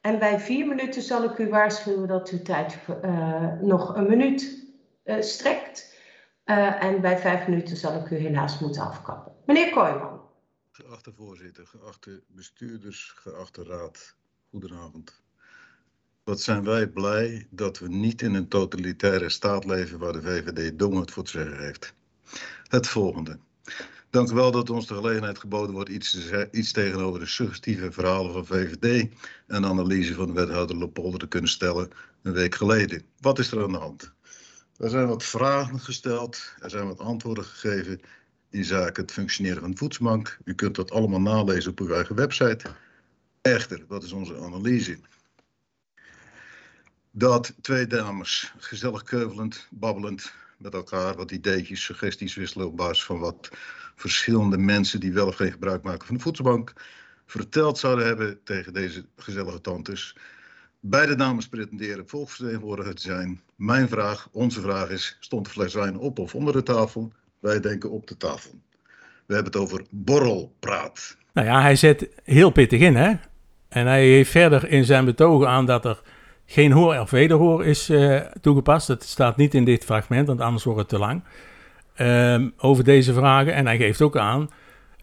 En 0.00 0.18
bij 0.18 0.40
vier 0.40 0.66
minuten 0.66 1.02
zal 1.02 1.24
ik 1.24 1.38
u 1.38 1.48
waarschuwen 1.48 2.08
dat 2.08 2.28
uw 2.30 2.42
tijd 2.42 2.78
nog 3.60 3.96
een 3.96 4.06
minuut 4.06 4.66
strekt. 5.20 5.94
En 6.80 7.00
bij 7.00 7.18
vijf 7.18 7.46
minuten 7.48 7.76
zal 7.76 7.94
ik 7.94 8.10
u 8.10 8.16
helaas 8.16 8.58
moeten 8.58 8.82
afkappen. 8.82 9.32
Meneer 9.46 9.70
Kooijman. 9.70 10.20
Geachte 10.70 11.12
voorzitter, 11.16 11.66
geachte 11.66 12.22
bestuurders, 12.26 13.12
geachte 13.16 13.64
raad, 13.64 14.16
goedenavond. 14.50 15.22
Wat 16.24 16.40
zijn 16.40 16.64
wij 16.64 16.88
blij 16.88 17.46
dat 17.50 17.78
we 17.78 17.88
niet 17.88 18.22
in 18.22 18.34
een 18.34 18.48
totalitaire 18.48 19.28
staat 19.28 19.64
leven 19.64 19.98
waar 19.98 20.12
de 20.12 20.22
VVD 20.22 20.78
Dongen 20.78 21.00
het 21.00 21.10
voor 21.10 21.22
te 21.22 21.30
zeggen 21.30 21.58
heeft. 21.58 21.94
Het 22.68 22.86
volgende. 22.86 23.38
Dank 24.10 24.30
wel 24.30 24.50
dat 24.50 24.70
ons 24.70 24.86
de 24.86 24.94
gelegenheid 24.94 25.38
geboden 25.38 25.74
wordt 25.74 25.90
iets, 25.90 26.30
iets 26.50 26.72
tegenover 26.72 27.20
de 27.20 27.26
suggestieve 27.26 27.92
verhalen 27.92 28.32
van 28.32 28.46
VVD 28.46 29.08
en 29.46 29.64
analyse 29.64 30.14
van 30.14 30.26
de 30.26 30.32
wethouder 30.32 30.78
Lepolder 30.78 31.18
te 31.18 31.28
kunnen 31.28 31.50
stellen 31.50 31.90
een 32.22 32.32
week 32.32 32.54
geleden. 32.54 33.02
Wat 33.20 33.38
is 33.38 33.52
er 33.52 33.62
aan 33.62 33.72
de 33.72 33.78
hand? 33.78 34.12
Er 34.76 34.90
zijn 34.90 35.06
wat 35.06 35.24
vragen 35.24 35.80
gesteld, 35.80 36.54
er 36.58 36.70
zijn 36.70 36.86
wat 36.86 37.00
antwoorden 37.00 37.44
gegeven 37.44 38.00
in 38.56 38.64
zaken 38.64 39.02
het 39.02 39.12
functioneren 39.12 39.60
van 39.60 39.70
de 39.70 39.76
voedselbank. 39.76 40.38
U 40.44 40.54
kunt 40.54 40.74
dat 40.74 40.90
allemaal 40.90 41.20
nalezen 41.20 41.70
op 41.70 41.80
uw 41.80 41.92
eigen 41.92 42.14
website. 42.14 42.66
Echter, 43.42 43.84
wat 43.88 44.02
is 44.02 44.12
onze 44.12 44.36
analyse? 44.38 44.98
Dat 47.10 47.54
twee 47.60 47.86
dames 47.86 48.52
gezellig 48.58 49.02
keuvelend, 49.02 49.66
babbelend 49.70 50.32
met 50.58 50.74
elkaar 50.74 51.16
wat 51.16 51.30
ideetjes, 51.30 51.84
suggesties 51.84 52.34
wisselen 52.34 52.66
op 52.66 52.76
basis 52.76 53.04
van 53.04 53.18
wat 53.18 53.48
verschillende 53.94 54.58
mensen 54.58 55.00
die 55.00 55.12
wel 55.12 55.26
of 55.26 55.36
geen 55.36 55.52
gebruik 55.52 55.82
maken 55.82 56.06
van 56.06 56.16
de 56.16 56.22
voedselbank 56.22 56.72
verteld 57.26 57.78
zouden 57.78 58.06
hebben 58.06 58.42
tegen 58.44 58.72
deze 58.72 59.04
gezellige 59.16 59.60
tantes. 59.60 60.16
Beide 60.80 61.14
dames 61.14 61.48
pretenderen 61.48 62.08
volksvertegenwoordiger 62.08 62.94
te 62.94 63.02
zijn. 63.02 63.40
Mijn 63.56 63.88
vraag, 63.88 64.28
onze 64.32 64.60
vraag 64.60 64.90
is, 64.90 65.16
stond 65.20 65.44
de 65.44 65.50
fles 65.50 65.74
wijn 65.74 65.96
op 65.98 66.18
of 66.18 66.34
onder 66.34 66.52
de 66.52 66.62
tafel? 66.62 67.12
Wij 67.38 67.60
denken 67.60 67.90
op 67.90 68.06
de 68.06 68.16
tafel. 68.16 68.50
We 69.26 69.34
hebben 69.34 69.52
het 69.52 69.62
over 69.62 69.82
borrelpraat. 69.90 71.16
Nou 71.32 71.46
ja, 71.46 71.60
hij 71.60 71.76
zet 71.76 72.08
heel 72.24 72.50
pittig 72.50 72.80
in, 72.80 72.96
hè? 72.96 73.12
En 73.68 73.86
hij 73.86 74.06
heeft 74.06 74.30
verder 74.30 74.68
in 74.68 74.84
zijn 74.84 75.04
betogen 75.04 75.48
aan 75.48 75.66
dat 75.66 75.84
er 75.84 76.00
geen 76.46 76.72
hoor 76.72 76.98
of 76.98 77.10
wederhoor 77.10 77.64
is 77.64 77.88
eh, 77.88 78.20
toegepast. 78.40 78.86
Dat 78.86 79.02
staat 79.04 79.36
niet 79.36 79.54
in 79.54 79.64
dit 79.64 79.84
fragment, 79.84 80.26
want 80.26 80.40
anders 80.40 80.64
wordt 80.64 80.80
het 80.80 80.88
te 80.88 80.98
lang. 80.98 81.22
Ehm, 81.94 82.48
over 82.56 82.84
deze 82.84 83.12
vragen. 83.12 83.54
En 83.54 83.66
hij 83.66 83.76
geeft 83.76 84.02
ook 84.02 84.16
aan, 84.16 84.50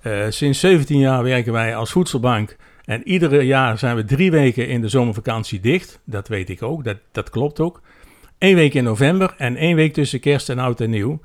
eh, 0.02 0.26
sinds 0.30 0.60
17 0.60 1.00
jaar 1.00 1.24
werken 1.24 1.54
wij 1.54 1.76
als 1.76 1.92
voedselbank. 1.92 2.56
En 2.86 3.08
iedere 3.08 3.46
jaar 3.46 3.78
zijn 3.78 3.96
we 3.96 4.06
drie 4.06 4.32
weken 4.32 4.68
in 4.68 4.82
de 4.82 4.88
zomervakantie 4.88 5.60
dicht. 5.60 6.00
Dat 6.04 6.28
weet 6.28 6.50
ik 6.50 6.62
ook, 6.62 6.84
dat, 6.84 6.98
dat 7.12 7.30
klopt 7.30 7.60
ook. 7.60 7.82
Eén 8.38 8.56
week 8.56 8.74
in 8.74 8.84
november 8.84 9.34
en 9.38 9.56
één 9.56 9.76
week 9.76 9.94
tussen 9.94 10.20
kerst 10.20 10.50
en 10.50 10.60
oud 10.60 10.82
en 10.82 10.90
nieuw. 10.90 11.22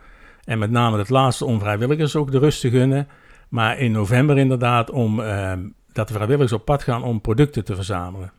En 0.49 0.59
met 0.59 0.71
name 0.71 0.99
het 0.99 1.09
laatste 1.09 1.45
om 1.45 1.61
vrijwilligers 1.61 2.17
ook 2.17 2.31
de 2.31 2.39
rust 2.39 2.61
te 2.61 2.71
gunnen. 2.71 3.09
Maar 3.49 3.79
in 3.79 3.93
november 3.93 4.39
inderdaad 4.39 4.91
om 4.91 5.21
ehm, 5.21 5.61
dat 5.93 6.09
de 6.09 6.15
vrijwilligers 6.15 6.53
op 6.53 6.65
pad 6.65 6.83
gaan 6.83 7.03
om 7.03 7.21
producten 7.21 7.65
te 7.65 7.75
verzamelen. 7.75 8.33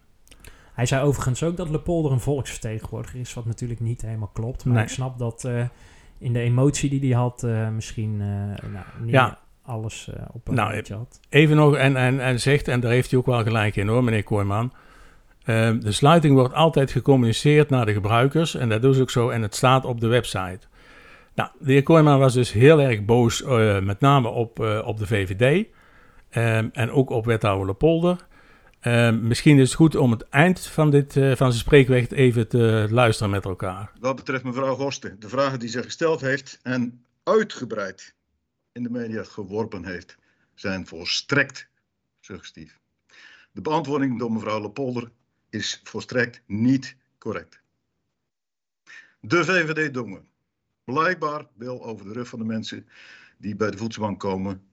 Hij 0.74 0.86
zei 0.86 1.04
overigens 1.04 1.44
ook 1.44 1.58
dat 1.58 1.70
Lepolder 1.70 2.12
een 2.12 2.20
volksvertegenwoordiger 2.20 3.20
is, 3.20 3.34
wat 3.34 3.46
natuurlijk 3.46 3.80
niet 3.80 4.02
helemaal 4.02 4.30
klopt. 4.34 4.66
Maar 4.66 4.74
Nee. 4.74 4.84
ik 4.84 4.90
snap 4.90 5.20
dat 5.20 5.44
eh, 5.44 5.64
in 6.18 6.34
de 6.34 6.40
emotie 6.40 6.90
die 6.90 7.00
hij 7.00 7.20
had, 7.22 7.44
eh, 7.44 7.70
misschien 7.70 8.22
eh, 8.22 8.28
nou, 8.72 8.86
niet 9.02 9.12
Ja. 9.12 9.38
alles 9.62 10.10
op 10.32 10.48
een 10.48 10.54
Nou, 10.54 10.84
had. 10.90 11.20
Even 11.30 11.56
nog, 11.56 11.76
en, 11.76 11.96
en, 11.96 12.20
en 12.20 12.40
zegt, 12.40 12.68
en 12.68 12.80
daar 12.80 12.92
heeft 12.92 13.10
hij 13.10 13.20
ook 13.20 13.26
wel 13.26 13.44
gelijk 13.44 13.76
in 13.76 13.88
hoor, 13.88 14.04
meneer 14.04 14.24
Kooijman. 14.24 14.74
Ehm, 15.44 15.80
de 15.80 15.92
sluiting 15.92 16.36
wordt 16.36 16.54
altijd 16.54 16.92
gecommuniceerd 16.92 17.70
naar 17.70 17.86
de 17.86 17.94
gebruikers 17.94 18.56
en 18.56 18.70
dat 18.70 18.82
doen 18.82 18.94
ze 18.94 19.02
ook 19.02 19.10
zo 19.10 19.30
en 19.30 19.42
het 19.42 19.56
staat 19.56 19.86
op 19.86 20.00
de 20.00 20.08
website. 20.08 20.60
Nou, 21.36 21.50
de 21.60 21.72
heer 21.72 21.84
Kooijman 21.84 22.20
was 22.20 22.34
dus 22.34 22.52
heel 22.52 22.82
erg 22.82 23.06
boos, 23.06 23.44
eh, 23.44 23.80
met 23.80 24.00
name 24.00 24.28
op, 24.28 24.60
eh, 24.60 24.82
op 24.86 24.98
de 24.98 25.08
VVD 25.08 25.68
ehm, 26.30 26.70
en 26.74 26.92
ook 26.92 27.10
op 27.10 27.26
wethouder 27.26 27.66
Lepolder. 27.66 28.28
Ehm, 28.80 29.28
misschien 29.28 29.60
is 29.60 29.68
het 29.68 29.78
goed 29.78 29.96
om 29.96 30.12
het 30.12 30.30
eind 30.30 30.60
van, 30.68 30.90
dit, 30.90 31.16
eh, 31.16 31.28
van 31.28 31.52
zijn 31.52 31.54
spreekrecht 31.54 32.12
even 32.12 32.48
te 32.48 32.88
luisteren 32.90 33.32
met 33.32 33.46
elkaar. 33.46 33.92
Wat 34.00 34.16
betreft 34.16 34.44
mevrouw 34.44 34.76
Horsten, 34.76 35.20
de 35.20 35.30
vragen 35.30 35.60
die 35.60 35.70
zij 35.70 35.84
gesteld 35.84 36.22
heeft 36.22 36.60
en 36.64 37.06
uitgebreid 37.24 38.14
in 38.72 38.84
de 38.84 38.90
media 38.90 39.24
geworpen 39.24 39.86
heeft, 39.86 40.18
zijn 40.56 40.88
volstrekt 40.88 41.68
suggestief. 42.20 42.80
De 43.52 43.62
beantwoording 43.62 44.20
door 44.20 44.32
mevrouw 44.32 44.62
Lepolder 44.62 45.12
is 45.50 45.82
volstrekt 45.84 46.42
niet 46.46 46.96
correct. 47.18 47.62
De 49.20 49.46
VVD 49.46 49.94
Dongen. 49.94 50.29
Blijkbaar 50.94 51.48
wil 51.54 51.84
over 51.84 52.06
de 52.06 52.14
rug 52.14 52.28
van 52.28 52.40
de 52.40 52.46
mensen 52.46 52.88
die 53.38 53.56
bij 53.56 53.72
de 53.72 53.78
voedselbank 53.78 54.20
komen 54.20 54.64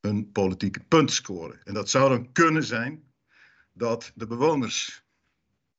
een 0.00 0.32
politieke 0.32 0.80
punt 0.80 1.10
scoren. 1.10 1.60
En 1.64 1.74
dat 1.74 1.90
zou 1.90 2.08
dan 2.08 2.32
kunnen 2.32 2.64
zijn 2.64 3.04
dat 3.72 4.12
de 4.14 4.26
bewoners 4.26 5.04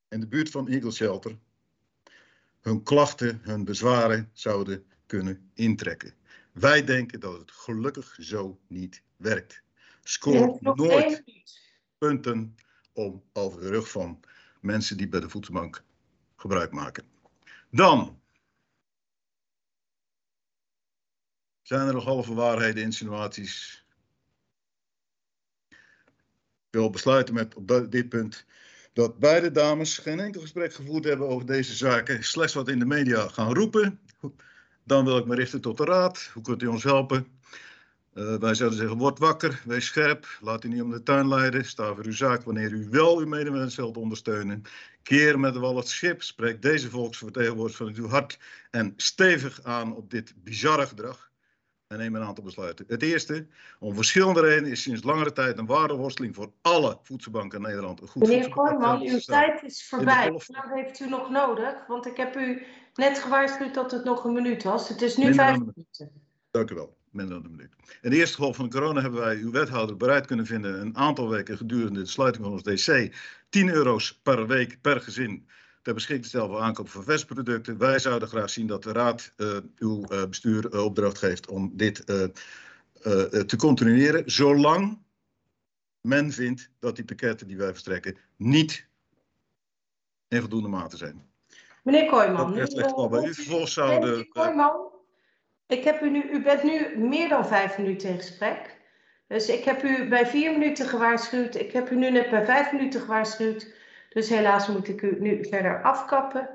in 0.10 0.20
de 0.20 0.28
buurt 0.28 0.50
van 0.50 0.68
Eagle 0.68 0.92
Shelter 0.92 1.38
hun 2.62 2.84
klachten, 2.84 3.40
hun 3.42 3.64
bezwaren 3.64 4.30
zouden 4.34 4.86
kunnen 5.06 5.52
intrekken. 5.54 6.14
Wij 6.52 6.84
denken 6.84 7.20
dat 7.20 7.40
het 7.40 7.52
gelukkig 7.52 8.18
zo 8.20 8.60
niet 8.68 9.02
werkt. 9.16 9.62
Scoor 10.04 10.58
nooit 10.62 11.24
punten 11.98 12.56
om 12.94 13.24
over 13.34 13.62
de 13.62 13.68
rug 13.68 13.92
van 13.92 14.20
mensen 14.62 14.98
die 14.98 15.08
bij 15.08 15.20
de 15.20 15.30
voedselbank 15.30 15.84
gebruik 16.36 16.72
maken. 16.72 17.06
Dan 17.70 18.20
zijn 21.68 21.88
er 21.88 21.94
nog 21.94 22.04
halve 22.04 22.34
waarheden, 22.34 22.84
insinuaties. 22.84 23.86
Ik 25.70 26.68
wil 26.70 26.90
besluiten 26.90 27.34
met 27.34 27.56
op 27.56 27.88
dit 27.90 28.10
punt 28.10 28.46
dat 28.94 29.20
beide 29.20 29.52
dames 29.52 29.98
geen 29.98 30.20
enkel 30.20 30.42
gesprek 30.42 30.74
gevoerd 30.74 31.04
hebben 31.04 31.28
over 31.28 31.46
deze 31.46 31.76
zaken, 31.76 32.24
slechts 32.24 32.54
wat 32.54 32.68
in 32.68 32.80
de 32.80 32.86
media 32.86 33.28
gaan 33.28 33.54
roepen. 33.54 34.00
Dan 34.84 35.06
wil 35.06 35.18
ik 35.18 35.26
me 35.26 35.36
richten 35.36 35.62
tot 35.62 35.78
de 35.78 35.84
raad. 35.84 36.30
Hoe 36.34 36.44
kunt 36.44 36.62
u 36.62 36.68
ons 36.68 36.84
helpen? 36.84 37.28
Uh, 38.14 38.36
wij 38.36 38.54
zouden 38.54 38.80
zeggen, 38.80 38.98
word 38.98 39.20
wakker, 39.20 39.62
wees 39.66 39.86
scherp, 39.86 40.38
laat 40.42 40.64
u 40.64 40.68
niet 40.68 40.82
om 40.82 40.92
de 40.92 41.04
tuin 41.04 41.28
leiden, 41.28 41.66
sta 41.66 41.94
voor 41.94 42.06
uw 42.06 42.12
zaak 42.12 42.44
wanneer 42.44 42.72
u 42.72 42.88
wel 42.90 43.20
uw 43.20 43.28
medemens 43.28 43.76
wilt 43.76 43.98
ondersteunen. 43.98 44.64
Keer 45.04 45.40
met 45.40 45.58
wel 45.58 45.76
het 45.76 45.88
schip, 45.88 46.22
spreek 46.22 46.62
deze 46.62 46.90
volksvertegenwoordigers 46.90 47.96
van 47.96 48.04
uw 48.04 48.10
hart 48.10 48.40
en 48.72 48.94
stevig 48.98 49.64
aan 49.64 49.96
op 49.96 50.10
dit 50.10 50.34
bizarre 50.44 50.88
gedrag 50.88 51.27
en 51.88 51.98
neem 51.98 52.16
een 52.16 52.24
aantal 52.24 52.44
besluiten. 52.44 52.86
Het 52.88 53.04
eerste, 53.04 53.48
om 53.80 53.96
verschillende 53.96 54.42
redenen 54.42 54.72
is 54.72 54.82
sinds 54.82 55.04
langere 55.04 55.34
tijd 55.34 55.58
een 55.58 55.66
waardeworsteling 55.66 56.36
voor 56.36 56.52
alle 56.62 57.00
voedselbanken 57.04 57.58
in 57.58 57.66
Nederland. 57.66 58.02
Een 58.02 58.08
goed 58.08 58.22
Meneer 58.22 58.50
Kooijman, 58.50 59.02
uw 59.02 59.20
tijd 59.20 59.64
is 59.64 59.88
voorbij. 59.88 60.30
Hoe 60.30 60.42
lang 60.48 60.74
heeft 60.74 61.00
u 61.00 61.10
nog 61.10 61.30
nodig? 61.30 61.88
Want 61.88 62.06
ik 62.06 62.18
heb 62.18 62.36
u 62.36 62.66
net 62.94 63.20
gewaarschuwd 63.20 63.74
dat 63.74 63.92
het 63.92 64.04
nog 64.04 64.24
een 64.24 64.34
minuut 64.34 64.64
was. 64.64 64.90
Het 64.90 65.02
is 65.02 65.18
nu 65.18 65.34
vijf 65.34 65.58
minuten. 65.58 66.12
Dank 66.52 66.72
u 66.72 66.76
wel 66.76 66.98
minder 67.12 67.36
dan 67.36 67.46
een 67.46 67.56
minuut. 67.56 67.74
In 68.02 68.10
de 68.10 68.16
eerste 68.16 68.38
golf 68.38 68.56
van 68.56 68.66
de 68.66 68.72
corona 68.72 69.02
hebben 69.02 69.20
wij 69.20 69.36
uw 69.36 69.52
wethouder 69.52 69.98
bereid 69.98 70.26
kunnen 70.26 70.46
vinden 70.46 70.82
een 70.82 70.98
aantal 70.98 71.30
weken 71.30 71.58
gedurende 71.58 72.00
de 72.00 72.06
sluiting 72.06 72.44
van 72.44 72.54
ons 72.54 72.64
DC 72.64 73.16
10 73.50 73.70
euro's 73.70 74.20
per 74.24 74.48
week 74.48 74.82
per 74.82 75.02
gezin 75.02 75.48
ter 75.88 75.96
beschikking 75.96 76.28
stellen 76.28 76.50
voor 76.50 76.60
aankoop 76.60 76.90
van 76.90 77.04
vestproducten. 77.04 77.78
Wij 77.78 78.00
zouden 78.00 78.28
graag 78.28 78.50
zien 78.50 78.68
dat 78.68 78.84
de 78.84 78.92
raad 78.92 79.32
uh, 79.38 79.58
uw 79.78 80.06
uh, 80.12 80.26
bestuur 80.26 80.74
uh, 80.74 80.84
opdracht 80.84 81.18
geeft 81.18 81.48
om 81.48 81.72
dit 81.74 82.06
te 83.48 83.56
continueren, 83.58 84.32
zolang 84.32 85.00
men 86.02 86.32
vindt 86.32 86.70
dat 86.80 86.96
die 86.96 87.06
pakketten 87.06 87.48
die 87.48 87.58
wij 87.58 87.70
verstrekken 87.70 88.18
niet 88.36 88.88
in 90.28 90.40
voldoende 90.40 90.68
mate 90.68 90.98
zijn. 90.98 91.26
Meneer 91.84 92.10
Kooijman, 92.10 92.56
dat 92.56 92.74
ligt 92.74 92.96
wel 92.96 93.10
bij 93.10 93.24
u. 93.24 93.34
Vervolgens 93.34 93.74
zouden. 93.74 94.28
Kooijman, 94.28 94.92
ik 95.68 95.84
heb 95.84 96.02
u 96.02 96.10
nu, 96.10 96.30
u 96.32 96.44
bent 96.44 96.64
nu 96.64 96.98
meer 96.98 97.30
dan 97.30 97.48
vijf 97.48 97.78
minuten 97.78 98.10
in 98.10 98.18
gesprek. 98.18 98.78
Dus 99.28 99.50
ik 99.50 99.64
heb 99.64 99.84
u 99.84 100.08
bij 100.08 100.28
vier 100.28 100.52
minuten 100.52 100.86
gewaarschuwd. 100.86 101.56
Ik 101.56 101.72
heb 101.72 101.92
u 101.92 101.96
nu 101.96 102.12
net 102.12 102.30
bij 102.30 102.46
vijf 102.46 102.72
minuten 102.72 103.02
gewaarschuwd. 103.02 103.76
Dus 104.10 104.30
helaas 104.30 104.68
moet 104.68 104.88
ik 104.88 105.02
u 105.02 105.20
nu 105.20 105.46
verder 105.46 105.84
afkappen. 105.84 106.50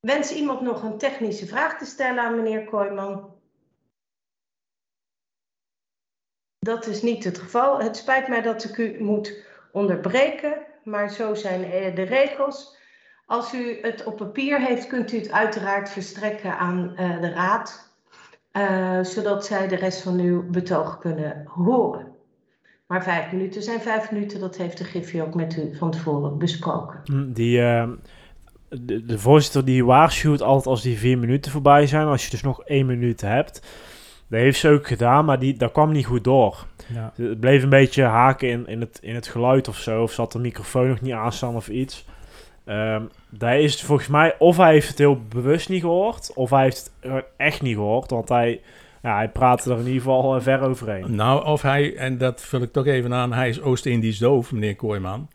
Wens 0.00 0.32
iemand 0.32 0.60
nog 0.60 0.82
een 0.82 0.98
technische 0.98 1.46
vraag 1.46 1.78
te 1.78 1.84
stellen 1.84 2.24
aan 2.24 2.36
meneer 2.36 2.64
Kooijman? 2.64 3.34
Dat 6.58 6.86
is 6.86 7.02
niet 7.02 7.24
het 7.24 7.38
geval. 7.38 7.80
Het 7.80 7.96
spijt 7.96 8.28
mij 8.28 8.42
dat 8.42 8.64
ik 8.64 8.76
u 8.76 9.02
moet 9.02 9.44
onderbreken, 9.72 10.66
maar 10.84 11.10
zo 11.10 11.34
zijn 11.34 11.60
de 11.94 12.02
regels. 12.02 12.76
Als 13.26 13.54
u 13.54 13.80
het 13.80 14.04
op 14.04 14.16
papier 14.16 14.60
heeft, 14.60 14.86
kunt 14.86 15.12
u 15.12 15.16
het 15.16 15.30
uiteraard 15.30 15.88
verstrekken 15.88 16.58
aan 16.58 16.94
uh, 16.98 17.20
de 17.20 17.30
raad, 17.30 17.94
uh, 18.52 19.02
zodat 19.02 19.46
zij 19.46 19.68
de 19.68 19.76
rest 19.76 20.02
van 20.02 20.18
uw 20.18 20.50
betoog 20.50 20.98
kunnen 20.98 21.46
horen. 21.46 22.15
Maar 22.86 23.02
vijf 23.02 23.32
minuten 23.32 23.62
zijn 23.62 23.80
vijf 23.80 24.10
minuten, 24.10 24.40
dat 24.40 24.56
heeft 24.56 24.78
de 24.78 24.84
Griffie 24.84 25.22
ook 25.22 25.34
met 25.34 25.56
u 25.56 25.76
van 25.76 25.90
tevoren 25.90 26.38
besproken. 26.38 27.32
Die, 27.32 27.58
uh, 27.58 27.88
de, 28.68 29.04
de, 29.04 29.18
voorzitter 29.18 29.64
die 29.64 29.84
waarschuwt 29.84 30.42
altijd 30.42 30.66
als 30.66 30.82
die 30.82 30.98
vier 30.98 31.18
minuten 31.18 31.52
voorbij 31.52 31.86
zijn, 31.86 32.06
als 32.06 32.24
je 32.24 32.30
dus 32.30 32.42
nog 32.42 32.62
één 32.62 32.86
minuut 32.86 33.20
hebt. 33.20 33.60
Dat 34.28 34.40
heeft 34.40 34.58
ze 34.58 34.68
ook 34.68 34.86
gedaan, 34.86 35.24
maar 35.24 35.38
die, 35.38 35.56
dat 35.56 35.72
kwam 35.72 35.92
niet 35.92 36.06
goed 36.06 36.24
door. 36.24 36.66
Ja. 36.86 37.12
Het 37.16 37.40
bleef 37.40 37.62
een 37.62 37.68
beetje 37.68 38.02
haken 38.02 38.48
in, 38.48 38.66
in, 38.66 38.80
het, 38.80 38.98
in 39.02 39.14
het 39.14 39.26
geluid 39.26 39.68
of 39.68 39.76
zo, 39.76 40.02
of 40.02 40.12
zat 40.12 40.32
de 40.32 40.38
microfoon 40.38 40.88
nog 40.88 41.00
niet 41.00 41.12
aanstaan 41.12 41.54
of 41.54 41.68
iets. 41.68 42.04
Um, 42.64 43.10
daar 43.30 43.60
is 43.60 43.72
het 43.72 43.82
volgens 43.82 44.08
mij, 44.08 44.34
of 44.38 44.56
hij 44.56 44.72
heeft 44.72 44.88
het 44.88 44.98
heel 44.98 45.20
bewust 45.28 45.68
niet 45.68 45.80
gehoord, 45.80 46.32
of 46.34 46.50
hij 46.50 46.62
heeft 46.62 46.92
het 47.00 47.24
echt 47.36 47.62
niet 47.62 47.74
gehoord, 47.74 48.10
want 48.10 48.28
hij 48.28 48.60
ja, 49.06 49.16
hij 49.16 49.28
praatte 49.28 49.70
er 49.70 49.78
in 49.78 49.86
ieder 49.86 50.00
geval 50.00 50.40
ver 50.40 50.60
overheen. 50.60 51.14
Nou, 51.14 51.44
of 51.44 51.62
hij, 51.62 51.96
en 51.96 52.18
dat 52.18 52.40
vul 52.40 52.62
ik 52.62 52.72
toch 52.72 52.86
even 52.86 53.14
aan, 53.14 53.32
hij 53.32 53.48
is 53.48 53.60
Oost-Indisch 53.60 54.18
doof, 54.18 54.52
meneer 54.52 54.76
Kooijman. 54.76 55.28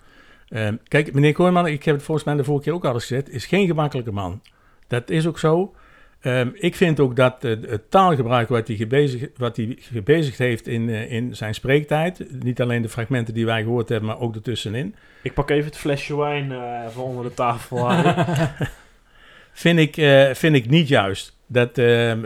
Uh, 0.50 0.68
kijk, 0.88 1.14
meneer 1.14 1.34
Kooijman, 1.34 1.68
ik 1.68 1.84
heb 1.84 1.96
het 1.96 2.04
volgens 2.04 2.26
mij 2.26 2.36
de 2.36 2.44
vorige 2.44 2.64
keer 2.64 2.74
ook 2.74 2.86
al 2.86 2.94
gezegd, 2.94 3.30
is 3.30 3.46
geen 3.46 3.68
gemakkelijke 3.68 4.12
man. 4.12 4.42
Dat 4.88 5.10
is 5.10 5.28
ook 5.28 5.40
zo. 5.40 5.74
Uh, 6.22 6.42
ik 6.54 6.76
vind 6.76 7.00
ook 7.00 7.16
dat 7.16 7.42
het 7.42 7.92
taalgebruik 7.92 8.50
wat 8.50 8.68
hij, 8.68 8.76
gebezigd, 8.76 9.38
wat 9.38 9.56
hij 9.56 9.76
gebezigd 9.80 10.38
heeft 10.38 10.68
in, 10.68 10.88
uh, 10.88 11.12
in 11.12 11.36
zijn 11.36 11.54
spreektijd, 11.54 12.44
niet 12.44 12.62
alleen 12.62 12.82
de 12.82 12.90
fragmenten 12.90 13.34
die 13.34 13.46
wij 13.46 13.64
gehoord 13.64 13.90
hebben, 13.90 14.08
maar 14.08 14.20
ook 14.20 14.36
ertussenin. 14.36 14.96
Ik 15.24 15.34
pak 15.34 15.50
even 15.50 15.66
het 15.66 15.78
flesje 15.78 16.18
wijn 16.18 16.52
uh, 16.52 16.88
van 16.88 17.04
onder 17.04 17.24
de 17.24 17.34
tafel. 17.34 17.90
vind, 19.52 19.80
ik, 19.80 19.94
vind 20.38 20.56
ik 20.56 20.70
niet 20.70 20.88
juist. 20.88 21.38
Dat 21.48 21.78
ehm, 21.78 22.20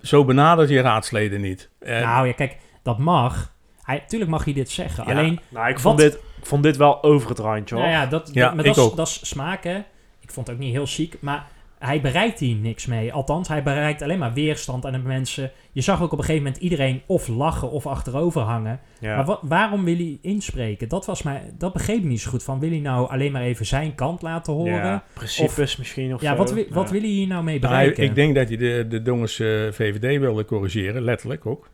zo 0.00 0.24
benadert 0.24 0.68
je 0.68 0.80
raadsleden 0.80 1.40
niet. 1.40 1.70
En... 1.78 2.02
Nou 2.02 2.26
ja, 2.26 2.32
kijk, 2.32 2.56
dat 2.82 2.98
mag. 2.98 3.54
Hij, 3.82 4.04
tuurlijk 4.06 4.30
mag 4.30 4.44
hij 4.44 4.52
dit 4.52 4.70
zeggen. 4.70 5.04
Ja, 5.06 5.10
Alleen, 5.10 5.40
nou, 5.48 5.68
ik, 5.68 5.78
vond 5.78 5.98
dit, 5.98 6.14
ik 6.14 6.46
vond 6.46 6.62
dit 6.62 6.76
wel 6.76 7.02
over 7.02 7.28
het 7.28 7.38
randje 7.38 7.74
hoor. 7.74 7.84
Nou 7.84 7.96
ja, 7.96 8.06
dat, 8.06 8.30
ja, 8.32 8.54
maar 8.54 8.64
dat, 8.64 8.76
is, 8.76 8.94
dat 8.94 9.06
is 9.06 9.28
smaak 9.28 9.64
hè. 9.64 9.76
Ik 10.20 10.32
vond 10.32 10.46
het 10.46 10.56
ook 10.56 10.62
niet 10.62 10.72
heel 10.72 10.86
chic, 10.86 11.16
maar 11.20 11.46
hij 11.86 12.00
bereikt 12.00 12.38
hier 12.38 12.56
niks 12.56 12.86
mee. 12.86 13.12
Althans, 13.12 13.48
hij 13.48 13.62
bereikt 13.62 14.02
alleen 14.02 14.18
maar 14.18 14.32
weerstand 14.32 14.86
aan 14.86 14.92
de 14.92 14.98
mensen. 14.98 15.50
Je 15.72 15.80
zag 15.80 16.02
ook 16.02 16.12
op 16.12 16.18
een 16.18 16.24
gegeven 16.24 16.44
moment 16.44 16.62
iedereen 16.62 17.02
of 17.06 17.28
lachen 17.28 17.70
of 17.70 17.86
achterover 17.86 18.42
hangen. 18.42 18.80
Ja. 19.00 19.16
Maar 19.16 19.24
wat, 19.24 19.40
waarom 19.42 19.84
wil 19.84 19.96
hij 19.96 20.18
inspreken? 20.22 20.88
Dat, 20.88 21.06
was 21.06 21.22
mij, 21.22 21.42
dat 21.58 21.72
begreep 21.72 21.96
ik 21.96 22.04
niet 22.04 22.20
zo 22.20 22.30
goed. 22.30 22.42
Van, 22.42 22.60
wil 22.60 22.70
hij 22.70 22.78
nou 22.78 23.10
alleen 23.10 23.32
maar 23.32 23.42
even 23.42 23.66
zijn 23.66 23.94
kant 23.94 24.22
laten 24.22 24.52
horen? 24.52 24.74
Ja, 24.74 25.04
principes 25.12 25.72
of, 25.72 25.78
misschien 25.78 26.14
of 26.14 26.20
ja, 26.20 26.30
zo. 26.30 26.36
Wat, 26.36 26.52
wil, 26.52 26.64
wat 26.70 26.90
wil 26.90 27.00
hij 27.00 27.10
hier 27.10 27.26
nou 27.26 27.44
mee 27.44 27.58
bereiken? 27.58 27.96
Nou, 27.96 28.08
ik 28.08 28.14
denk 28.14 28.34
dat 28.34 28.48
hij 28.48 28.56
de, 28.56 28.86
de 28.88 29.02
Dongens 29.02 29.38
uh, 29.38 29.72
VVD 29.72 30.20
wilde 30.20 30.44
corrigeren, 30.44 31.02
letterlijk 31.02 31.46
ook. 31.46 31.68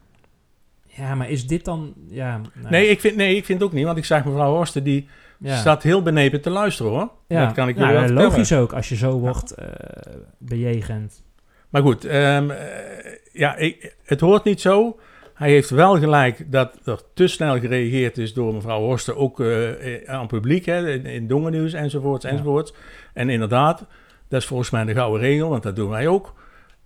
Ja, 0.87 1.15
maar 1.15 1.31
is 1.31 1.47
dit 1.47 1.65
dan... 1.65 1.95
Ja, 2.09 2.41
nou. 2.55 2.71
nee, 2.71 2.89
ik 2.89 3.01
vind, 3.01 3.17
nee, 3.17 3.37
ik 3.37 3.45
vind 3.45 3.61
het 3.61 3.69
ook 3.69 3.75
niet. 3.75 3.85
Want 3.85 3.99
ik 3.99 4.05
zag 4.05 4.25
mevrouw 4.25 4.55
Horsten, 4.55 4.85
die 4.85 5.09
ja. 5.43 5.57
staat 5.57 5.83
heel 5.83 6.03
benepen 6.03 6.41
te 6.41 6.51
luisteren 6.51 6.93
hoor. 6.93 7.11
Ja. 7.29 7.45
Dat 7.45 7.55
kan 7.55 7.69
ik 7.69 7.77
nou, 7.77 7.93
wel 7.93 8.09
Logisch 8.09 8.53
ook, 8.53 8.73
als 8.73 8.89
je 8.89 8.97
zo 8.97 9.19
wordt 9.19 9.55
uh, 9.59 9.67
bejegend. 10.39 11.23
Maar 11.69 11.83
goed, 11.83 12.05
um, 12.05 12.51
uh, 12.51 12.57
ja, 13.33 13.57
ik, 13.57 13.97
het 14.05 14.21
hoort 14.21 14.45
niet 14.45 14.61
zo. 14.61 14.99
Hij 15.35 15.51
heeft 15.51 15.71
wel 15.71 15.99
gelijk 15.99 16.53
dat 16.53 16.79
er 16.85 17.01
te 17.15 17.27
snel 17.27 17.59
gereageerd 17.59 18.19
is 18.19 18.35
door 18.35 18.55
mevrouw 18.55 18.81
Horsten, 18.81 19.17
ook 19.17 19.41
uh, 19.41 19.69
aan 20.07 20.27
publiek, 20.27 20.67
hè, 20.67 20.91
in, 20.91 21.07
in 21.07 21.27
Dongennieuws 21.27 21.73
enzovoorts, 21.73 22.25
enzovoorts. 22.25 22.75
En 23.15 23.31
inderdaad, 23.31 23.87
dat 24.29 24.41
is 24.41 24.47
volgens 24.47 24.71
mij 24.71 24.85
de 24.85 24.95
gouden 24.95 25.21
regel, 25.21 25.49
want 25.49 25.63
dat 25.63 25.77
doen 25.77 25.91
wij 25.91 26.09
ook. 26.09 26.35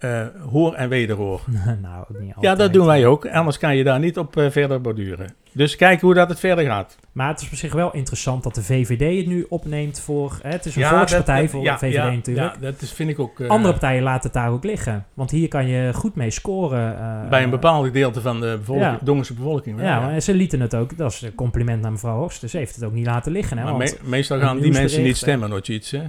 Uh, 0.00 0.26
hoor 0.50 0.74
en 0.74 0.88
wederhoor. 0.88 1.40
nou, 1.82 2.04
niet 2.08 2.34
altijd. 2.34 2.40
Ja, 2.40 2.54
dat 2.54 2.72
doen 2.72 2.86
wij 2.86 3.06
ook. 3.06 3.28
Anders 3.28 3.58
kan 3.58 3.76
je 3.76 3.84
daar 3.84 3.98
niet 3.98 4.18
op 4.18 4.36
uh, 4.36 4.50
verder 4.50 4.80
borduren. 4.80 5.34
Dus 5.56 5.76
kijk 5.76 6.00
hoe 6.00 6.14
dat 6.14 6.28
het 6.28 6.38
verder 6.38 6.64
gaat. 6.64 6.98
Maar 7.12 7.28
het 7.28 7.40
is 7.40 7.50
op 7.50 7.54
zich 7.54 7.72
wel 7.72 7.92
interessant 7.92 8.42
dat 8.42 8.54
de 8.54 8.62
VVD 8.62 9.18
het 9.18 9.26
nu 9.26 9.46
opneemt 9.48 10.00
voor... 10.00 10.38
Hè, 10.42 10.50
het 10.50 10.64
is 10.64 10.76
een 10.76 10.82
ja, 10.82 10.96
volkspartij 10.96 11.40
dat, 11.40 11.50
voor 11.50 11.62
ja, 11.62 11.72
de 11.72 11.78
VVD 11.78 11.94
ja, 11.94 12.10
natuurlijk. 12.10 12.54
Ja, 12.54 12.60
dat 12.60 12.80
is, 12.80 12.92
vind 12.92 13.10
ik 13.10 13.18
ook... 13.18 13.38
Uh, 13.38 13.48
Andere 13.48 13.72
partijen 13.72 14.02
laten 14.02 14.22
het 14.22 14.32
daar 14.32 14.50
ook 14.50 14.64
liggen. 14.64 15.06
Want 15.14 15.30
hier 15.30 15.48
kan 15.48 15.66
je 15.66 15.94
goed 15.94 16.14
mee 16.14 16.30
scoren. 16.30 16.96
bij 17.30 17.42
een 17.42 17.50
bepaald 17.50 17.86
gedeelte 17.86 18.20
van 18.20 18.40
de 18.40 18.56
bevolking, 18.58 18.98
Dongense 19.02 19.34
bevolking. 19.34 19.80
Ja, 19.80 20.00
maar 20.00 20.20
ze 20.20 20.34
lieten 20.34 20.60
het 20.60 20.74
ook... 20.74 20.96
Dat 20.96 21.12
is 21.12 21.22
een 21.22 21.34
compliment 21.34 21.82
naar 21.82 21.92
mevrouw 21.92 22.18
Horst. 22.18 22.40
Dus 22.40 22.50
ze 22.50 22.56
heeft 22.56 22.74
het 22.74 22.84
ook 22.84 22.92
niet 22.92 23.06
laten 23.06 23.32
liggen. 23.32 23.58
Hè, 23.58 23.64
maar 23.64 23.72
want 23.72 24.02
me, 24.02 24.08
meestal 24.08 24.38
gaan 24.38 24.60
die 24.60 24.72
mensen 24.72 25.02
niet 25.02 25.16
stemmen, 25.16 25.48
nooit 25.48 25.68
iets, 25.68 25.90
hè? 25.90 26.02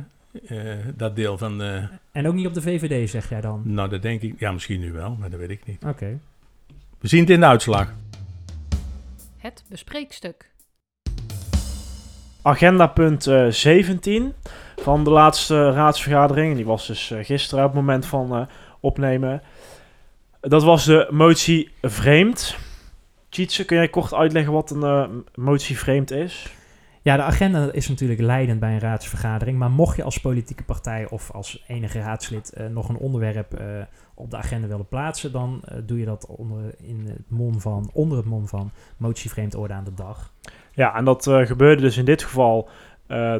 Uh, 0.49 0.73
dat 0.95 1.15
deel 1.15 1.37
van 1.37 1.57
de... 1.57 1.87
En 2.11 2.27
ook 2.27 2.33
niet 2.33 2.47
op 2.47 2.53
de 2.53 2.61
VVD, 2.61 3.09
zeg 3.09 3.29
jij 3.29 3.41
dan? 3.41 3.61
Nou, 3.63 3.89
dat 3.89 4.01
denk 4.01 4.21
ik... 4.21 4.33
Ja, 4.37 4.51
misschien 4.51 4.79
nu 4.79 4.91
wel, 4.91 5.15
maar 5.19 5.29
dat 5.29 5.39
weet 5.39 5.49
ik 5.49 5.65
niet. 5.65 5.77
Oké. 5.77 5.89
Okay. 5.89 6.17
We 6.99 7.07
zien 7.07 7.19
het 7.19 7.29
in 7.29 7.39
de 7.39 7.45
uitslag. 7.45 7.93
Bespreekstuk. 9.69 10.51
Agenda 12.41 12.87
punt 12.87 13.27
eh, 13.27 13.47
17 13.47 14.33
van 14.81 15.03
de 15.03 15.09
laatste 15.09 15.71
raadsvergadering. 15.71 16.55
Die 16.55 16.65
was 16.65 16.87
dus 16.87 17.11
eh, 17.11 17.25
gisteren 17.25 17.63
op 17.63 17.69
het 17.71 17.79
moment 17.79 18.05
van 18.05 18.35
eh, 18.35 18.41
opnemen. 18.79 19.41
Dat 20.41 20.63
was 20.63 20.85
de 20.85 21.07
motie 21.09 21.71
vreemd. 21.81 22.57
Tjitse, 23.29 23.65
kun 23.65 23.77
jij 23.77 23.87
kort 23.87 24.13
uitleggen 24.13 24.53
wat 24.53 24.71
een 24.71 24.83
eh, 24.83 25.07
motie 25.35 25.77
vreemd 25.77 26.11
is? 26.11 26.55
Ja, 27.07 27.15
de 27.15 27.21
agenda 27.21 27.69
is 27.71 27.89
natuurlijk 27.89 28.21
leidend 28.21 28.59
bij 28.59 28.73
een 28.73 28.79
raadsvergadering. 28.79 29.57
Maar 29.57 29.71
mocht 29.71 29.95
je 29.95 30.03
als 30.03 30.19
politieke 30.19 30.63
partij 30.63 31.07
of 31.09 31.31
als 31.31 31.63
enige 31.67 31.99
raadslid 31.99 32.53
eh, 32.53 32.67
nog 32.67 32.89
een 32.89 32.97
onderwerp 32.97 33.53
eh, 33.53 33.65
op 34.13 34.31
de 34.31 34.37
agenda 34.37 34.67
willen 34.67 34.87
plaatsen, 34.87 35.31
dan 35.31 35.61
eh, 35.65 35.77
doe 35.85 35.99
je 35.99 36.05
dat 36.05 36.25
onder, 36.25 36.75
in 36.77 37.05
het 37.07 37.29
mom 37.29 37.61
van, 37.61 37.89
onder 37.93 38.17
het 38.17 38.27
mom 38.27 38.47
van 38.47 38.71
motie 38.97 39.29
vreemd 39.29 39.55
orde 39.55 39.73
aan 39.73 39.83
de 39.83 39.93
dag. 39.93 40.33
Ja, 40.71 40.95
en 40.95 41.05
dat 41.05 41.23
gebeurde 41.23 41.81
dus 41.81 41.97
in 41.97 42.05
dit 42.05 42.23
geval 42.23 42.69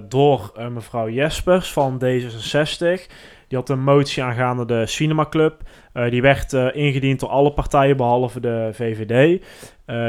door 0.07 0.51
mevrouw 0.72 1.09
Jespers 1.09 1.74
van 1.74 2.01
D66. 2.03 3.07
Die 3.47 3.57
had 3.57 3.70
een 3.70 3.84
motie 3.84 4.24
aangaande 4.24 4.65
de 4.65 4.86
Cinema 4.86 5.26
Club. 5.30 5.61
Eh, 5.93 6.09
die 6.09 6.22
werd 6.22 6.53
ingediend 6.53 7.20
door 7.20 7.30
alle 7.30 7.53
partijen 7.53 7.97
behalve 7.97 8.39
de 8.39 8.70
VVD. 8.74 9.43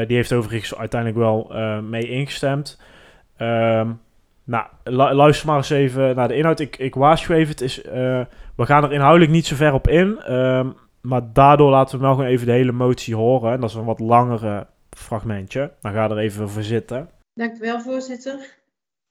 Die 0.07 0.15
heeft 0.15 0.33
overigens 0.33 0.75
uiteindelijk 0.75 1.21
wel 1.21 1.51
mee 1.81 2.09
ingestemd. 2.09 2.79
Ehm, 3.39 3.91
nou, 4.43 4.67
lu- 4.83 5.13
luister 5.13 5.47
maar 5.47 5.57
eens 5.57 5.69
even 5.69 6.15
naar 6.15 6.27
de 6.27 6.35
inhoud. 6.35 6.59
Ik, 6.59 6.77
ik 6.77 6.95
waarschuw 6.95 7.35
even, 7.35 7.49
het 7.49 7.61
is, 7.61 7.81
eh, 7.81 8.25
we 8.55 8.65
gaan 8.65 8.83
er 8.83 8.93
inhoudelijk 8.93 9.31
niet 9.31 9.45
zo 9.45 9.55
ver 9.55 9.73
op 9.73 9.87
in. 9.87 10.19
ehm, 10.19 10.69
maar 11.01 11.33
daardoor 11.33 11.69
laten 11.69 11.97
we 11.97 12.03
wel 12.05 12.13
gewoon 12.13 12.29
even 12.29 12.45
de 12.45 12.51
hele 12.51 12.71
motie 12.71 13.15
horen. 13.15 13.51
En 13.53 13.59
dat 13.61 13.69
is 13.69 13.75
een 13.75 13.85
wat 13.85 13.99
langere 13.99 14.67
fragmentje. 14.89 15.71
Dan 15.81 15.93
ga 15.93 16.09
er 16.09 16.17
even 16.17 16.49
voor 16.49 16.63
zitten. 16.63 17.09
Dank 17.33 17.55
u 17.55 17.59
wel, 17.59 17.81
voorzitter. 17.81 18.57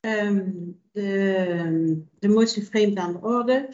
Ehm, 0.00 0.44
de, 0.92 2.06
de 2.18 2.28
motie 2.28 2.66
vreemd 2.66 2.98
aan 2.98 3.12
de 3.12 3.18
orde 3.20 3.68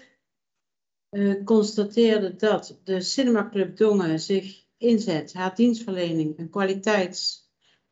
eh, 1.10 1.44
constateerde 1.44 2.36
dat 2.36 2.80
de 2.84 3.00
Cinemaclub 3.00 3.76
Dongen 3.76 4.20
zich 4.20 4.64
inzet 4.78 5.34
haar 5.34 5.54
dienstverlening 5.54 6.38
een 6.38 6.50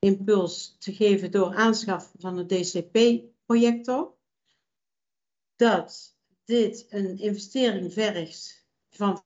kwaliteitsimpuls 0.03 0.76
te 0.78 0.92
geven 0.92 1.30
door 1.30 1.55
aanschaf 1.55 2.12
van 2.18 2.38
een 2.38 2.46
DCP-projector. 2.46 4.14
Dat 5.57 6.16
dit 6.44 6.86
een 6.88 7.18
investering 7.18 7.92
vergt 7.92 8.66
van 8.90 9.24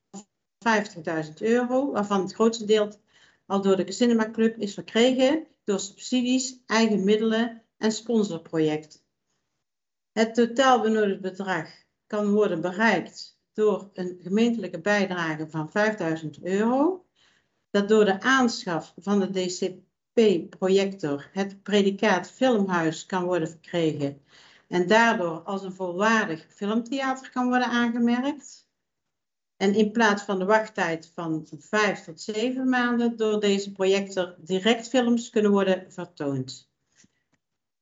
50.000 1.26 1.32
euro, 1.38 1.92
waarvan 1.92 2.20
het 2.20 2.34
grootste 2.34 2.64
deel 2.64 2.92
al 3.46 3.62
door 3.62 3.76
de 3.76 3.92
Cinemaclub 3.92 4.58
is 4.58 4.74
verkregen 4.74 5.46
door 5.64 5.80
subsidies, 5.80 6.60
eigen 6.66 7.04
middelen 7.04 7.62
en 7.76 7.92
sponsorproject. 7.92 9.04
Het 10.12 10.34
totaal 10.34 10.80
benodigd 10.80 11.20
bedrag 11.20 11.68
kan 12.06 12.32
worden 12.32 12.60
bereikt 12.60 13.38
door 13.52 13.90
een 13.92 14.18
gemeentelijke 14.22 14.80
bijdrage 14.80 15.48
van 15.50 15.70
5000 15.70 16.42
euro, 16.42 17.06
dat 17.70 17.88
door 17.88 18.04
de 18.04 18.20
aanschaf 18.20 18.94
van 18.96 19.20
de 19.20 19.30
DCP-projector 20.16 21.28
het 21.32 21.62
predicaat 21.62 22.30
filmhuis 22.30 23.06
kan 23.06 23.24
worden 23.24 23.48
verkregen 23.48 24.20
en 24.68 24.86
daardoor 24.86 25.40
als 25.42 25.62
een 25.62 25.72
volwaardig 25.72 26.46
filmtheater 26.48 27.30
kan 27.30 27.48
worden 27.48 27.68
aangemerkt. 27.68 28.68
En 29.56 29.74
in 29.74 29.92
plaats 29.92 30.22
van 30.22 30.38
de 30.38 30.44
wachttijd 30.44 31.10
van 31.14 31.46
vijf 31.58 32.04
tot 32.04 32.20
zeven 32.20 32.68
maanden 32.68 33.16
door 33.16 33.40
deze 33.40 33.72
projector 33.72 34.34
direct 34.38 34.88
films 34.88 35.30
kunnen 35.30 35.50
worden 35.50 35.92
vertoond. 35.92 36.70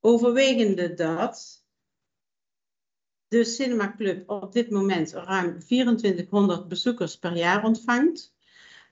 Overwegende 0.00 0.94
dat 0.94 1.64
de 3.28 3.44
Cinema 3.44 3.94
Club 3.96 4.30
op 4.30 4.52
dit 4.52 4.70
moment 4.70 5.12
ruim 5.12 5.58
2400 5.58 6.68
bezoekers 6.68 7.18
per 7.18 7.36
jaar 7.36 7.64
ontvangt. 7.64 8.34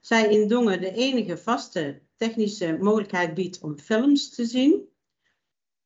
Zij 0.01 0.29
in 0.29 0.47
Dongen 0.47 0.81
de 0.81 0.91
enige 0.91 1.37
vaste 1.37 2.01
technische 2.23 2.77
mogelijkheid 2.81 3.33
biedt 3.33 3.61
om 3.61 3.79
films 3.79 4.29
te 4.29 4.45
zien. 4.45 4.89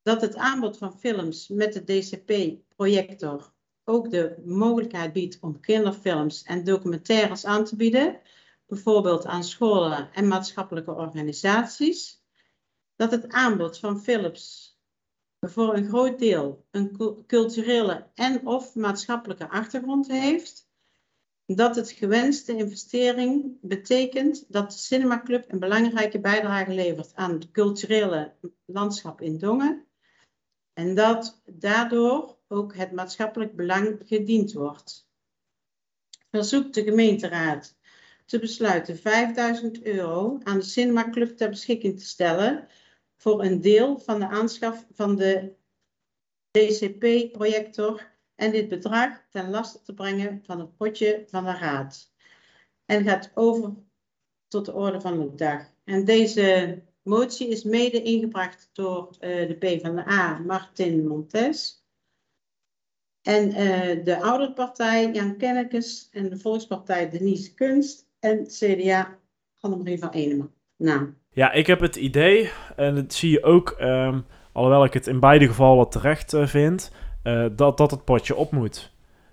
Dat 0.01 0.21
het 0.21 0.35
aanbod 0.35 0.77
van 0.77 0.99
films 0.99 1.47
met 1.47 1.73
de 1.73 1.83
DCP-projector 1.83 3.53
ook 3.83 4.09
de 4.11 4.41
mogelijkheid 4.45 5.13
biedt 5.13 5.37
om 5.41 5.59
kinderfilms 5.59 6.43
en 6.43 6.63
documentaires 6.63 7.45
aan 7.45 7.65
te 7.65 7.75
bieden, 7.75 8.19
bijvoorbeeld 8.65 9.25
aan 9.25 9.43
scholen 9.43 10.13
en 10.13 10.27
maatschappelijke 10.27 10.93
organisaties. 10.93 12.23
Dat 12.95 13.11
het 13.11 13.29
aanbod 13.29 13.79
van 13.79 14.01
films 14.01 14.71
voor 15.39 15.75
een 15.75 15.87
groot 15.87 16.19
deel 16.19 16.65
een 16.71 16.97
cu- 16.97 17.25
culturele 17.25 18.07
en 18.13 18.47
of 18.47 18.75
maatschappelijke 18.75 19.49
achtergrond 19.49 20.07
heeft. 20.07 20.66
Dat 21.55 21.75
het 21.75 21.91
gewenste 21.91 22.55
investering 22.55 23.57
betekent 23.61 24.45
dat 24.47 24.71
de 24.71 24.77
Cinema 24.77 25.21
Club 25.21 25.51
een 25.51 25.59
belangrijke 25.59 26.19
bijdrage 26.19 26.71
levert 26.71 27.15
aan 27.15 27.31
het 27.31 27.51
culturele 27.51 28.33
landschap 28.65 29.21
in 29.21 29.37
Dongen. 29.37 29.85
En 30.73 30.95
dat 30.95 31.41
daardoor 31.45 32.37
ook 32.47 32.75
het 32.75 32.91
maatschappelijk 32.91 33.55
belang 33.55 34.01
gediend 34.05 34.53
wordt. 34.53 35.09
Verzoekt 36.31 36.73
de 36.73 36.83
gemeenteraad 36.83 37.77
te 38.25 38.39
besluiten 38.39 38.97
5000 38.97 39.83
euro 39.83 40.39
aan 40.43 40.57
de 40.57 40.65
Cinema 40.65 41.09
Club 41.09 41.37
ter 41.37 41.49
beschikking 41.49 41.99
te 41.99 42.05
stellen 42.05 42.67
voor 43.15 43.43
een 43.43 43.61
deel 43.61 43.99
van 43.99 44.19
de 44.19 44.27
aanschaf 44.27 44.85
van 44.93 45.15
de 45.15 45.55
DCP-projector 46.51 48.16
en 48.37 48.51
dit 48.51 48.67
bedrag 48.67 49.21
ten 49.29 49.49
laste 49.49 49.81
te 49.81 49.93
brengen 49.93 50.41
van 50.45 50.59
het 50.59 50.77
potje 50.77 51.23
van 51.27 51.45
de 51.45 51.51
raad. 51.51 52.11
En 52.85 53.03
gaat 53.03 53.31
over 53.33 53.73
tot 54.47 54.65
de 54.65 54.73
orde 54.73 55.01
van 55.01 55.19
de 55.19 55.35
dag. 55.35 55.61
En 55.83 56.05
deze 56.05 56.77
motie 57.03 57.47
is 57.47 57.63
mede 57.63 58.01
ingebracht 58.01 58.69
door 58.73 59.15
eh, 59.19 59.47
de 59.47 59.55
PvdA 59.59 60.37
Martin 60.37 61.07
Montes. 61.07 61.85
En 63.21 63.51
eh, 63.51 64.03
de 64.03 64.21
Ouderpartij 64.21 65.11
Jan 65.11 65.37
Kennekes 65.37 66.09
en 66.11 66.29
de 66.29 66.37
Volkspartij 66.37 67.09
Denise 67.09 67.53
Kunst 67.53 68.07
en 68.19 68.45
CDA 68.47 69.19
Annemarie 69.59 69.99
van 69.99 70.09
Enema. 70.09 70.49
Nou, 70.75 71.13
Ja, 71.31 71.51
ik 71.51 71.67
heb 71.67 71.79
het 71.79 71.95
idee, 71.95 72.51
en 72.75 72.95
dat 72.95 73.13
zie 73.13 73.31
je 73.31 73.43
ook, 73.43 73.69
ehm, 73.69 74.21
alhoewel 74.51 74.83
ik 74.83 74.93
het 74.93 75.07
in 75.07 75.19
beide 75.19 75.47
gevallen 75.47 75.89
terecht 75.89 76.33
eh, 76.33 76.47
vind, 76.47 76.91
eh, 77.27 77.45
dat, 77.51 77.77
dat 77.77 77.91
het 77.91 78.03
potje 78.03 78.35
op 78.35 78.51
moet. 78.51 78.91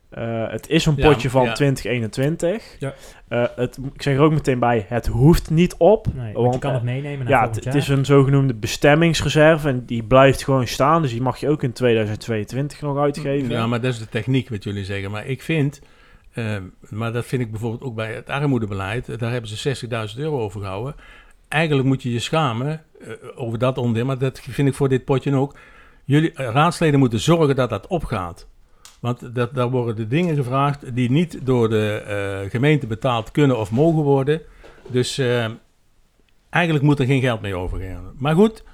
Eh, 0.08 0.48
het 0.48 0.68
is 0.68 0.86
een 0.86 0.94
Ja, 0.96 1.08
potje 1.08 1.30
van 1.30 1.44
ja. 1.44 1.52
2021. 1.52 2.76
Ja. 2.78 2.94
Eh, 3.28 3.44
het, 3.56 3.78
ik 3.94 4.02
zeg 4.02 4.14
er 4.14 4.20
ook 4.20 4.32
meteen 4.32 4.58
bij, 4.58 4.86
het 4.88 5.06
hoeft 5.06 5.50
niet 5.50 5.74
op. 5.76 6.06
Nee, 6.14 6.32
want, 6.32 6.36
want 6.36 6.54
je 6.54 6.60
kan 6.60 6.72
het 6.72 6.82
meenemen 6.82 7.26
naar 7.26 7.44
ja, 7.44 7.50
het, 7.50 7.74
is 7.74 7.88
een 7.88 8.04
zogenoemde 8.04 8.54
bestemmingsreserve 8.54 9.68
en 9.68 9.84
die 9.84 10.02
blijft 10.02 10.44
gewoon 10.44 10.66
staan. 10.66 11.02
Dus 11.02 11.10
die 11.10 11.22
mag 11.22 11.36
je 11.36 11.48
ook 11.48 11.62
in 11.62 11.72
2022 11.72 12.80
nog 12.80 12.98
uitgeven. 12.98 13.50
Ja, 13.50 13.66
maar 13.66 13.80
dat 13.80 13.92
is 13.92 13.98
de 13.98 14.08
techniek 14.08 14.48
wat 14.48 14.64
jullie 14.64 14.84
zeggen. 14.84 15.10
Maar 15.10 15.26
ik 15.26 15.42
vind, 15.42 15.80
maar 16.88 17.12
dat 17.12 17.26
vind 17.26 17.42
ik 17.42 17.50
bijvoorbeeld 17.50 17.82
ook 17.82 17.94
bij 17.94 18.14
het 18.14 18.30
armoedebeleid, 18.30 19.18
daar 19.18 19.32
hebben 19.32 19.50
ze 19.50 19.86
60.000 20.14 20.18
euro 20.18 20.40
over 20.40 20.60
gehouden. 20.60 20.94
Eigenlijk 21.48 21.88
moet 21.88 22.02
je 22.02 22.12
je 22.12 22.18
schamen 22.18 22.82
over 23.34 23.58
dat 23.58 23.78
onderdeel, 23.78 24.04
maar 24.04 24.18
dat 24.18 24.40
vind 24.40 24.68
ik 24.68 24.74
voor 24.74 24.88
dit 24.88 25.04
potje 25.04 25.34
ook. 25.34 25.54
Jullie 26.04 26.32
eh, 26.32 26.50
raadsleden 26.52 26.98
moeten 26.98 27.20
zorgen 27.20 27.56
dat 27.56 27.70
dat 27.70 27.86
opgaat. 27.86 28.48
Want 29.00 29.34
dat, 29.34 29.54
daar 29.54 29.70
worden 29.70 29.96
de 29.96 30.06
dingen 30.06 30.36
gevraagd 30.36 30.94
die 30.94 31.10
niet 31.10 31.38
door 31.46 31.68
de 31.68 32.02
eh, 32.06 32.50
gemeente 32.50 32.86
betaald 32.86 33.30
kunnen 33.30 33.58
of 33.58 33.70
mogen 33.70 34.02
worden. 34.02 34.40
Dus 34.88 35.18
eh, 35.18 35.46
eigenlijk 36.50 36.84
moet 36.84 36.98
er 36.98 37.06
geen 37.06 37.20
geld 37.20 37.40
meer 37.40 37.54
overgaan. 37.54 38.12
Maar 38.18 38.34
goed, 38.34 38.64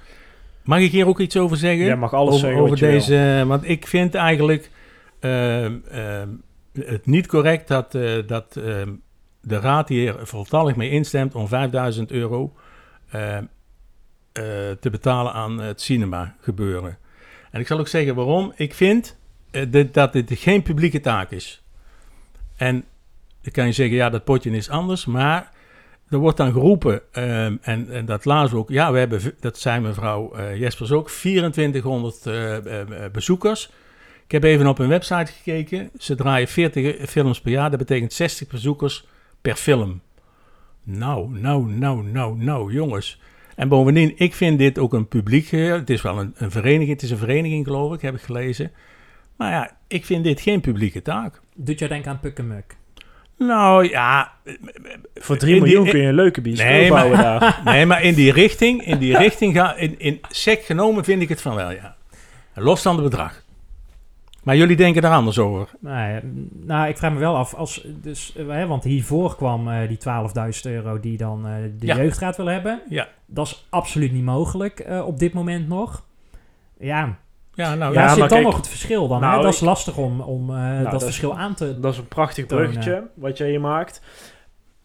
mag 0.63 0.79
ik 0.79 0.91
hier 0.91 1.07
ook 1.07 1.19
iets 1.19 1.37
over 1.37 1.57
zeggen? 1.57 1.85
Jij 1.85 1.95
mag 1.95 2.13
alles 2.13 2.27
over, 2.27 2.39
zeggen 2.39 2.59
over 2.59 2.69
wat 2.69 2.79
je 2.79 2.85
wil. 2.85 2.93
deze, 2.93 3.43
Want 3.47 3.69
ik 3.69 3.87
vind 3.87 4.15
eigenlijk 4.15 4.69
ehm, 5.19 5.77
ehm, 5.89 6.29
het 6.73 7.05
niet 7.05 7.27
correct 7.27 7.67
dat, 7.67 7.95
eh, 7.95 8.27
dat 8.27 8.55
ehm, 8.55 8.89
de 9.41 9.59
raad 9.59 9.89
hier 9.89 10.15
voltallig 10.21 10.75
mee 10.75 10.89
instemt 10.89 11.35
om 11.35 11.47
5000 11.47 12.11
euro 12.11 12.53
eh, 13.09 13.37
te 14.79 14.89
betalen 14.91 15.33
aan 15.33 15.59
het 15.59 15.81
cinema 15.81 16.35
gebeuren. 16.39 16.97
En 17.51 17.59
ik 17.59 17.67
zal 17.67 17.79
ook 17.79 17.87
zeggen 17.87 18.15
waarom. 18.15 18.53
Ik 18.55 18.73
vind 18.73 19.17
eh, 19.51 19.85
dat 19.91 20.13
dit 20.13 20.31
geen 20.33 20.61
publieke 20.61 20.99
taak 20.99 21.31
is. 21.31 21.63
En 22.55 22.85
dan 23.41 23.51
kan 23.51 23.65
je 23.65 23.71
zeggen, 23.71 23.95
ja, 23.95 24.09
dat 24.09 24.23
potje 24.23 24.51
is 24.51 24.69
anders, 24.69 25.05
maar 25.05 25.51
er 26.11 26.17
wordt 26.17 26.37
dan 26.37 26.51
geroepen, 26.51 27.01
ehm, 27.11 27.57
en, 27.61 27.89
en 27.89 28.05
dat 28.05 28.23
we 28.23 28.55
ook, 28.55 28.69
ja, 28.69 28.91
we 28.91 28.99
hebben, 28.99 29.21
dat 29.39 29.57
zei 29.57 29.79
mevrouw 29.79 30.33
eh, 30.33 30.59
Jespers 30.59 30.91
ook, 30.91 31.09
2400 31.09 32.25
eh, 32.25 32.57
eh, 32.57 32.81
eh, 32.81 33.11
bezoekers. 33.11 33.69
Ik 34.25 34.31
heb 34.31 34.43
even 34.43 34.67
op 34.67 34.77
hun 34.77 34.87
website 34.87 35.31
gekeken, 35.31 35.89
ze 35.99 36.15
draaien 36.15 36.47
40 36.47 37.09
films 37.09 37.41
per 37.41 37.51
jaar, 37.51 37.69
dat 37.69 37.79
betekent 37.79 38.13
60 38.13 38.47
bezoekers 38.47 39.05
per 39.41 39.55
film. 39.55 40.01
Nou, 40.83 41.39
nou, 41.39 41.71
nou, 41.71 42.03
nou, 42.03 42.37
nou, 42.37 42.73
jongens. 42.73 43.21
En 43.61 43.67
bovendien, 43.67 44.13
ik 44.15 44.33
vind 44.33 44.59
dit 44.59 44.79
ook 44.79 44.93
een 44.93 45.07
publiek... 45.07 45.51
eh, 45.51 45.71
Het 45.71 45.89
is 45.89 46.01
wel 46.01 46.19
een, 46.19 46.33
een 46.37 46.51
vereniging, 46.51 46.89
het 46.89 47.01
is 47.01 47.11
een 47.11 47.17
vereniging 47.17 47.65
geloof 47.65 47.93
ik, 47.93 48.01
heb 48.01 48.15
ik 48.15 48.21
gelezen. 48.21 48.71
Maar 49.37 49.51
ja, 49.51 49.71
ik 49.87 50.05
vind 50.05 50.23
dit 50.23 50.41
geen 50.41 50.61
publieke 50.61 51.01
taak. 51.01 51.41
Doet 51.55 51.79
jou 51.79 51.91
denken 51.91 52.11
aan 52.11 52.19
Pukkenmuk? 52.19 52.75
Nou 53.37 53.89
ja... 53.89 54.31
Voor 55.15 55.37
3 55.37 55.55
in 55.55 55.63
die- 55.63 55.67
miljoen 55.73 55.89
kun 55.89 55.99
je 56.01 56.07
een 56.07 56.13
leuke 56.13 56.41
bioscoop 56.41 56.67
Nee, 56.69 56.89
bouwen 56.89 57.17
maar, 57.17 57.39
daar. 57.39 57.61
nee, 57.73 57.85
maar 57.85 58.03
in 58.03 58.13
die 58.13 58.31
richting, 58.31 58.85
in 58.85 58.97
die 58.97 59.17
richting 59.17 59.55
ga, 59.55 59.75
in, 59.75 59.99
in 59.99 60.19
sec 60.29 60.61
genomen 60.63 61.03
vind 61.03 61.21
ik 61.21 61.29
het 61.29 61.41
van 61.41 61.55
wel, 61.55 61.71
ja. 61.71 61.95
Los 62.55 62.81
van 62.81 62.95
het 62.95 63.03
bedrag. 63.03 63.43
Maar 64.43 64.55
jullie 64.55 64.75
denken 64.75 65.01
daar 65.01 65.11
anders 65.13 65.39
over. 65.39 65.69
Nou, 65.79 66.11
ja, 66.13 66.19
nou, 66.65 66.87
ik 66.89 66.97
vraag 66.97 67.13
me 67.13 67.19
wel 67.19 67.35
af, 67.35 67.53
als, 67.53 67.87
dus, 68.01 68.35
eh, 68.35 68.47
hè, 68.47 68.67
want 68.67 68.83
hiervoor 68.83 69.35
kwam 69.35 69.67
eh, 69.69 69.87
die 69.87 69.97
12.000 69.97 70.61
euro 70.71 70.99
die 70.99 71.17
dan 71.17 71.47
eh, 71.47 71.53
de 71.79 71.85
Ja. 71.85 71.95
jeugdraad 71.95 72.37
wil 72.37 72.45
hebben. 72.45 72.81
Ja. 72.89 73.07
Dat 73.25 73.47
is 73.47 73.67
absoluut 73.69 74.11
niet 74.11 74.23
mogelijk 74.23 74.79
eh, 74.79 75.07
op 75.07 75.19
dit 75.19 75.33
moment 75.33 75.67
nog. 75.67 76.05
Ja, 76.79 77.17
Ja, 77.53 77.75
nou, 77.75 77.93
Waar 77.93 78.03
Ja, 78.03 78.09
zit 78.09 78.19
maar 78.19 78.27
dan 78.27 78.37
kijk, 78.37 78.43
nog 78.49 78.55
het 78.57 78.67
verschil 78.67 79.07
dan? 79.07 79.21
nou, 79.21 79.37
hè? 79.37 79.43
Dat 79.43 79.53
is 79.53 79.59
lastig 79.59 79.97
om, 79.97 80.21
om 80.21 80.55
eh, 80.55 80.81
dat, 80.81 80.91
dat 80.91 80.99
is- 80.99 81.03
verschil 81.07 81.37
aan 81.37 81.53
te... 81.53 81.79
Dat 81.79 81.93
is 81.93 81.97
een 81.99 82.07
prachtig 82.07 82.45
tonen. 82.45 82.65
bruggetje 82.65 83.03
wat 83.15 83.37
jij 83.37 83.49
hier 83.49 83.61
maakt. 83.61 84.01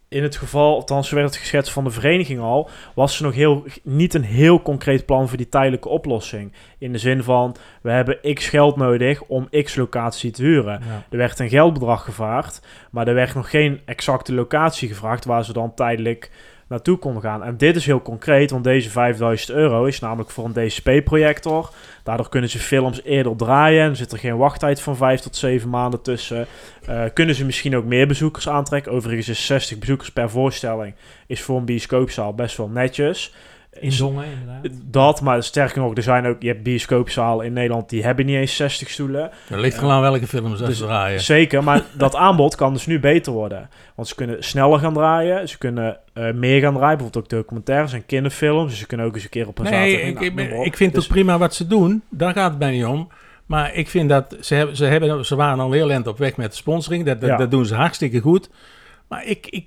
In 0.09 0.22
het 0.22 0.36
geval, 0.36 0.74
althans 0.74 1.11
werd 1.11 1.26
het 1.26 1.36
geschetst 1.36 1.72
van 1.72 1.84
de 1.84 1.90
vereniging 1.90 2.40
al, 2.40 2.70
was 2.94 3.18
er 3.18 3.24
nog 3.24 3.34
heel, 3.34 3.64
niet 3.82 4.14
een 4.14 4.24
heel 4.24 4.62
concreet 4.62 5.07
plan 5.07 5.28
voor 5.28 5.36
die 5.36 5.48
tijdelijke 5.48 5.88
oplossing. 5.88 6.52
In 6.78 6.92
de 6.92 6.98
zin 6.98 7.22
van, 7.22 7.57
we 7.82 7.90
hebben 7.90 8.34
x 8.34 8.48
geld 8.48 8.76
nodig 8.76 9.22
om 9.22 9.48
x 9.62 9.74
locatie 9.74 10.30
te 10.30 10.42
huren. 10.42 10.80
Ja. 10.84 11.04
Er 11.11 11.16
werd 11.16 11.38
een 11.38 11.48
geldbedrag 11.48 12.04
gevraagd, 12.04 12.66
maar 12.90 13.09
er 13.09 13.14
werd 13.14 13.34
nog 13.34 13.50
geen 13.50 13.80
exacte 13.84 14.34
locatie 14.34 14.88
gevraagd 14.88 15.24
waar 15.24 15.44
ze 15.44 15.52
dan 15.52 15.74
tijdelijk 15.74 16.30
naartoe 16.69 16.99
konden 16.99 17.23
gaan. 17.23 17.43
En 17.43 17.57
dit 17.57 17.77
is 17.77 17.87
heel 17.87 18.03
concreet, 18.03 18.51
want 18.51 18.64
deze 18.64 18.91
5000 18.91 19.51
euro 19.51 19.85
is 19.85 20.01
namelijk 20.01 20.31
voor 20.31 20.45
een 20.45 20.53
DCP-projector. 20.53 21.71
Daardoor 22.03 22.29
kunnen 22.29 22.51
ze 22.51 22.59
films 22.59 23.03
eerder 23.03 23.37
draaien 23.37 23.85
en 23.85 23.97
zit 23.97 24.12
er 24.12 24.19
geen 24.19 24.37
wachttijd 24.37 24.81
van 24.81 24.97
5 24.97 25.21
tot 25.21 25.37
7 25.37 25.69
maanden 25.69 26.03
tussen. 26.03 26.47
Eh, 26.87 27.05
kunnen 27.14 27.35
ze 27.35 27.45
misschien 27.45 27.77
ook 27.77 27.85
meer 27.85 28.07
bezoekers 28.07 28.49
aantrekken. 28.49 28.93
Overigens 28.93 29.29
is 29.29 29.47
60 29.47 29.79
bezoekers 29.79 30.12
per 30.12 30.31
voorstelling 30.31 30.95
is 31.27 31.43
voor 31.43 31.59
een 31.59 31.64
bioscoopzaal 31.64 32.35
best 32.35 32.57
wel 32.57 32.69
netjes. 32.69 33.35
In 33.81 33.93
Dongen, 33.99 34.24
inderdaad. 34.24 34.81
Dat, 34.85 35.20
maar 35.20 35.43
sterker 35.43 35.81
nog, 35.81 35.97
er 35.97 36.03
zijn 36.03 36.27
ook, 36.27 36.43
je 36.43 36.49
hebt 36.49 36.62
bioscoopzalen 36.62 37.47
in 37.47 37.53
Nederland 37.53 37.89
die 37.89 38.03
hebben 38.05 38.27
niet 38.27 38.37
eens 38.37 38.57
60 38.57 38.91
stoelen. 38.91 39.31
Er 39.51 39.61
ligt 39.61 39.79
gewoon 39.79 39.93
aan 39.95 40.01
welke 40.01 40.27
films 40.27 40.59
ze 40.59 40.64
Dus 40.64 40.79
draaien. 40.79 41.20
Zeker, 41.20 41.64
maar 41.64 41.83
dat 41.99 42.14
aanbod 42.14 42.55
kan 42.55 42.72
dus 42.72 42.87
nu 42.87 43.01
beter 43.01 43.33
worden. 43.33 43.68
Want 43.95 44.09
ze 44.09 44.14
kunnen 44.14 44.45
sneller 44.45 44.79
gaan 44.79 44.95
draaien, 44.95 45.49
ze 45.49 45.59
kunnen 45.59 45.99
eh, 46.12 46.33
meer 46.33 46.61
gaan 46.61 46.74
draaien, 46.74 46.97
bijvoorbeeld 46.99 47.24
ook 47.24 47.31
documentaires 47.41 47.93
en 47.93 48.07
kinderfilms. 48.07 48.70
Dus 48.70 48.79
ze 48.79 48.87
kunnen 48.87 49.07
ook 49.07 49.14
eens 49.14 49.24
een 49.24 49.31
keer 49.31 49.47
op 49.49 49.59
een 49.59 49.64
Nee, 49.64 49.93
zaterdag... 49.99 50.22
ik, 50.22 50.35
nou, 50.35 50.49
ik, 50.49 50.66
ik 50.66 50.77
vind 50.77 50.95
Dus- 50.95 51.05
het 51.05 51.12
prima 51.12 51.39
wat 51.39 51.55
ze 51.55 51.66
doen. 51.66 52.03
Daar 52.11 52.33
gaat 52.33 52.51
het 52.51 52.59
mij 52.59 52.70
niet 52.70 52.85
om. 52.85 53.09
Maar 53.47 53.74
ik 53.74 53.89
vind 53.89 54.09
dat 54.09 54.37
ze, 54.41 54.55
hebben, 54.55 54.77
ze, 54.77 54.85
hebben, 54.85 55.24
ze 55.24 55.37
waren 55.37 55.61
al 55.61 55.72
heel 55.72 55.91
eind 55.91 56.07
op 56.07 56.18
weg 56.18 56.37
met 56.37 56.51
de 56.51 56.57
sponsoring. 56.57 57.05
Dat, 57.05 57.20
dat, 57.20 57.31
Ja. 57.31 57.37
dat 57.37 57.51
doen 57.51 57.66
ze 57.66 57.74
hartstikke 57.74 58.20
goed. 58.20 58.51
Maar 59.09 59.24
ik, 59.27 59.47
ik, 59.51 59.66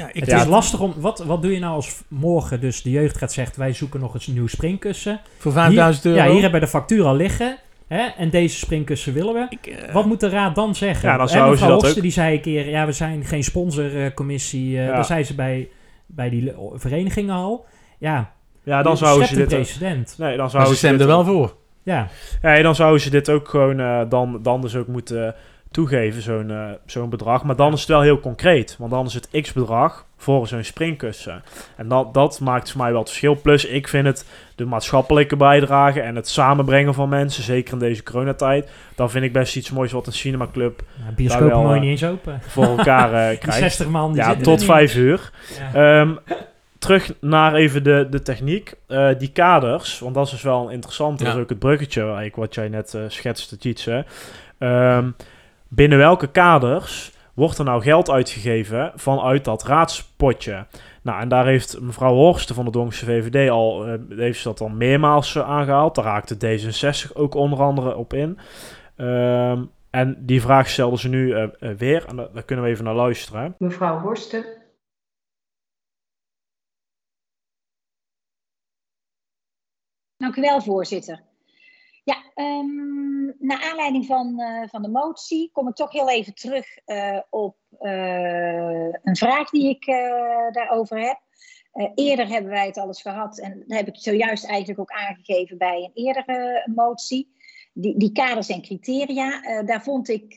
ja, 0.00 0.08
ik 0.12 0.20
Het 0.20 0.30
Ja, 0.30 0.40
is 0.40 0.46
lastig 0.46 0.80
om... 0.80 0.94
Wat, 0.96 1.18
wat 1.18 1.42
doe 1.42 1.52
je 1.52 1.58
nou 1.58 1.74
als 1.74 2.02
morgen 2.08 2.60
dus 2.60 2.82
de 2.82 2.90
jeugd 2.90 3.16
gaat 3.18 3.32
zegt... 3.32 3.56
wij 3.56 3.72
zoeken 3.72 4.00
nog 4.00 4.14
eens 4.14 4.26
een 4.26 4.32
nieuw 4.34 4.46
springkussen. 4.46 5.20
voor 5.38 5.52
5000 5.52 6.04
Hier, 6.04 6.12
euro. 6.12 6.24
Ja, 6.24 6.32
hier 6.32 6.42
hebben 6.42 6.60
we 6.60 6.66
de 6.66 6.72
factuur 6.72 7.04
al 7.04 7.14
liggen. 7.16 7.56
Hè, 7.86 8.02
en 8.16 8.30
deze 8.30 8.56
springkussen 8.58 9.12
willen 9.12 9.34
we. 9.34 9.46
ik, 9.48 9.66
eh, 9.66 9.92
Wat 9.94 10.06
moet 10.06 10.20
de 10.20 10.28
raad 10.28 10.54
dan 10.54 10.74
zeggen? 10.74 11.08
Ja, 11.08 11.16
dan 11.16 11.28
zouden 11.28 11.58
ze 11.58 11.66
dat 11.66 11.94
die 12.02 12.10
zei 12.12 12.34
een 12.34 12.40
keer... 12.40 12.68
ja, 12.68 12.86
we 12.86 12.92
zijn 12.92 13.24
geen 13.24 13.44
sponsorcommissie. 13.44 14.78
eh 14.78 14.86
Ja. 14.86 14.92
Daar 14.94 15.04
zijn 15.04 15.24
ze 15.26 15.34
bij, 15.34 15.68
bij 16.06 16.30
die 16.30 16.52
verenigingen 16.74 17.34
al. 17.34 17.66
Ja, 17.98 18.32
Ja, 18.64 18.82
dan 18.82 18.92
je 18.92 18.98
zouden 18.98 19.28
ze 19.28 19.34
dit... 19.36 19.46
precedent. 19.48 20.14
Nee, 20.18 20.36
dan 20.36 20.50
zouden 20.50 20.72
ze 20.72 20.78
stemden 20.78 21.06
wel 21.06 21.24
voor. 21.24 21.54
Ja, 21.82 22.08
Ja, 22.42 22.62
dan 22.62 22.74
zouden 22.74 23.00
ze 23.00 23.10
dit 23.10 23.30
ook 23.30 23.48
gewoon 23.48 23.80
eh, 23.80 24.00
dan, 24.08 24.38
dan 24.42 24.60
dus 24.60 24.76
ook 24.76 24.86
moeten 24.86 25.34
toegeven, 25.70 26.22
zo'n 26.22 26.50
eh, 26.50 26.70
zo'n 26.86 27.08
bedrag. 27.10 27.44
Maar 27.44 27.56
dan 27.56 27.72
is 27.72 27.80
het 27.80 27.88
wel 27.88 28.00
heel 28.00 28.20
concreet. 28.20 28.76
Want 28.78 28.90
dan 28.90 29.06
is 29.06 29.14
het 29.14 29.28
x-bedrag 29.40 30.06
voor 30.16 30.46
zo'n 30.46 30.64
springkussen. 30.64 31.42
En 31.76 31.88
dat, 31.88 32.14
dat 32.14 32.40
maakt 32.40 32.70
voor 32.70 32.80
mij 32.80 32.90
wel 32.90 32.98
het 33.00 33.08
verschil. 33.08 33.34
Plus, 33.34 33.64
ik 33.64 33.88
vind 33.88 34.06
het 34.06 34.24
de 34.54 34.64
maatschappelijke 34.64 35.36
bijdrage 35.36 36.00
en 36.00 36.16
het 36.16 36.28
samenbrengen 36.28 36.94
van 36.94 37.08
mensen, 37.08 37.42
zeker 37.42 37.72
in 37.72 37.78
deze 37.78 38.02
coronatijd, 38.02 38.70
dan 38.94 39.10
vind 39.10 39.24
ik 39.24 39.32
best 39.32 39.56
iets 39.56 39.70
moois 39.70 39.92
wat 39.92 40.06
een 40.06 40.12
cinemaclub 40.12 40.82
ja 41.06 41.12
bioscopen 41.14 41.48
wel, 41.48 41.62
mooi 41.62 41.74
eh, 41.76 41.80
niet 41.80 41.90
eens 41.90 42.04
open. 42.04 42.40
voor 42.46 42.64
elkaar 42.64 43.12
eh, 43.12 43.28
Die 43.28 43.38
krijgt. 43.38 43.60
60 43.60 43.88
man 43.88 44.12
die 44.12 44.22
Ja, 44.22 44.34
tot 44.34 44.44
er 44.46 44.50
niet. 44.50 44.64
vijf 44.64 44.94
uur. 44.94 45.30
Ja. 45.72 46.00
Ehm, 46.00 46.14
terug 46.78 47.12
naar 47.20 47.54
even 47.54 47.82
de, 47.82 48.06
de 48.10 48.22
techniek. 48.22 48.74
Eh, 48.86 49.08
die 49.18 49.30
kaders, 49.32 49.98
want 49.98 50.14
dat 50.14 50.24
is 50.24 50.30
dus 50.30 50.42
wel 50.42 50.68
interessant. 50.68 51.18
Dat 51.18 51.28
is 51.28 51.40
ook 51.40 51.48
het 51.48 51.58
bruggetje 51.58 52.00
eigenlijk, 52.02 52.36
wat 52.36 52.54
jij 52.54 52.68
net 52.68 52.94
eh, 52.94 53.02
schetste, 53.08 53.58
Tjitse. 53.58 54.04
Ehm 54.58 55.08
binnen 55.70 55.98
welke 55.98 56.30
kaders 56.30 57.18
wordt 57.34 57.58
er 57.58 57.64
nou 57.64 57.82
geld 57.82 58.10
uitgegeven 58.10 58.92
vanuit 58.94 59.44
dat 59.44 59.62
raadspotje? 59.62 60.66
Nou, 61.02 61.20
en 61.20 61.28
daar 61.28 61.46
heeft 61.46 61.80
mevrouw 61.80 62.14
Horsten 62.14 62.54
van 62.54 62.64
de 62.64 62.70
Donkse 62.70 63.04
VVD 63.04 63.50
al, 63.50 63.86
eh, 63.86 63.98
heeft 64.08 64.38
ze 64.38 64.48
dat 64.48 64.58
dan 64.58 64.76
meermaals 64.76 65.34
eh, 65.34 65.48
aangehaald. 65.48 65.94
Daar 65.94 66.04
raakte 66.04 66.34
D66 66.36 67.12
ook 67.12 67.34
onder 67.34 67.58
andere 67.58 67.96
op 67.96 68.12
in. 68.12 68.38
Ehm, 68.96 69.64
en 69.90 70.26
die 70.26 70.40
vraag 70.40 70.68
stelde 70.68 70.98
ze 70.98 71.08
nu 71.08 71.32
eh, 71.32 71.48
weer, 71.76 72.06
en 72.06 72.16
daar, 72.16 72.32
daar 72.32 72.44
kunnen 72.44 72.64
we 72.64 72.70
even 72.70 72.84
naar 72.84 72.94
luisteren. 72.94 73.54
Mevrouw 73.58 73.98
Horsten. 73.98 74.44
Dank 80.16 80.36
u 80.36 80.40
wel, 80.40 80.60
voorzitter. 80.60 81.29
Ja, 82.04 82.24
ehm, 82.34 83.24
naar 83.38 83.68
aanleiding 83.70 84.06
van, 84.06 84.40
eh, 84.40 84.68
van 84.68 84.82
de 84.82 84.88
motie 84.88 85.50
kom 85.52 85.68
ik 85.68 85.74
toch 85.74 85.92
heel 85.92 86.10
even 86.10 86.34
terug 86.34 86.76
eh, 86.84 87.20
op 87.30 87.56
eh, 87.78 88.88
een 89.02 89.16
vraag 89.16 89.50
die 89.50 89.68
ik 89.68 89.86
daarover 90.52 91.00
heb. 91.00 91.20
Eerder 91.94 92.28
hebben 92.28 92.50
wij 92.50 92.66
het 92.66 92.76
al 92.76 92.86
eens 92.86 93.02
gehad 93.02 93.38
en 93.38 93.64
dat 93.66 93.78
heb 93.78 93.88
ik 93.88 93.96
zojuist 93.96 94.44
eigenlijk 94.44 94.80
ook 94.80 94.90
aangegeven 94.90 95.58
bij 95.58 95.76
een 95.84 96.04
eerdere 96.04 96.68
motie. 96.74 97.38
Die, 97.72 97.98
die 97.98 98.12
kaders 98.12 98.48
en 98.48 98.62
criteria, 98.62 99.62
daar 99.62 99.82
vond 99.82 100.08
ik 100.08 100.34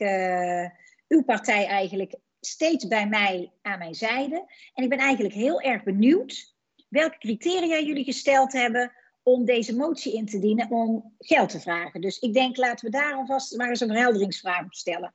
uw 1.08 1.24
partij 1.24 1.66
eigenlijk 1.66 2.14
steeds 2.40 2.86
bij 2.86 3.08
mij 3.08 3.52
aan 3.62 3.78
mijn 3.78 3.94
zijde. 3.94 4.44
En 4.74 4.84
ik 4.84 4.88
ben 4.88 4.98
eigenlijk 4.98 5.34
heel 5.34 5.60
erg 5.60 5.82
benieuwd 5.82 6.54
welke 6.88 7.18
criteria 7.18 7.80
jullie 7.80 8.04
gesteld 8.04 8.52
hebben 8.52 8.92
om 9.24 9.44
deze 9.44 9.76
motie 9.76 10.14
in 10.16 10.26
te 10.26 10.38
dienen 10.38 10.70
om 10.70 11.14
geld 11.18 11.48
te 11.48 11.60
vragen. 11.60 12.00
Dus 12.00 12.18
ik 12.18 12.32
denk, 12.34 12.56
laten 12.56 12.90
we 12.90 12.96
daar 12.96 13.14
alvast 13.14 13.56
maar 13.56 13.68
eens 13.68 13.80
een 13.80 13.88
verhelderingsvraag 13.88 14.64
op 14.64 14.74
stellen. 14.74 15.14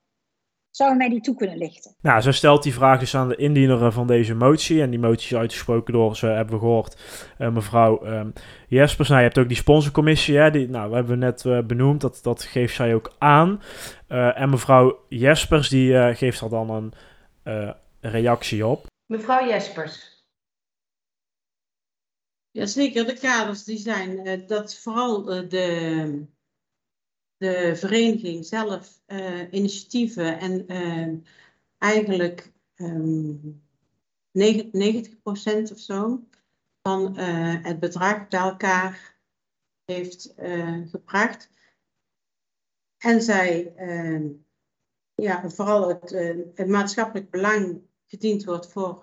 Zou 0.71 0.93
u 0.93 0.95
mij 0.95 1.09
die 1.09 1.21
toe 1.21 1.35
kunnen 1.35 1.57
lichten? 1.57 1.95
Nou, 2.01 2.21
zo 2.21 2.31
stelt 2.31 2.63
die 2.63 2.73
vraag 2.73 2.99
dus 2.99 3.15
aan 3.15 3.27
de 3.27 3.35
indiener 3.35 3.85
eh, 3.85 3.91
van 3.91 4.07
deze 4.07 4.35
motie. 4.35 4.81
En 4.81 4.89
die 4.89 4.99
motie 4.99 5.35
is 5.35 5.41
uitgesproken 5.41 5.93
door, 5.93 6.15
zo 6.15 6.27
hebben 6.27 6.53
we 6.53 6.59
gehoord, 6.59 7.01
eh, 7.37 7.51
mevrouw 7.51 8.03
ehm, 8.03 8.29
Jespers. 8.67 9.07
Nou, 9.07 9.19
je 9.19 9.27
hebt 9.27 9.39
ook 9.39 9.47
die 9.47 9.57
sponsorcommissie, 9.57 10.37
hè, 10.37 10.51
die, 10.51 10.69
nou, 10.69 10.89
we 10.89 10.95
hebben 10.95 11.19
net 11.19 11.45
eh, 11.45 11.59
benoemd, 11.61 12.01
dat, 12.01 12.19
dat 12.21 12.43
geeft 12.43 12.75
zij 12.75 12.93
ook 12.93 13.15
aan. 13.17 13.61
Eh, 14.09 14.39
en 14.39 14.49
mevrouw 14.49 14.99
Jespers, 15.07 15.69
die 15.69 15.97
eh, 15.97 16.15
geeft 16.15 16.41
er 16.41 16.49
dan 16.49 16.69
een 16.69 16.93
eh, 17.43 17.69
reactie 18.01 18.67
op. 18.67 18.85
Mevrouw 19.05 19.47
Jespers. 19.47 20.18
Jazeker, 22.51 23.05
de 23.05 23.13
kaders 23.13 23.63
die 23.63 23.77
zijn 23.77 24.25
eh, 24.25 24.47
dat 24.47 24.75
vooral 24.75 25.31
eh, 25.31 25.49
de, 25.49 26.25
de 27.37 27.75
vereniging 27.75 28.45
zelf 28.45 29.01
eh, 29.05 29.51
initiatieven 29.51 30.39
en 30.39 31.23
eigenlijk 31.77 32.51
ehm 32.75 33.35
90% 34.31 35.71
of 35.71 35.79
zo 35.79 36.27
van 36.81 37.17
het 37.17 37.79
bedrag 37.79 38.27
bij 38.27 38.39
elkaar 38.39 39.17
heeft 39.85 40.33
gebracht. 40.85 41.49
En 42.99 43.21
zij 43.21 43.73
eh, 43.75 44.29
ja, 45.15 45.49
vooral 45.49 45.87
het, 45.87 46.09
het 46.53 46.67
maatschappelijk 46.67 47.29
belang 47.29 47.81
gediend 48.05 48.43
wordt 48.43 48.71
voor 48.71 49.01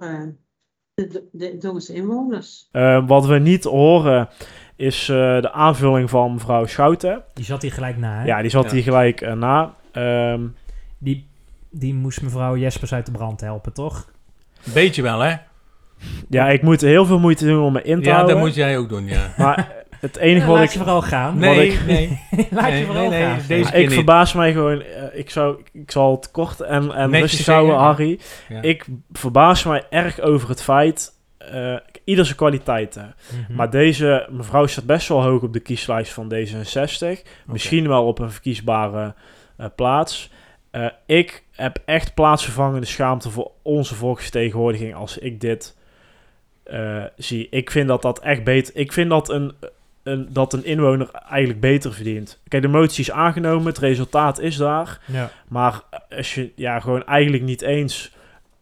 de, 0.97 1.23
de, 1.33 1.93
inwoners. 1.93 2.69
Eh, 2.73 3.07
wat 3.07 3.27
we 3.27 3.39
niet 3.39 3.65
horen 3.65 4.29
is 4.77 5.09
eh, 5.09 5.17
de 5.41 5.53
aanvulling 5.53 6.11
van 6.11 6.33
mevrouw 6.33 6.67
Schouten. 6.67 7.23
Die 7.35 7.45
zat 7.45 7.63
hier 7.63 7.73
gelijk 7.73 7.97
na, 7.97 8.19
hè? 8.19 8.25
Ja, 8.25 8.41
die 8.41 8.51
zat 8.51 8.65
Ja. 8.65 8.71
hier 8.71 8.83
gelijk 8.83 9.21
eh, 9.21 9.33
na. 9.33 9.75
Ehm, 9.93 10.41
Die, 10.99 11.27
die 11.71 11.95
moest 11.95 12.23
mevrouw 12.23 12.57
Jespers 12.57 12.93
uit 12.93 13.07
de 13.07 13.13
brand 13.13 13.41
helpen, 13.41 13.73
toch? 13.73 14.11
Beetje 14.75 15.03
wel, 15.03 15.21
hè? 15.21 15.35
ja, 16.29 16.49
ik 16.49 16.63
moet 16.63 16.81
heel 16.81 17.07
veel 17.07 17.19
moeite 17.19 17.45
doen 17.47 17.63
om 17.65 17.73
me 17.73 17.83
in 17.83 17.99
te 18.03 18.09
Ja, 18.09 18.15
houden. 18.15 18.35
dat 18.35 18.45
moet 18.45 18.55
jij 18.55 18.79
ook 18.79 18.89
doen, 18.89 19.07
ja. 19.07 19.35
Maar 19.37 19.76
het 20.01 20.17
enige 20.17 20.47
wat 20.47 20.57
Laat 20.57 20.65
ik... 20.65 20.71
je 20.71 20.79
vooral 20.79 21.03
gaan. 21.03 21.39
Nee, 21.39 21.69
ik- 21.69 21.87
nee. 21.87 22.21
Laat 22.51 22.69
nee, 22.71 22.79
je 22.79 22.85
vooral 22.85 23.09
nee, 23.09 23.19
nee, 23.21 23.29
gaan. 23.29 23.41
deze 23.49 23.71
keer 23.71 23.81
ik 23.81 23.87
niet. 23.87 23.95
verbaas 23.95 24.33
mij 24.33 24.53
gewoon, 24.53 24.83
eh, 24.83 25.19
ik, 25.19 25.31
zou, 25.31 25.63
ik 25.73 25.91
zal 25.91 26.11
het 26.11 26.31
kort 26.31 26.61
en, 26.61 26.93
en 26.93 27.11
rustig 27.11 27.47
houden. 27.47 27.77
Harry. 27.77 28.21
Ja. 28.49 28.63
Ik 28.63 28.85
verbaas 29.13 29.65
mij 29.65 29.85
erg 29.91 30.21
over 30.21 30.49
het 30.49 30.63
feit 30.63 31.15
eh, 31.39 31.77
ieder 32.05 32.25
zijn 32.25 32.37
kwaliteiten. 32.37 33.15
Mhm. 33.47 33.55
Maar 33.57 33.71
deze 33.71 34.27
mevrouw 34.31 34.67
staat 34.67 34.87
best 34.87 35.09
wel 35.09 35.23
hoog 35.23 35.43
op 35.43 35.53
de 35.53 35.61
kieslijst 35.61 36.13
van 36.13 36.33
D66. 36.35 37.23
Misschien 37.47 37.89
wel 37.89 38.07
op 38.07 38.19
een 38.19 38.31
verkiesbare 38.31 39.15
eh, 39.57 39.67
plaats. 39.77 40.31
Eh, 40.71 40.87
ik 41.07 41.43
heb 41.53 41.79
echt 41.85 42.15
plaatsvervangende 42.15 42.87
schaamte 42.87 43.31
voor 43.31 43.51
onze 43.63 43.95
volksvertegenwoordiging 43.95 44.95
als 44.95 45.19
ik 45.19 45.41
dit 45.41 45.77
eh, 46.65 47.05
zie. 47.17 47.49
Ik 47.51 47.71
vind 47.71 47.89
dat 47.89 48.03
dat 48.03 48.21
echt 48.21 48.45
beter... 48.45 48.77
Ik 48.77 48.93
vind 48.93 49.11
dat 49.11 49.29
een, 49.29 49.55
een, 50.07 50.29
dat 50.31 50.53
een 50.53 50.65
inwoner 50.65 51.11
eigenlijk 51.29 51.61
beter 51.61 51.93
verdient. 51.93 52.41
Kijk, 52.49 52.63
de 52.63 52.69
motie 52.69 53.01
is 53.01 53.11
aangenomen, 53.11 53.67
het 53.67 53.79
resultaat 53.79 54.41
is 54.41 54.57
daar. 54.57 55.01
Ja. 55.05 55.31
Maar 55.49 55.83
als 56.17 56.35
je 56.35 56.53
ja, 56.55 56.81
gewoon 56.81 57.05
eigenlijk 57.05 57.43
niet 57.43 57.63
eens 57.63 58.15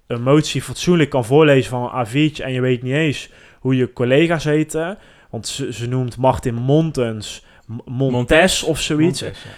een 0.06 0.22
motie 0.22 0.62
fatsoenlijk 0.62 1.10
kan 1.10 1.24
voorlezen 1.24 1.70
van 1.70 1.90
een 1.94 2.06
A4'tje 2.06 2.44
en 2.44 2.52
je 2.52 2.60
weet 2.60 2.82
niet 2.82 2.94
eens 2.94 3.30
hoe 3.60 3.76
je 3.76 3.92
collega's 3.92 4.44
heten. 4.44 4.98
Want 5.30 5.48
ze, 5.48 5.72
ze 5.72 5.88
noemt 5.88 6.16
Martin 6.16 6.54
Montens, 6.54 7.44
Montes 7.84 8.62
of 8.62 8.80
zoiets. 8.80 9.22
Montes, 9.22 9.42
ja. 9.42 9.50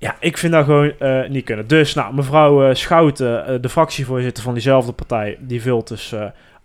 Ja, 0.00 0.16
ik 0.20 0.38
vind 0.38 0.52
dat 0.52 0.64
gewoon 0.64 0.92
eh, 0.98 1.28
niet 1.28 1.44
kunnen. 1.44 1.66
Dus, 1.66 1.94
nou, 1.94 2.14
mevrouw 2.14 2.68
eh, 2.68 2.74
Schouten, 2.74 3.46
eh, 3.46 3.54
de 3.60 3.68
fractievoorzitter 3.68 4.42
van 4.42 4.52
diezelfde 4.52 4.92
partij, 4.92 5.38
die 5.40 5.62
vult 5.62 5.88
dus 5.88 6.14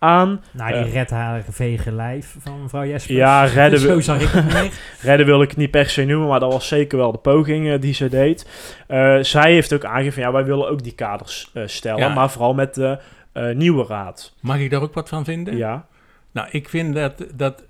aan. 0.03 0.41
Nou, 0.51 0.73
die 0.73 0.81
Eh, 0.83 0.93
redt 0.93 1.09
haar 1.09 1.43
vege 1.49 1.91
lijf 1.91 2.35
van 2.39 2.61
mevrouw 2.61 2.85
Jespers. 2.85 3.17
Ja, 3.17 3.43
redden 3.59 3.79
we- 3.81 3.87
Zo 3.87 3.99
zag 3.99 4.21
ik 4.21 4.27
het. 4.31 4.81
Redden 5.01 5.25
wil 5.25 5.41
ik 5.41 5.49
het 5.49 5.57
niet 5.57 5.71
per 5.71 5.89
se 5.89 6.03
noemen, 6.05 6.27
maar 6.27 6.39
dat 6.39 6.51
was 6.53 6.67
zeker 6.67 6.97
wel 6.97 7.11
de 7.11 7.17
poging 7.17 7.69
eh, 7.69 7.81
die 7.81 7.93
ze 7.93 8.09
deed. 8.09 8.49
Eh, 8.87 9.17
zij 9.21 9.51
heeft 9.51 9.73
ook 9.73 9.85
aangegeven, 9.85 10.21
ja, 10.21 10.31
wij 10.31 10.45
willen 10.45 10.69
ook 10.69 10.83
die 10.83 10.95
kaders 10.95 11.49
eh, 11.53 11.63
stellen, 11.65 11.99
Ja. 11.99 12.13
maar 12.13 12.29
vooral 12.29 12.53
met 12.53 12.73
de 12.75 12.99
eh, 13.33 13.49
nieuwe 13.55 13.85
raad. 13.87 14.33
Mag 14.41 14.57
ik 14.59 14.69
daar 14.69 14.81
ook 14.81 14.93
wat 14.93 15.09
van 15.09 15.23
vinden? 15.25 15.57
Ja. 15.57 15.85
Nou, 16.31 16.47
ik 16.51 16.69
vind 16.69 16.95
dat, 16.95 17.25
dat 17.35 17.63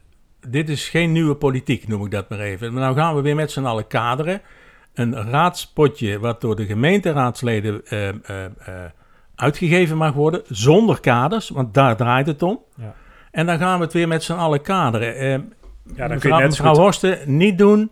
dit 0.47 0.69
is 0.69 0.89
geen 0.89 1.11
nieuwe 1.11 1.35
politiek, 1.35 1.87
noem 1.87 2.05
ik 2.05 2.11
dat 2.11 2.29
maar 2.29 2.39
even. 2.39 2.73
Maar 2.73 2.83
nou 2.83 2.95
gaan 2.95 3.15
we 3.15 3.21
weer 3.21 3.35
met 3.35 3.51
z'n 3.51 3.63
allen 3.65 3.87
kaderen. 3.87 4.41
Een 4.93 5.29
raadspotje 5.29 6.19
wat 6.19 6.41
door 6.41 6.55
de 6.55 6.65
gemeenteraadsleden 6.65 7.81
eh, 7.85 8.07
eh, 8.09 8.15
eh, 8.45 8.51
uitgegeven 9.35 9.97
mag 9.97 10.13
worden, 10.13 10.41
zonder 10.47 10.99
kaders, 10.99 11.49
want 11.49 11.73
daar 11.73 11.95
draait 11.95 12.27
het 12.27 12.43
om. 12.43 12.59
Ja. 12.77 12.93
En 13.31 13.45
dan 13.45 13.57
gaan 13.57 13.77
we 13.79 13.83
het 13.83 13.93
weer 13.93 14.07
met 14.07 14.23
z'n 14.23 14.33
allen 14.33 14.61
kaderen. 14.61 15.15
Eh, 15.15 15.29
Ja, 15.95 16.07
dan 16.07 16.19
kun 16.19 16.29
je 16.29 16.35
net 16.35 16.49
mevrouw 16.49 16.75
Horsten, 16.75 17.17
niet 17.25 17.57
doen. 17.57 17.91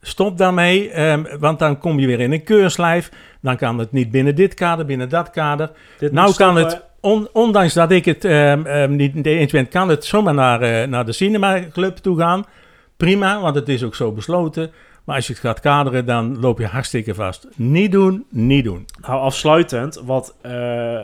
Stop 0.00 0.38
daarmee, 0.38 0.90
ehm, 0.90 1.24
want 1.40 1.58
dan 1.58 1.78
kom 1.78 1.98
je 1.98 2.06
weer 2.06 2.20
in 2.20 2.32
een 2.32 2.42
keurslijf. 2.44 3.10
Dan 3.40 3.56
kan 3.56 3.78
het 3.78 3.92
niet 3.92 4.10
binnen 4.10 4.34
dit 4.34 4.54
kader, 4.54 4.84
binnen 4.86 5.08
dat 5.08 5.30
kader. 5.30 5.70
Dit 5.98 6.12
nou 6.12 6.34
kan 6.34 6.56
het, 6.56 6.82
on- 7.00 7.28
ondanks 7.32 7.74
dat 7.74 7.90
ik 7.90 8.04
het 8.04 8.24
ehm, 8.24 8.66
ehm, 8.66 8.96
niet 8.96 9.26
eens 9.26 9.52
ben, 9.52 9.68
kan 9.68 9.88
het 9.88 10.04
zomaar 10.04 10.34
naar, 10.34 10.60
eh, 10.62 10.88
naar 10.88 11.04
de 11.04 11.12
Cinema 11.12 11.60
Club 11.72 11.96
toe 11.96 12.18
gaan. 12.18 12.44
Prima, 12.96 13.40
want 13.40 13.54
het 13.54 13.68
is 13.68 13.82
ook 13.84 13.94
zo 13.94 14.12
besloten. 14.12 14.70
Maar 15.08 15.16
als 15.16 15.26
je 15.26 15.32
het 15.32 15.42
gaat 15.42 15.60
kaderen, 15.60 16.06
dan 16.06 16.40
loop 16.40 16.58
je 16.58 16.66
hartstikke 16.66 17.14
vast. 17.14 17.48
Niet 17.54 17.92
doen, 17.92 18.26
niet 18.30 18.64
doen. 18.64 18.86
Nou, 19.00 19.20
afsluitend, 19.20 20.00
wat 20.04 20.34
eh, 20.40 21.00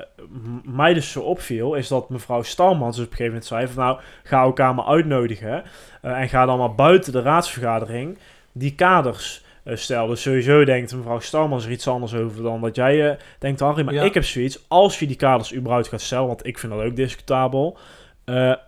mij 0.64 0.94
dus 0.94 1.10
zo 1.12 1.20
opviel, 1.20 1.74
is 1.74 1.88
dat 1.88 2.08
mevrouw 2.08 2.42
Stalmans 2.42 2.96
dus 2.96 3.04
op 3.04 3.10
een 3.10 3.16
gegeven 3.16 3.32
moment 3.32 3.44
zei 3.44 3.66
van 3.66 3.84
nou, 3.84 4.00
ga 4.22 4.42
elkaar 4.42 4.74
maar 4.74 4.84
uitnodigen 4.84 5.62
eh, 6.02 6.20
en 6.20 6.28
ga 6.28 6.46
dan 6.46 6.58
maar 6.58 6.74
buiten 6.74 7.12
de 7.12 7.22
raadsvergadering 7.22 8.18
die 8.52 8.74
kaders 8.74 9.44
eh, 9.62 9.76
stellen. 9.76 10.08
Dus 10.08 10.22
sowieso 10.22 10.64
denkt 10.64 10.96
mevrouw 10.96 11.20
Stalmans 11.20 11.64
er 11.64 11.70
iets 11.70 11.88
anders 11.88 12.14
over 12.14 12.42
dan 12.42 12.60
dat 12.60 12.76
jij 12.76 13.16
denkt, 13.38 13.60
Harry. 13.60 13.84
Maar 13.84 13.94
Ja. 13.94 14.02
ik 14.02 14.14
heb 14.14 14.24
zoiets, 14.24 14.64
als 14.68 14.98
je 14.98 15.06
die 15.06 15.16
kaders 15.16 15.54
überhaupt 15.54 15.88
gaat 15.88 16.00
stellen, 16.00 16.26
want 16.26 16.46
ik 16.46 16.58
vind 16.58 16.72
dat 16.72 16.82
ook 16.82 16.96
discutabel, 16.96 17.78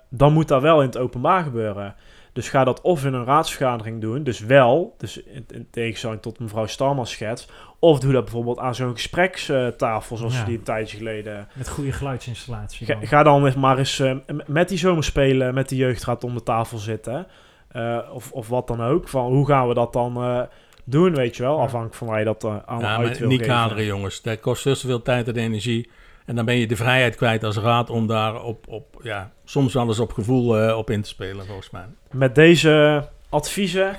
dan 0.08 0.32
moet 0.32 0.48
dat 0.48 0.62
wel 0.62 0.80
in 0.80 0.86
het 0.86 0.98
openbaar 0.98 1.42
gebeuren. 1.42 1.94
Dus 2.36 2.48
ga 2.48 2.64
dat 2.64 2.80
of 2.80 3.04
in 3.04 3.14
een 3.14 3.24
raadsvergadering 3.24 4.00
doen, 4.00 4.22
dus 4.22 4.40
wel, 4.40 4.94
dus 4.98 5.22
in, 5.22 5.44
in 5.48 5.66
tegenstelling 5.70 6.22
tot 6.22 6.38
mevrouw 6.38 6.66
Stalmans 6.66 7.10
schets, 7.10 7.48
of 7.78 8.00
doe 8.00 8.12
dat 8.12 8.22
bijvoorbeeld 8.24 8.58
aan 8.58 8.74
zo'n 8.74 8.92
gesprekstafel, 8.92 10.16
zoals 10.16 10.36
Ja. 10.36 10.44
die 10.44 10.56
een 10.58 10.62
tijdje 10.64 10.96
geleden. 10.96 11.48
Met 11.52 11.68
goede 11.68 11.92
geluidsinstallatie. 11.92 12.86
Ga, 12.86 12.94
dan. 12.94 13.06
ga 13.06 13.22
dan 13.22 13.52
maar 13.60 13.78
eens 13.78 13.98
eh, 14.00 14.14
met 14.46 14.68
die 14.68 14.78
zomerspelen, 14.78 15.54
met 15.54 15.68
de 15.68 15.76
jeugdraad 15.76 16.24
om 16.24 16.34
de 16.34 16.42
tafel 16.42 16.78
zitten. 16.78 17.26
Eh, 17.68 17.98
of, 18.12 18.32
of 18.32 18.48
wat 18.48 18.66
dan 18.66 18.82
ook. 18.82 19.08
Van 19.08 19.26
hoe 19.32 19.46
gaan 19.46 19.68
we 19.68 19.74
dat 19.74 19.92
dan 19.92 20.16
eh, 20.16 20.40
doen, 20.84 21.14
weet 21.14 21.36
je 21.36 21.42
wel? 21.42 21.60
Afhankelijk 21.60 21.94
van 21.96 22.06
waar 22.06 22.18
je 22.18 22.24
dat 22.24 22.44
eh, 22.44 22.56
allemaal 22.66 23.00
Ja, 23.02 23.06
uit 23.08 23.18
wil 23.18 23.28
niet 23.28 23.38
geven. 23.40 23.54
kaderen, 23.54 23.84
jongens. 23.84 24.22
Dat 24.22 24.40
kost 24.40 24.62
zoveel 24.62 25.02
tijd 25.02 25.28
en 25.28 25.36
energie. 25.36 25.90
En 26.26 26.34
dan 26.36 26.44
ben 26.44 26.56
je 26.56 26.66
de 26.66 26.76
vrijheid 26.76 27.16
kwijt 27.16 27.44
als 27.44 27.56
raad 27.56 27.90
om 27.90 28.06
daar 28.06 28.42
op, 28.42 28.68
op 28.68 29.00
ja, 29.02 29.32
soms 29.44 29.74
wel 29.74 29.86
eens 29.86 29.98
op 29.98 30.12
gevoel 30.12 30.58
eh, 30.60 30.76
op 30.76 30.90
in 30.90 31.02
te 31.02 31.08
spelen, 31.08 31.46
volgens 31.46 31.70
mij. 31.70 31.84
Met 32.10 32.34
deze 32.34 33.08
adviezen 33.28 33.96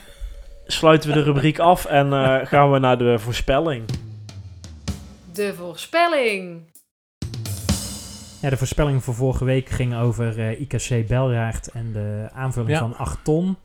sluiten 0.67 1.09
we 1.09 1.15
de 1.15 1.23
rubriek 1.23 1.59
af 1.59 1.85
en 1.85 2.13
eh, 2.13 2.45
gaan 2.47 2.71
we 2.71 2.79
naar 2.79 2.97
de 2.97 3.19
voorspelling. 3.19 3.83
De 5.33 5.53
voorspelling. 5.53 6.61
Ja, 8.41 8.49
de 8.49 8.57
voorspelling 8.57 9.03
voor 9.03 9.13
vorige 9.13 9.45
week 9.45 9.69
ging 9.69 9.95
over 9.95 10.39
eh, 10.39 10.59
IKC 10.61 11.07
Belraard 11.07 11.67
en 11.71 11.91
de 11.93 12.29
aanvulling 12.33 12.71
Ja. 12.71 12.79
van 12.79 12.95
8 12.97 13.23
ton. 13.23 13.57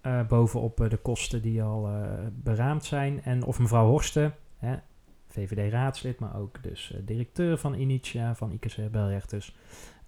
eh, 0.00 0.20
bovenop 0.28 0.80
eh, 0.80 0.90
de 0.90 0.96
kosten 0.96 1.42
die 1.42 1.62
al 1.62 1.86
eh, 1.86 1.92
beraamd 2.32 2.84
zijn. 2.84 3.20
En 3.24 3.44
of 3.44 3.58
mevrouw 3.58 3.86
Horsten, 3.86 4.34
hè, 4.58 4.74
VVD-raadslid, 5.32 6.18
maar 6.18 6.36
ook 6.36 6.62
dus 6.62 6.92
eh, 6.94 7.00
directeur 7.04 7.58
van 7.58 7.74
Initia, 7.74 8.34
van 8.34 8.52
IKC 8.52 8.92
dus. 9.28 9.56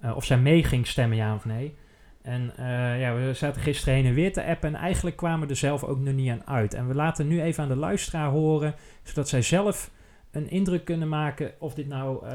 eh, 0.01 0.17
of 0.17 0.25
zij 0.25 0.39
mee 0.39 0.65
ging 0.65 0.87
stemmen, 0.87 1.17
ja 1.17 1.35
of 1.35 1.45
nee. 1.45 1.77
En 2.23 2.53
eh, 2.57 3.01
ja, 3.01 3.15
we 3.15 3.35
zaten 3.35 3.63
gisteren 3.63 3.95
heen 3.95 4.07
en 4.07 4.15
weer 4.15 4.33
te 4.33 4.45
appen 4.45 4.75
en 4.75 4.81
eigenlijk 4.81 5.17
kwamen 5.17 5.41
we 5.41 5.53
er 5.53 5.59
zelf 5.59 5.85
ook 5.85 5.99
nog 5.99 6.15
niet 6.15 6.31
aan 6.31 6.47
uit. 6.47 6.75
En 6.75 6.89
we 6.89 6.95
laten 6.95 7.29
nu 7.29 7.43
even 7.43 7.63
aan 7.63 7.69
de 7.69 7.77
luisteraar 7.77 8.31
horen, 8.31 8.75
zodat 9.03 9.29
zij 9.29 9.43
zelf 9.43 9.91
een 10.31 10.51
indruk 10.51 10.85
kunnen 10.85 11.09
maken 11.09 11.53
of 11.59 11.75
dit 11.75 11.89
nou 11.89 12.29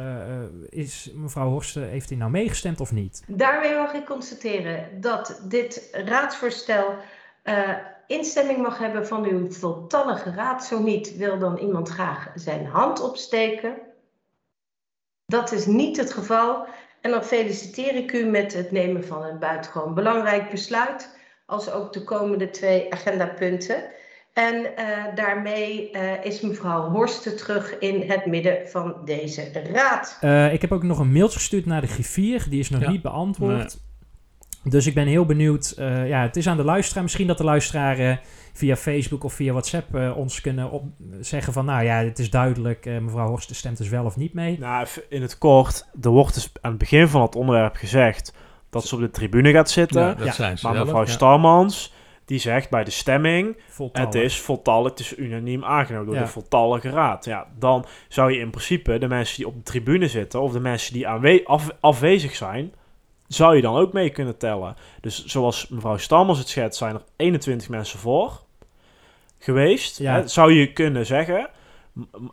is, 0.70 1.12
mevrouw 1.16 1.50
Horsten, 1.50 1.90
heeft 1.90 2.10
hij 2.10 2.18
nou 2.18 2.32
meegestemd 2.32 2.80
of 2.80 2.92
niet? 2.92 3.24
Daarmee 3.28 3.76
mag 3.76 3.94
ik 3.94 4.06
constateren 4.06 5.02
dat 5.02 5.42
dit 5.48 5.90
raadsvoorstel 6.06 6.96
instemming 8.10 8.62
mag 8.62 8.78
hebben 8.78 9.08
van 9.08 9.26
uw 9.26 9.52
voltallige 9.52 10.32
raad. 10.32 10.66
Zo 10.66 10.80
niet 10.82 11.18
wil 11.18 11.40
dan 11.40 11.58
iemand 11.58 11.90
graag 11.90 12.32
zijn 12.36 12.66
hand 12.66 13.02
opsteken. 13.02 13.78
Dat 15.26 15.52
is 15.52 15.66
niet 15.66 15.98
het 15.98 16.14
geval. 16.14 16.66
En 17.02 17.12
dan 17.12 17.24
feliciteer 17.24 17.96
ik 17.96 18.12
u 18.12 18.26
met 18.26 18.54
het 18.54 18.72
nemen 18.72 19.06
van 19.06 19.24
een 19.24 19.40
buitengewoon 19.40 19.94
belangrijk 19.94 20.50
besluit. 20.50 21.18
Als 21.46 21.72
ook 21.72 21.94
de 21.94 22.04
komende 22.04 22.50
twee 22.50 22.94
agendapunten. 22.94 23.84
En 24.34 24.76
eh, 24.76 25.16
daarmee 25.16 25.92
eh, 25.92 26.26
is 26.26 26.42
mevrouw 26.42 26.90
Horsten 26.90 27.38
terug 27.38 27.78
in 27.80 28.02
het 28.12 28.26
midden 28.26 28.70
van 28.70 28.96
deze 29.06 29.52
raad. 29.72 30.18
Eh, 30.22 30.54
ik 30.54 30.62
heb 30.62 30.72
ook 30.72 30.84
nog 30.84 31.00
een 31.00 31.12
mailtje 31.12 31.38
gestuurd 31.38 31.66
naar 31.66 31.82
de 31.82 31.88
griffier. 31.88 32.46
Die 32.50 32.60
is 32.60 32.70
nog 32.70 32.82
Ja. 32.82 32.90
niet 32.90 33.02
beantwoord. 33.02 33.78
Dus 34.64 34.88
ik 34.88 34.94
ben 34.94 35.08
heel 35.08 35.26
benieuwd. 35.26 35.70
eh, 35.78 36.08
ja, 36.08 36.22
het 36.22 36.36
is 36.36 36.48
aan 36.48 36.58
de 36.58 36.64
luisteraar. 36.64 37.04
Misschien 37.04 37.28
dat 37.28 37.38
de 37.38 37.44
luisteraar 37.44 37.98
eh, 38.00 38.16
via 38.54 38.76
Facebook 38.76 39.24
of 39.24 39.34
via 39.34 39.52
WhatsApp 39.52 39.96
eh, 39.96 40.18
ons 40.18 40.42
kunnen 40.42 40.72
op 40.72 40.84
zeggen 41.22 41.54
van... 41.54 41.66
Nou 41.66 41.84
ja, 41.84 42.04
het 42.04 42.20
is 42.20 42.30
duidelijk. 42.30 42.86
eh, 42.86 42.98
mevrouw 42.98 43.28
Horsten 43.28 43.56
stemt 43.56 43.78
dus 43.78 43.90
wel 43.90 44.06
of 44.06 44.18
niet 44.18 44.34
mee. 44.34 44.60
Nou, 44.60 44.88
in 45.10 45.22
het 45.22 45.38
kort, 45.38 45.88
er 46.02 46.10
wordt 46.10 46.34
dus 46.34 46.52
aan 46.62 46.70
het 46.70 46.80
begin 46.80 47.08
van 47.08 47.22
het 47.22 47.36
onderwerp 47.36 47.76
gezegd 47.76 48.34
dat 48.70 48.86
ze 48.86 48.96
op 48.96 49.02
de 49.02 49.10
tribune 49.12 49.52
gaat 49.52 49.70
zitten. 49.70 50.02
Ja, 50.02 50.14
dat 50.14 50.26
Ja, 50.28 50.32
zijn 50.34 50.58
ze 50.58 50.68
maar 50.68 50.80
mevrouw 50.86 51.06
ja. 51.06 51.12
Starmans, 51.12 51.94
die 52.26 52.40
zegt 52.40 52.70
bij 52.70 52.84
de 52.84 52.92
stemming, 52.92 53.58
Voltallig. 53.70 54.14
het 54.14 54.24
is 54.24 54.40
voltallig, 54.40 54.90
het 54.90 55.00
is 55.00 55.18
unaniem 55.18 55.64
aangenomen 55.66 56.06
door 56.06 56.16
Ja. 56.16 56.22
de 56.22 56.28
voltallige 56.28 56.90
raad. 56.90 57.26
Ja, 57.26 57.48
dan 57.60 57.86
zou 58.08 58.32
je 58.34 58.40
in 58.40 58.50
principe 58.50 58.98
de 58.98 59.08
mensen 59.08 59.38
die 59.38 59.48
op 59.48 59.56
de 59.56 59.64
tribune 59.64 60.08
zitten, 60.08 60.42
of 60.42 60.52
de 60.52 60.60
mensen 60.60 60.94
die 60.94 61.08
aanwe- 61.08 61.42
af- 61.46 61.72
afwezig 61.80 62.36
zijn, 62.36 62.74
zou 63.30 63.56
je 63.56 63.62
dan 63.62 63.76
ook 63.76 63.94
mee 63.94 64.10
kunnen 64.10 64.38
tellen. 64.38 64.76
Dus 65.02 65.26
zoals 65.26 65.68
mevrouw 65.68 65.98
Starmans 65.98 66.38
het 66.40 66.50
schetst, 66.50 66.78
zijn 66.78 66.96
er 66.96 67.02
21 67.16 67.70
mensen 67.70 68.00
voor 68.00 68.42
geweest. 69.40 69.98
Ja. 70.00 70.14
Hè, 70.14 70.28
zou 70.28 70.54
je 70.54 70.74
kunnen 70.74 71.06
zeggen. 71.06 71.50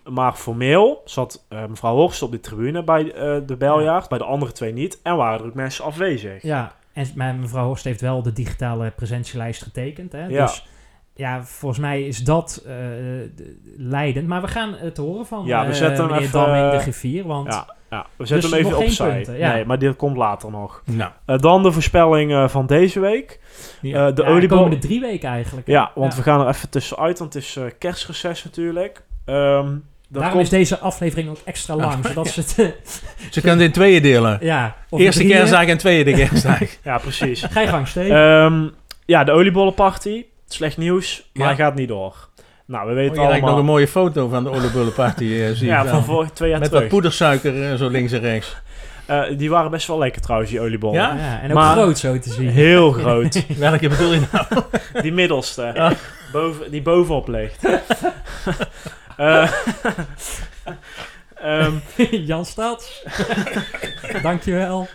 Maar 0.05 0.33
formeel 0.33 1.03
zat 1.05 1.45
eh, 1.49 1.67
mevrouw 1.67 1.95
Horst 1.95 2.23
op 2.23 2.31
de 2.31 2.41
tribune 2.41 2.85
bij 2.85 3.13
eh, 3.13 3.37
de 3.47 3.57
beljaard, 3.57 4.09
bij 4.09 4.19
de 4.19 4.25
andere 4.25 4.53
twee 4.53 4.73
niet. 4.73 5.01
En 5.03 5.17
waren 5.17 5.41
er 5.41 5.47
ook 5.47 5.55
mensen 5.55 5.85
afwezig. 5.85 6.43
Ja, 6.43 6.75
en 6.93 7.41
mevrouw 7.41 7.67
Horst 7.67 7.85
heeft 7.85 8.01
wel 8.01 8.23
de 8.23 8.33
digitale 8.33 8.91
presentielijst 8.91 9.63
getekend. 9.63 10.13
Hè? 10.13 10.27
Ja. 10.27 10.47
Dus 10.47 10.67
ja, 11.15 11.45
volgens 11.45 11.81
mij 11.81 12.03
is 12.03 12.25
dat 12.25 12.61
de- 12.65 13.59
leidend. 13.77 14.27
Maar 14.27 14.41
we 14.41 14.49
gaan 14.49 14.75
het 14.75 14.97
horen 14.97 15.27
van 15.27 15.45
Ja, 15.45 15.67
we 15.67 15.75
zetten 15.75 15.97
hem 15.97 16.07
meneer 16.07 16.27
even, 16.27 16.41
Damming, 16.41 16.71
de 16.71 16.79
griffier. 16.79 17.27
Want 17.27 17.53
Ja, 17.53 17.76
ja, 17.91 18.07
we 18.17 18.27
zetten 18.27 18.51
Dus 18.51 18.59
hem 18.59 18.59
even 18.59 18.71
nog 18.71 18.79
geen 18.81 18.89
opzij. 18.89 19.15
punten, 19.15 19.39
ja. 19.39 19.53
Nee, 19.53 19.65
maar 19.65 19.79
dit 19.79 19.97
komt 19.97 20.17
later 20.17 20.51
nog. 20.51 20.83
Nou, 20.85 21.11
Eh, 21.27 21.39
dan 21.39 21.63
de 21.63 21.73
voorspelling 21.73 22.33
eh, 22.33 22.49
van 22.49 22.67
deze 22.67 23.01
week. 23.01 23.41
Ja. 23.81 24.07
Eh, 24.09 24.15
de 24.15 24.23
ja, 24.23 24.29
oliebol. 24.29 24.57
komende 24.59 24.79
drie 24.87 25.01
weken 25.01 25.29
eigenlijk. 25.29 25.67
hè? 25.67 25.73
Ja, 25.73 25.91
want 25.95 26.15
we 26.15 26.23
gaan 26.23 26.41
er 26.41 26.49
even 26.49 26.69
tussenuit, 26.71 27.19
want 27.19 27.35
het 27.35 27.43
is 27.43 27.57
eh, 27.57 27.65
kerstreces 27.79 28.45
natuurlijk. 28.45 29.03
Ehm, 29.25 29.69
Daarom 30.09 30.31
komt- 30.33 30.43
is 30.43 30.49
deze 30.51 30.79
aflevering 30.79 31.29
ook 31.29 31.39
extra 31.45 31.77
lang, 31.77 32.05
zodat 32.07 32.29
ze 32.29 32.41
het... 32.41 32.55
Ze 33.31 33.41
kunnen 33.41 33.59
het 33.59 33.67
in 33.67 33.73
tweeën 33.73 34.03
delen. 34.03 34.39
ja, 34.41 34.77
Eerste 34.91 35.21
drieën. 35.21 35.37
kerstdag 35.37 35.67
en 35.67 35.79
tweede 35.79 36.13
kerstdag. 36.27 36.61
Ja, 36.85 36.99
precies. 36.99 37.43
Ga 37.43 37.61
je 37.61 37.67
gang, 37.69 37.89
Steve. 37.89 38.15
Ehm, 38.15 38.69
ja, 39.05 39.25
de 39.25 39.33
oliebollenparty. 39.33 40.25
Slecht 40.49 40.77
nieuws, 40.77 41.31
maar 41.35 41.43
Ja. 41.49 41.55
hij 41.55 41.65
gaat 41.65 41.75
niet 41.75 41.89
door. 41.89 42.29
Nou, 42.67 42.85
we 42.85 42.91
Oh, 42.91 42.97
weten 42.97 43.15
je 43.15 43.21
lijkt 43.21 43.33
nog 43.33 43.43
allemaal... 43.43 43.59
een 43.59 43.65
mooie 43.65 43.89
foto 43.89 44.29
van 44.29 44.45
de 44.45 44.51
oliebullenparty. 44.51 45.25
eh 45.25 45.51
zie 45.57 45.67
ja, 45.67 45.87
van 45.87 46.05
vorig 46.05 46.31
twee 46.31 46.51
jaar 46.51 46.59
Met 46.59 46.69
terug. 46.69 46.83
wat 46.83 46.93
poedersuiker 46.93 47.71
eh, 47.71 47.75
zo 47.75 47.89
links 47.89 48.13
en 48.13 48.21
rechts. 48.21 48.57
Eh, 49.07 49.23
die 49.37 49.51
waren 49.51 49.71
best 49.71 49.87
wel 49.87 49.99
lekker 49.99 50.23
trouwens, 50.23 50.51
die 50.51 50.61
oliebollen. 50.61 51.01
Ja? 51.01 51.15
ja, 51.15 51.41
en 51.41 51.49
ook 51.49 51.55
maar- 51.55 51.73
groot 51.77 51.99
zo 51.99 52.19
te 52.19 52.31
zien. 52.33 52.49
Heel 52.49 52.93
groot. 53.01 53.47
Welke 53.59 53.89
bedoel 53.89 54.13
je 54.13 54.21
nou? 54.33 54.47
Die 55.03 55.13
middelste. 55.13 55.71
Ja. 55.75 55.93
Boven, 56.33 56.71
die 56.71 56.83
bovenop 56.83 57.29
ligt. 57.29 57.63
Ehm, 61.47 61.73
Jan 62.31 62.45
Stads. 62.45 63.05
Dankjewel. 64.23 64.89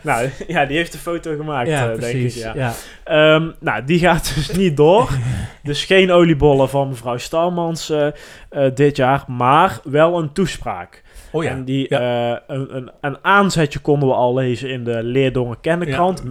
nou, 0.00 0.28
ja, 0.46 0.66
die 0.66 0.76
heeft 0.76 0.92
de 0.92 0.98
foto 0.98 1.36
gemaakt, 1.36 1.68
Ja, 1.68 1.80
eh, 1.82 1.86
denk 1.86 1.94
ik. 2.02 2.10
precies. 2.10 2.42
Ja. 2.42 2.52
Ja. 2.54 2.72
Ehm, 3.04 3.50
nou, 3.60 3.84
die 3.84 3.98
gaat 3.98 4.34
dus 4.34 4.50
niet 4.50 4.76
door. 4.76 5.10
dus 5.62 5.84
geen 5.84 6.12
oliebollen 6.12 6.68
van 6.68 6.88
mevrouw 6.88 7.16
Stalmans 7.16 7.90
eh, 7.90 8.06
eh, 8.50 8.74
dit 8.74 8.96
jaar, 8.96 9.24
maar 9.26 9.78
wel 9.84 10.18
een 10.18 10.32
toespraak. 10.32 11.02
Oh 11.30 11.44
ja. 11.44 11.50
En 11.50 11.64
die, 11.64 11.88
eh, 11.88 12.36
een, 12.46 12.76
een, 12.76 12.90
een 13.00 13.18
aanzetje 13.22 13.78
konden 13.78 14.08
we 14.08 14.14
al 14.14 14.34
lezen 14.34 14.70
in 14.70 14.84
de 14.84 15.02
Leerdongen 15.02 15.58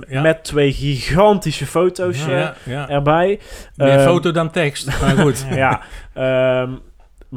ja. 0.07 0.21
Met 0.21 0.43
twee 0.43 0.73
gigantische 0.73 1.65
foto's 1.65 2.25
ja, 2.25 2.55
ja. 2.63 2.89
erbij. 2.89 3.39
Meer 3.75 3.87
Ehm, 3.89 4.05
foto 4.07 4.31
dan 4.31 4.51
tekst. 4.51 5.01
Maar 5.01 5.17
goed. 5.17 5.45
ja, 5.49 5.81
ehm, 6.13 6.71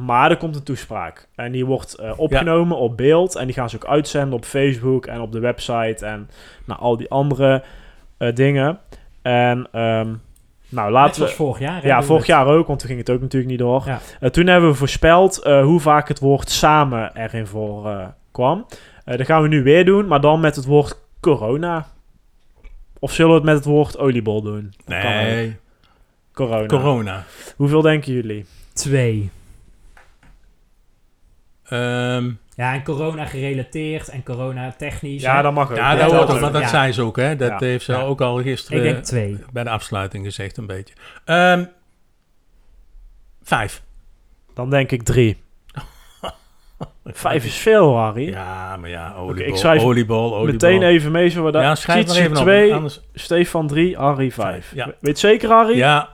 maar 0.04 0.30
er 0.30 0.36
komt 0.36 0.56
een 0.56 0.62
toespraak. 0.62 1.28
En 1.34 1.52
die 1.52 1.66
wordt 1.66 1.94
eh, 1.94 2.12
opgenomen 2.16 2.76
op 2.76 2.96
beeld. 2.96 3.36
En 3.36 3.44
die 3.46 3.54
gaan 3.54 3.70
ze 3.70 3.76
ook 3.76 3.86
uitzenden 3.86 4.32
op 4.34 4.44
Facebook 4.44 5.06
en 5.06 5.20
op 5.20 5.32
de 5.32 5.38
website. 5.40 6.06
En 6.06 6.30
nou, 6.64 6.80
al 6.80 6.96
die 6.96 7.10
andere 7.10 7.62
eh, 8.18 8.34
dingen. 8.34 8.78
En 9.22 9.68
ehm, 9.72 10.14
nou, 10.68 10.90
laten 10.90 11.22
we... 11.22 11.28
vorig 11.28 11.58
jaar. 11.58 11.82
hè, 11.82 11.88
Ja, 11.88 12.02
vorig 12.02 12.26
het. 12.26 12.30
jaar 12.30 12.46
ook, 12.46 12.66
want 12.66 12.78
toen 12.78 12.88
ging 12.88 13.00
het 13.00 13.10
ook 13.10 13.20
natuurlijk 13.20 13.50
niet 13.50 13.60
door. 13.60 13.82
Ja. 13.86 14.00
Eh, 14.20 14.30
toen 14.30 14.46
hebben 14.46 14.70
we 14.70 14.76
voorspeld 14.76 15.42
eh, 15.42 15.62
hoe 15.62 15.80
vaak 15.80 16.08
het 16.08 16.18
woord 16.18 16.50
samen 16.50 17.10
erin 17.16 17.46
voor 17.46 17.88
eh, 17.90 18.06
kwam. 18.30 18.66
Eh, 19.04 19.16
dat 19.16 19.26
gaan 19.26 19.42
we 19.42 19.48
nu 19.48 19.62
weer 19.62 19.84
doen, 19.84 20.06
maar 20.06 20.20
dan 20.20 20.40
met 20.40 20.56
het 20.56 20.64
woord 20.64 20.98
corona. 21.20 21.86
Of 22.98 23.12
zullen 23.12 23.30
we 23.30 23.36
het 23.36 23.46
met 23.46 23.54
het 23.54 23.64
woord 23.64 23.98
oliebol 23.98 24.42
doen? 24.42 24.74
Dat. 24.84 25.02
Nee. 25.02 25.56
Corona. 26.32 26.66
Corona. 26.66 27.24
Hoeveel 27.56 27.82
denken 27.82 28.12
jullie? 28.12 28.46
Twee. 28.72 29.30
Ehm, 31.68 32.30
Ja, 32.54 32.72
en 32.74 32.82
corona 32.84 33.24
gerelateerd 33.26 34.08
en 34.08 34.22
corona 34.22 34.74
technisch. 34.78 35.22
Ja, 35.22 35.36
hè. 35.36 35.42
dat 35.42 35.52
mag 35.52 35.70
ook. 35.70 35.76
ja, 35.76 35.90
Ja, 35.92 35.98
dat 35.98 36.08
dat 36.10 36.18
hoort 36.18 36.30
ook, 36.30 36.40
want 36.40 36.52
dat 36.52 36.62
Ja. 36.62 36.68
zei 36.68 36.92
ze 36.92 37.02
ook. 37.02 37.16
Hè? 37.16 37.36
Dat 37.36 37.48
Ja. 37.60 37.66
heeft 37.66 37.84
ze 37.84 37.92
Ja. 37.92 38.00
ook 38.02 38.20
al 38.20 38.42
gisteren 38.42 38.78
Ik 38.84 38.92
denk 38.92 39.04
twee. 39.04 39.38
bij 39.52 39.64
de 39.64 39.70
afsluiting 39.70 40.24
gezegd 40.24 40.56
een 40.56 40.66
beetje. 40.66 40.94
Ehm, 41.24 41.64
vijf. 43.42 43.82
Dan 44.54 44.70
denk 44.70 44.90
ik 44.90 45.02
drie. 45.02 45.36
Vijf 47.04 47.44
is 47.44 47.54
veel, 47.56 47.96
Harry. 47.96 48.28
Ja, 48.28 48.76
maar 48.76 48.90
ja, 48.90 49.14
oliebol, 49.14 49.52
ik 49.52 49.56
schrijf 49.56 49.82
oliebol, 49.82 50.34
oliebol. 50.34 50.52
Meteen 50.52 50.82
even 50.82 51.10
mee, 51.12 51.28
zo 51.28 51.44
we 51.44 51.50
daar. 51.50 51.62
Ja, 51.62 51.74
schrijf 51.74 52.06
maar 52.06 52.16
even 52.16 52.30
op, 52.36 52.42
twee, 52.42 52.74
anders- 52.74 53.00
Stefan 53.14 53.66
3, 53.66 53.96
Harry 53.96 54.30
5. 54.30 54.50
Vijf, 54.66 54.74
ja. 54.74 54.92
Weet 55.00 55.18
zeker, 55.18 55.48
Harry? 55.50 55.76
Ja, 55.76 56.08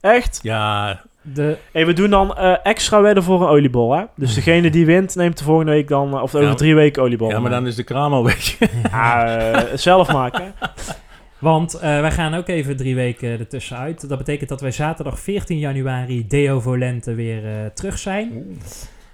Echt? 0.00 0.38
ja. 0.42 1.00
De, 1.34 1.56
Hey, 1.72 1.86
we 1.86 1.92
doen 1.92 2.10
dan 2.10 2.36
eh, 2.36 2.54
extra 2.62 3.00
wedden 3.00 3.22
voor 3.22 3.42
een 3.42 3.48
oliebol, 3.48 3.96
hè? 3.96 4.04
Dus 4.16 4.34
degene 4.34 4.70
die 4.70 4.86
wint, 4.86 5.14
neemt 5.14 5.38
de 5.38 5.44
volgende 5.44 5.72
week 5.72 5.88
dan, 5.88 6.08
eh, 6.14 6.22
of 6.22 6.34
over 6.34 6.48
Ja, 6.48 6.54
drie 6.54 6.74
weken 6.74 7.02
oliebol. 7.02 7.28
ja, 7.30 7.38
maar 7.40 7.50
dan 7.50 7.66
is 7.66 7.74
de 7.74 7.82
kraam 7.82 8.12
al 8.12 8.24
weg. 8.24 8.56
Ja, 8.90 9.36
eh, 9.36 9.76
zelf 9.76 10.12
maken. 10.12 10.52
want 11.38 11.74
eh, 11.74 12.00
wij 12.00 12.10
gaan 12.10 12.34
ook 12.34 12.48
even 12.48 12.76
drie 12.76 12.94
weken 12.94 13.28
ertussen 13.38 13.76
uit. 13.76 14.08
Dat 14.08 14.18
betekent 14.18 14.48
dat 14.48 14.60
wij 14.60 14.70
zaterdag 14.70 15.18
14 15.20 15.58
januari 15.58 16.26
Deo 16.26 16.60
Volente 16.60 17.14
weer 17.14 17.44
eh, 17.46 17.52
terug 17.74 17.98
zijn. 17.98 18.58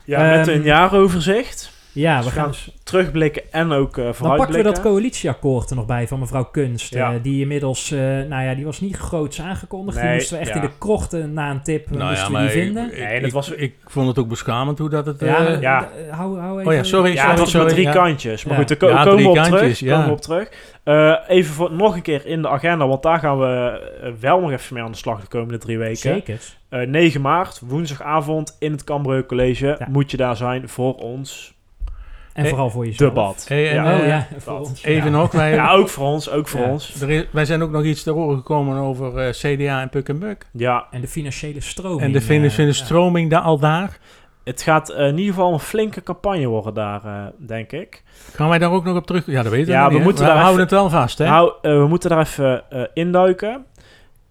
Ja, 0.04 0.36
met 0.36 0.48
Ehm, 0.48 0.56
een 0.56 0.62
jaaroverzicht. 0.62 1.72
Ja, 1.94 2.16
Dus 2.16 2.24
we 2.24 2.30
we 2.34 2.36
gaan... 2.40 2.52
terugblikken 2.84 3.42
en 3.52 3.72
ook 3.72 3.98
eh 3.98 4.04
Dan 4.20 4.36
pakken 4.36 4.56
we 4.56 4.62
dat 4.62 4.80
coalitieakkoord 4.80 5.70
er 5.70 5.76
nog 5.76 5.86
bij 5.86 6.08
van 6.08 6.18
mevrouw 6.18 6.44
Kunst. 6.44 6.94
Ja. 6.94 7.12
eh, 7.12 7.18
die 7.22 7.40
inmiddels, 7.40 7.90
eh, 7.90 7.98
nou 8.00 8.42
ja, 8.42 8.54
die 8.54 8.64
was 8.64 8.80
niet 8.80 8.96
groots 8.96 9.40
aangekondigd. 9.40 9.96
die 9.96 10.06
Nee, 10.06 10.14
moesten 10.14 10.34
we 10.36 10.40
echt 10.42 10.50
ja. 10.54 10.54
in 10.56 10.60
de 10.60 10.70
krochten 10.78 11.32
na 11.32 11.50
een 11.50 11.62
tip 11.62 11.90
nou 11.90 12.02
ja, 12.02 12.08
moesten 12.08 12.26
we 12.26 12.32
maar 12.32 12.42
die 12.42 12.50
ik, 12.56 12.62
vinden. 12.64 12.92
ik, 12.92 12.98
Nee, 12.98 13.18
dat 13.18 13.26
ik- 13.28 13.32
was- 13.34 13.50
ik 13.50 13.74
vond 13.86 14.08
het 14.08 14.18
ook 14.18 14.28
beschamend 14.28 14.78
hoe 14.78 14.88
dat 14.88 15.06
het... 15.06 15.20
ja, 15.20 15.26
eh, 15.36 15.44
maar, 15.44 15.60
ja. 15.60 15.88
hou, 16.10 16.38
hou 16.40 16.58
even... 16.60 16.70
Oh 16.70 16.76
ja, 16.76 16.82
sorry, 16.82 17.10
Ja, 17.12 17.16
sorry, 17.16 17.30
het 17.30 17.38
was 17.40 17.50
sorry. 17.50 17.66
met 17.66 17.74
drie 17.74 17.86
ja. 17.86 17.92
kantjes. 17.92 18.44
Maar 18.44 18.52
Ja. 18.52 18.58
goed, 18.58 18.68
daar 18.68 18.76
ko- 18.76 18.88
Ja, 18.96 19.02
komen, 19.04 19.22
we 19.22 19.28
op 19.28 19.34
kantjes, 19.34 19.58
terug, 19.58 19.78
ja. 19.78 19.90
komen 19.92 20.06
we 20.06 20.12
op 20.12 20.20
terug. 20.20 20.48
Eh, 20.82 21.14
even 21.28 21.54
voor, 21.54 21.72
nog 21.72 21.94
een 21.94 22.02
keer 22.02 22.26
in 22.26 22.42
de 22.42 22.48
agenda, 22.48 22.86
want 22.86 23.02
daar 23.02 23.18
gaan 23.18 23.38
we 23.38 23.80
wel 24.20 24.40
nog 24.40 24.50
even 24.52 24.74
mee 24.74 24.82
aan 24.84 24.90
de 24.90 24.96
slag 24.96 25.20
de 25.20 25.26
komende 25.26 25.58
drie 25.58 25.78
weken. 25.78 25.96
Zeker. 25.96 26.40
Eh, 26.68 26.86
9 26.86 27.20
maart, 27.20 27.60
woensdagavond 27.66 28.56
in 28.58 28.72
het 28.72 28.84
Cambreu 28.84 29.26
College. 29.26 29.66
Ja. 29.78 29.86
Moet 29.90 30.10
je 30.10 30.16
daar 30.16 30.36
zijn 30.36 30.68
voor 30.68 30.94
ons 30.94 31.51
En 32.32 32.42
Eh, 32.44 32.48
vooral 32.50 32.70
voor 32.70 32.86
jezelf. 32.86 33.10
debat. 33.10 33.44
Hey, 33.48 33.68
en, 33.68 33.74
ja. 33.74 33.94
Oh 33.94 34.00
eh, 34.00 34.06
ja, 34.08 34.26
voor 34.38 34.52
dat. 34.58 34.68
ons. 34.68 34.82
Even 34.84 35.10
Ja. 35.10 35.16
nog, 35.18 35.32
wij, 35.32 35.54
Ja, 35.54 35.72
ook 35.72 35.88
voor 35.88 36.06
ons, 36.06 36.30
ook 36.30 36.48
voor 36.48 36.60
Ja. 36.60 36.70
ons. 36.70 37.00
er 37.02 37.10
is- 37.10 37.24
wij 37.30 37.44
zijn 37.44 37.62
ook 37.62 37.70
nog 37.70 37.84
iets 37.84 38.02
te 38.02 38.10
horen 38.10 38.36
gekomen 38.36 38.76
over 38.78 39.18
eh, 39.18 39.30
CDA 39.30 39.80
en 39.80 39.88
Puk 39.88 40.08
en 40.08 40.18
Buk. 40.18 40.46
Ja, 40.52 40.86
En 40.90 41.00
de 41.00 41.08
financiële 41.08 41.60
stroming. 41.60 42.00
En 42.02 42.12
de 42.12 42.20
financiële 42.20 42.72
stroming 42.72 43.30
daar 43.30 43.40
al 43.40 43.58
daar. 43.58 43.98
het 44.44 44.62
gaat 44.62 44.90
in 44.90 45.18
ieder 45.18 45.34
geval 45.34 45.52
een 45.52 45.60
flinke 45.60 46.02
campagne 46.02 46.46
worden 46.46 46.74
daar, 46.74 47.04
eh, 47.04 47.26
denk 47.38 47.72
ik. 47.72 48.02
Gaan 48.34 48.48
wij 48.48 48.58
daar 48.58 48.70
ook 48.72 48.84
nog 48.84 48.96
op 48.96 49.06
terug? 49.06 49.26
Ja, 49.26 49.42
dat 49.42 49.52
weten 49.52 49.66
we 49.66 49.72
Ja, 49.72 49.84
we 49.84 49.88
niet, 49.90 49.98
hè? 49.98 50.04
moeten 50.04 50.24
we 50.24 50.30
daar 50.30 50.40
houden 50.40 50.64
even- 50.64 50.76
het 50.78 50.90
wel 50.90 51.00
vast, 51.00 51.18
hè? 51.18 51.80
We 51.80 51.86
moeten 51.88 52.10
daar 52.10 52.20
even 52.20 52.70
eh, 52.70 52.82
induiken. 52.94 53.64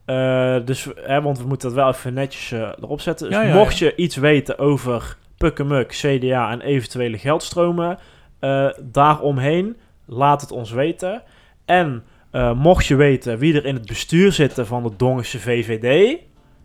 Eh, 0.05 0.55
dus, 0.65 0.87
hè, 0.95 1.21
want 1.21 1.39
we 1.39 1.47
moeten 1.47 1.67
dat 1.67 1.77
wel 1.77 1.87
even 1.89 2.13
netjes 2.13 2.51
erop 2.51 3.01
zetten. 3.01 3.27
Dus 3.29 3.37
Ja, 3.37 3.43
ja, 3.43 3.53
mocht 3.53 3.77
je 3.77 3.95
iets 3.95 4.15
weten 4.15 4.59
over 4.59 5.17
Pukkemuk, 5.41 5.87
CDA 5.87 6.51
en 6.51 6.61
eventuele 6.61 7.17
geldstromen 7.17 7.97
eh, 8.39 8.67
daaromheen, 8.79 9.77
laat 10.05 10.41
het 10.41 10.51
ons 10.51 10.71
weten. 10.71 11.23
En 11.65 12.03
eh, 12.31 12.53
mocht 12.53 12.85
je 12.85 12.95
weten 12.95 13.37
wie 13.37 13.55
er 13.55 13.65
in 13.65 13.75
het 13.75 13.85
bestuur 13.85 14.31
zitten 14.31 14.67
van 14.67 14.83
de 14.83 14.91
Dongense 14.97 15.39
VVD, 15.39 16.17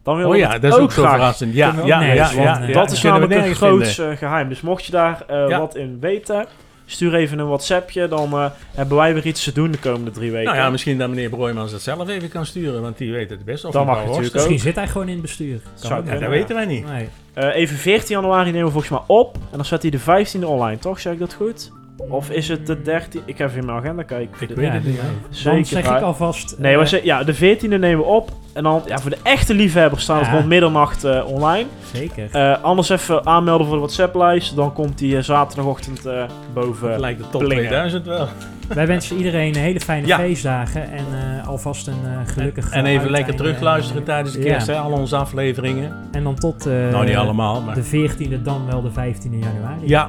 dan 0.03 0.16
willen 0.16 0.31
oh 0.31 0.37
ja, 0.37 0.59
dat 0.59 0.72
is 0.72 0.79
ook 0.79 0.93
zo 0.93 1.03
verrassend. 1.03 1.55
Ja, 1.55 1.74
ja, 1.85 2.03
ja, 2.03 2.31
ja, 2.31 2.66
dat 2.66 2.91
is 2.91 3.03
namelijk 3.03 3.35
een 3.35 3.55
groot 3.55 3.99
eh, 3.99 4.16
geheim. 4.16 4.49
Dus 4.49 4.61
mocht 4.61 4.85
je 4.85 4.93
daar 4.93 5.24
wat 5.49 5.77
in 5.77 6.01
weten, 6.01 6.47
stuur 6.87 7.14
even 7.14 7.39
een 7.39 7.47
WhatsAppje. 7.47 8.09
Dan 8.09 8.32
eh, 8.32 8.51
hebben 8.74 8.97
wij 8.97 9.14
weer 9.14 9.26
iets 9.26 9.45
te 9.45 9.53
doen 9.53 9.70
de 9.70 9.78
komende 9.78 10.11
drie 10.11 10.30
weken. 10.30 10.53
Nou 10.53 10.57
ja, 10.64 10.70
misschien 10.70 10.99
dat 10.99 11.09
meneer 11.09 11.28
Broijmans 11.28 11.70
dat 11.72 11.82
zelf 11.82 12.09
even 12.09 12.28
kan 12.28 12.47
sturen, 12.47 12.82
want 12.82 12.99
die 12.99 13.12
weet 13.12 13.30
het 13.30 13.45
best. 13.45 13.64
Of 13.64 13.74
mevrouw 13.74 13.84
mag 13.84 13.95
Horst. 13.95 14.09
natuurlijk 14.09 14.34
Misschien 14.34 14.59
zit 14.61 14.74
hij 14.74 14.89
gewoon 14.89 15.07
in 15.07 15.12
het 15.12 15.22
bestuur. 15.22 15.61
Kan 15.62 15.72
Zou 15.74 15.93
ook. 15.93 15.99
kunnen. 16.07 16.14
Ja, 16.14 16.28
dat 16.28 16.37
weten 16.39 16.55
wij 16.55 16.66
niet. 16.66 16.87
Nee. 16.87 17.09
Eh, 17.34 17.55
even 17.55 17.76
14 17.76 18.16
januari 18.16 18.51
nemen 18.51 18.66
we 18.66 18.72
volgens 18.72 18.93
mij 18.93 19.03
op. 19.07 19.34
En 19.34 19.57
dan 19.57 19.64
zet 19.64 19.82
hij 19.82 19.91
de 19.91 19.99
15e 19.99 20.47
online, 20.47 20.78
toch? 20.78 21.01
Zeg 21.01 21.12
ik 21.12 21.18
dat 21.18 21.34
goed? 21.34 21.72
Of 22.09 22.30
is 22.30 22.49
het 22.49 22.66
de 22.66 22.76
13e? 22.76 23.24
Ik 23.24 23.36
ga 23.36 23.44
even 23.44 23.59
in 23.59 23.64
mijn 23.66 23.78
agenda 23.78 24.03
kijken. 24.03 24.36
Ik 24.40 24.49
De- 24.49 24.55
weet 24.55 24.66
Ja, 24.66 24.72
het 24.72 24.84
niet. 24.84 25.01
Zeker 25.30 25.55
Dan 25.55 25.64
zeg 25.64 25.84
ik 25.97 26.01
alvast... 26.03 26.55
Nee, 26.59 26.70
eh, 26.72 26.76
maar 26.78 26.88
ze- 26.88 27.01
ja, 27.05 27.24
de 27.24 27.34
14e 27.34 27.68
nemen 27.78 27.97
we 27.99 28.05
op. 28.05 28.30
En 28.53 28.62
dan, 28.62 28.82
ja, 28.86 28.99
voor 28.99 29.11
de 29.11 29.18
echte 29.22 29.55
liefhebbers 29.55 30.03
staan 30.03 30.18
het 30.18 30.26
Ja. 30.26 30.32
rond 30.32 30.47
middernacht 30.47 31.05
eh, 31.05 31.26
online. 31.26 31.66
Zeker. 31.92 32.28
Eh, 32.32 32.62
anders 32.62 32.88
even 32.88 33.26
aanmelden 33.26 33.66
voor 33.66 33.74
de 33.76 33.80
WhatsApp-lijst. 33.82 34.57
Dan 34.57 34.72
komt 34.72 34.99
die 34.99 35.16
eh, 35.16 35.22
zaterdagochtend 35.22 36.07
eh, 36.07 36.22
boven. 36.55 37.01
lijkt 37.01 37.18
de 37.18 37.28
top 37.30 37.40
Blingen. 37.40 37.57
2000 37.64 38.07
wel. 38.07 38.26
Wij 38.68 38.86
wensen 38.86 39.16
iedereen 39.16 39.57
hele 39.57 39.80
fijne 39.80 40.07
Ja. 40.07 40.16
feestdagen. 40.16 40.90
En 40.92 41.05
eh, 41.40 41.49
alvast 41.49 41.86
een 41.86 41.94
eh, 42.05 42.32
gelukkig 42.32 42.70
En 42.70 42.84
even 42.86 43.11
lekker 43.11 43.34
terugluisteren 43.34 44.05
tijdens 44.05 44.34
de 44.34 44.40
Ja. 44.42 44.47
kerst, 44.47 44.66
hè, 44.66 44.74
al 44.76 44.92
onze 44.92 45.16
afleveringen. 45.16 45.92
En 46.12 46.22
dan 46.24 46.34
tot... 46.34 46.66
eh, 46.66 46.72
nou, 46.90 47.07
niet 47.07 47.16
allemaal, 47.16 47.61
maar... 47.61 47.74
De 47.74 47.84
14e, 47.84 48.42
dan 48.42 48.66
wel 48.66 48.82
de 48.82 48.90
15e 48.90 49.38
januari. 49.38 49.80
Ja, 49.88 50.09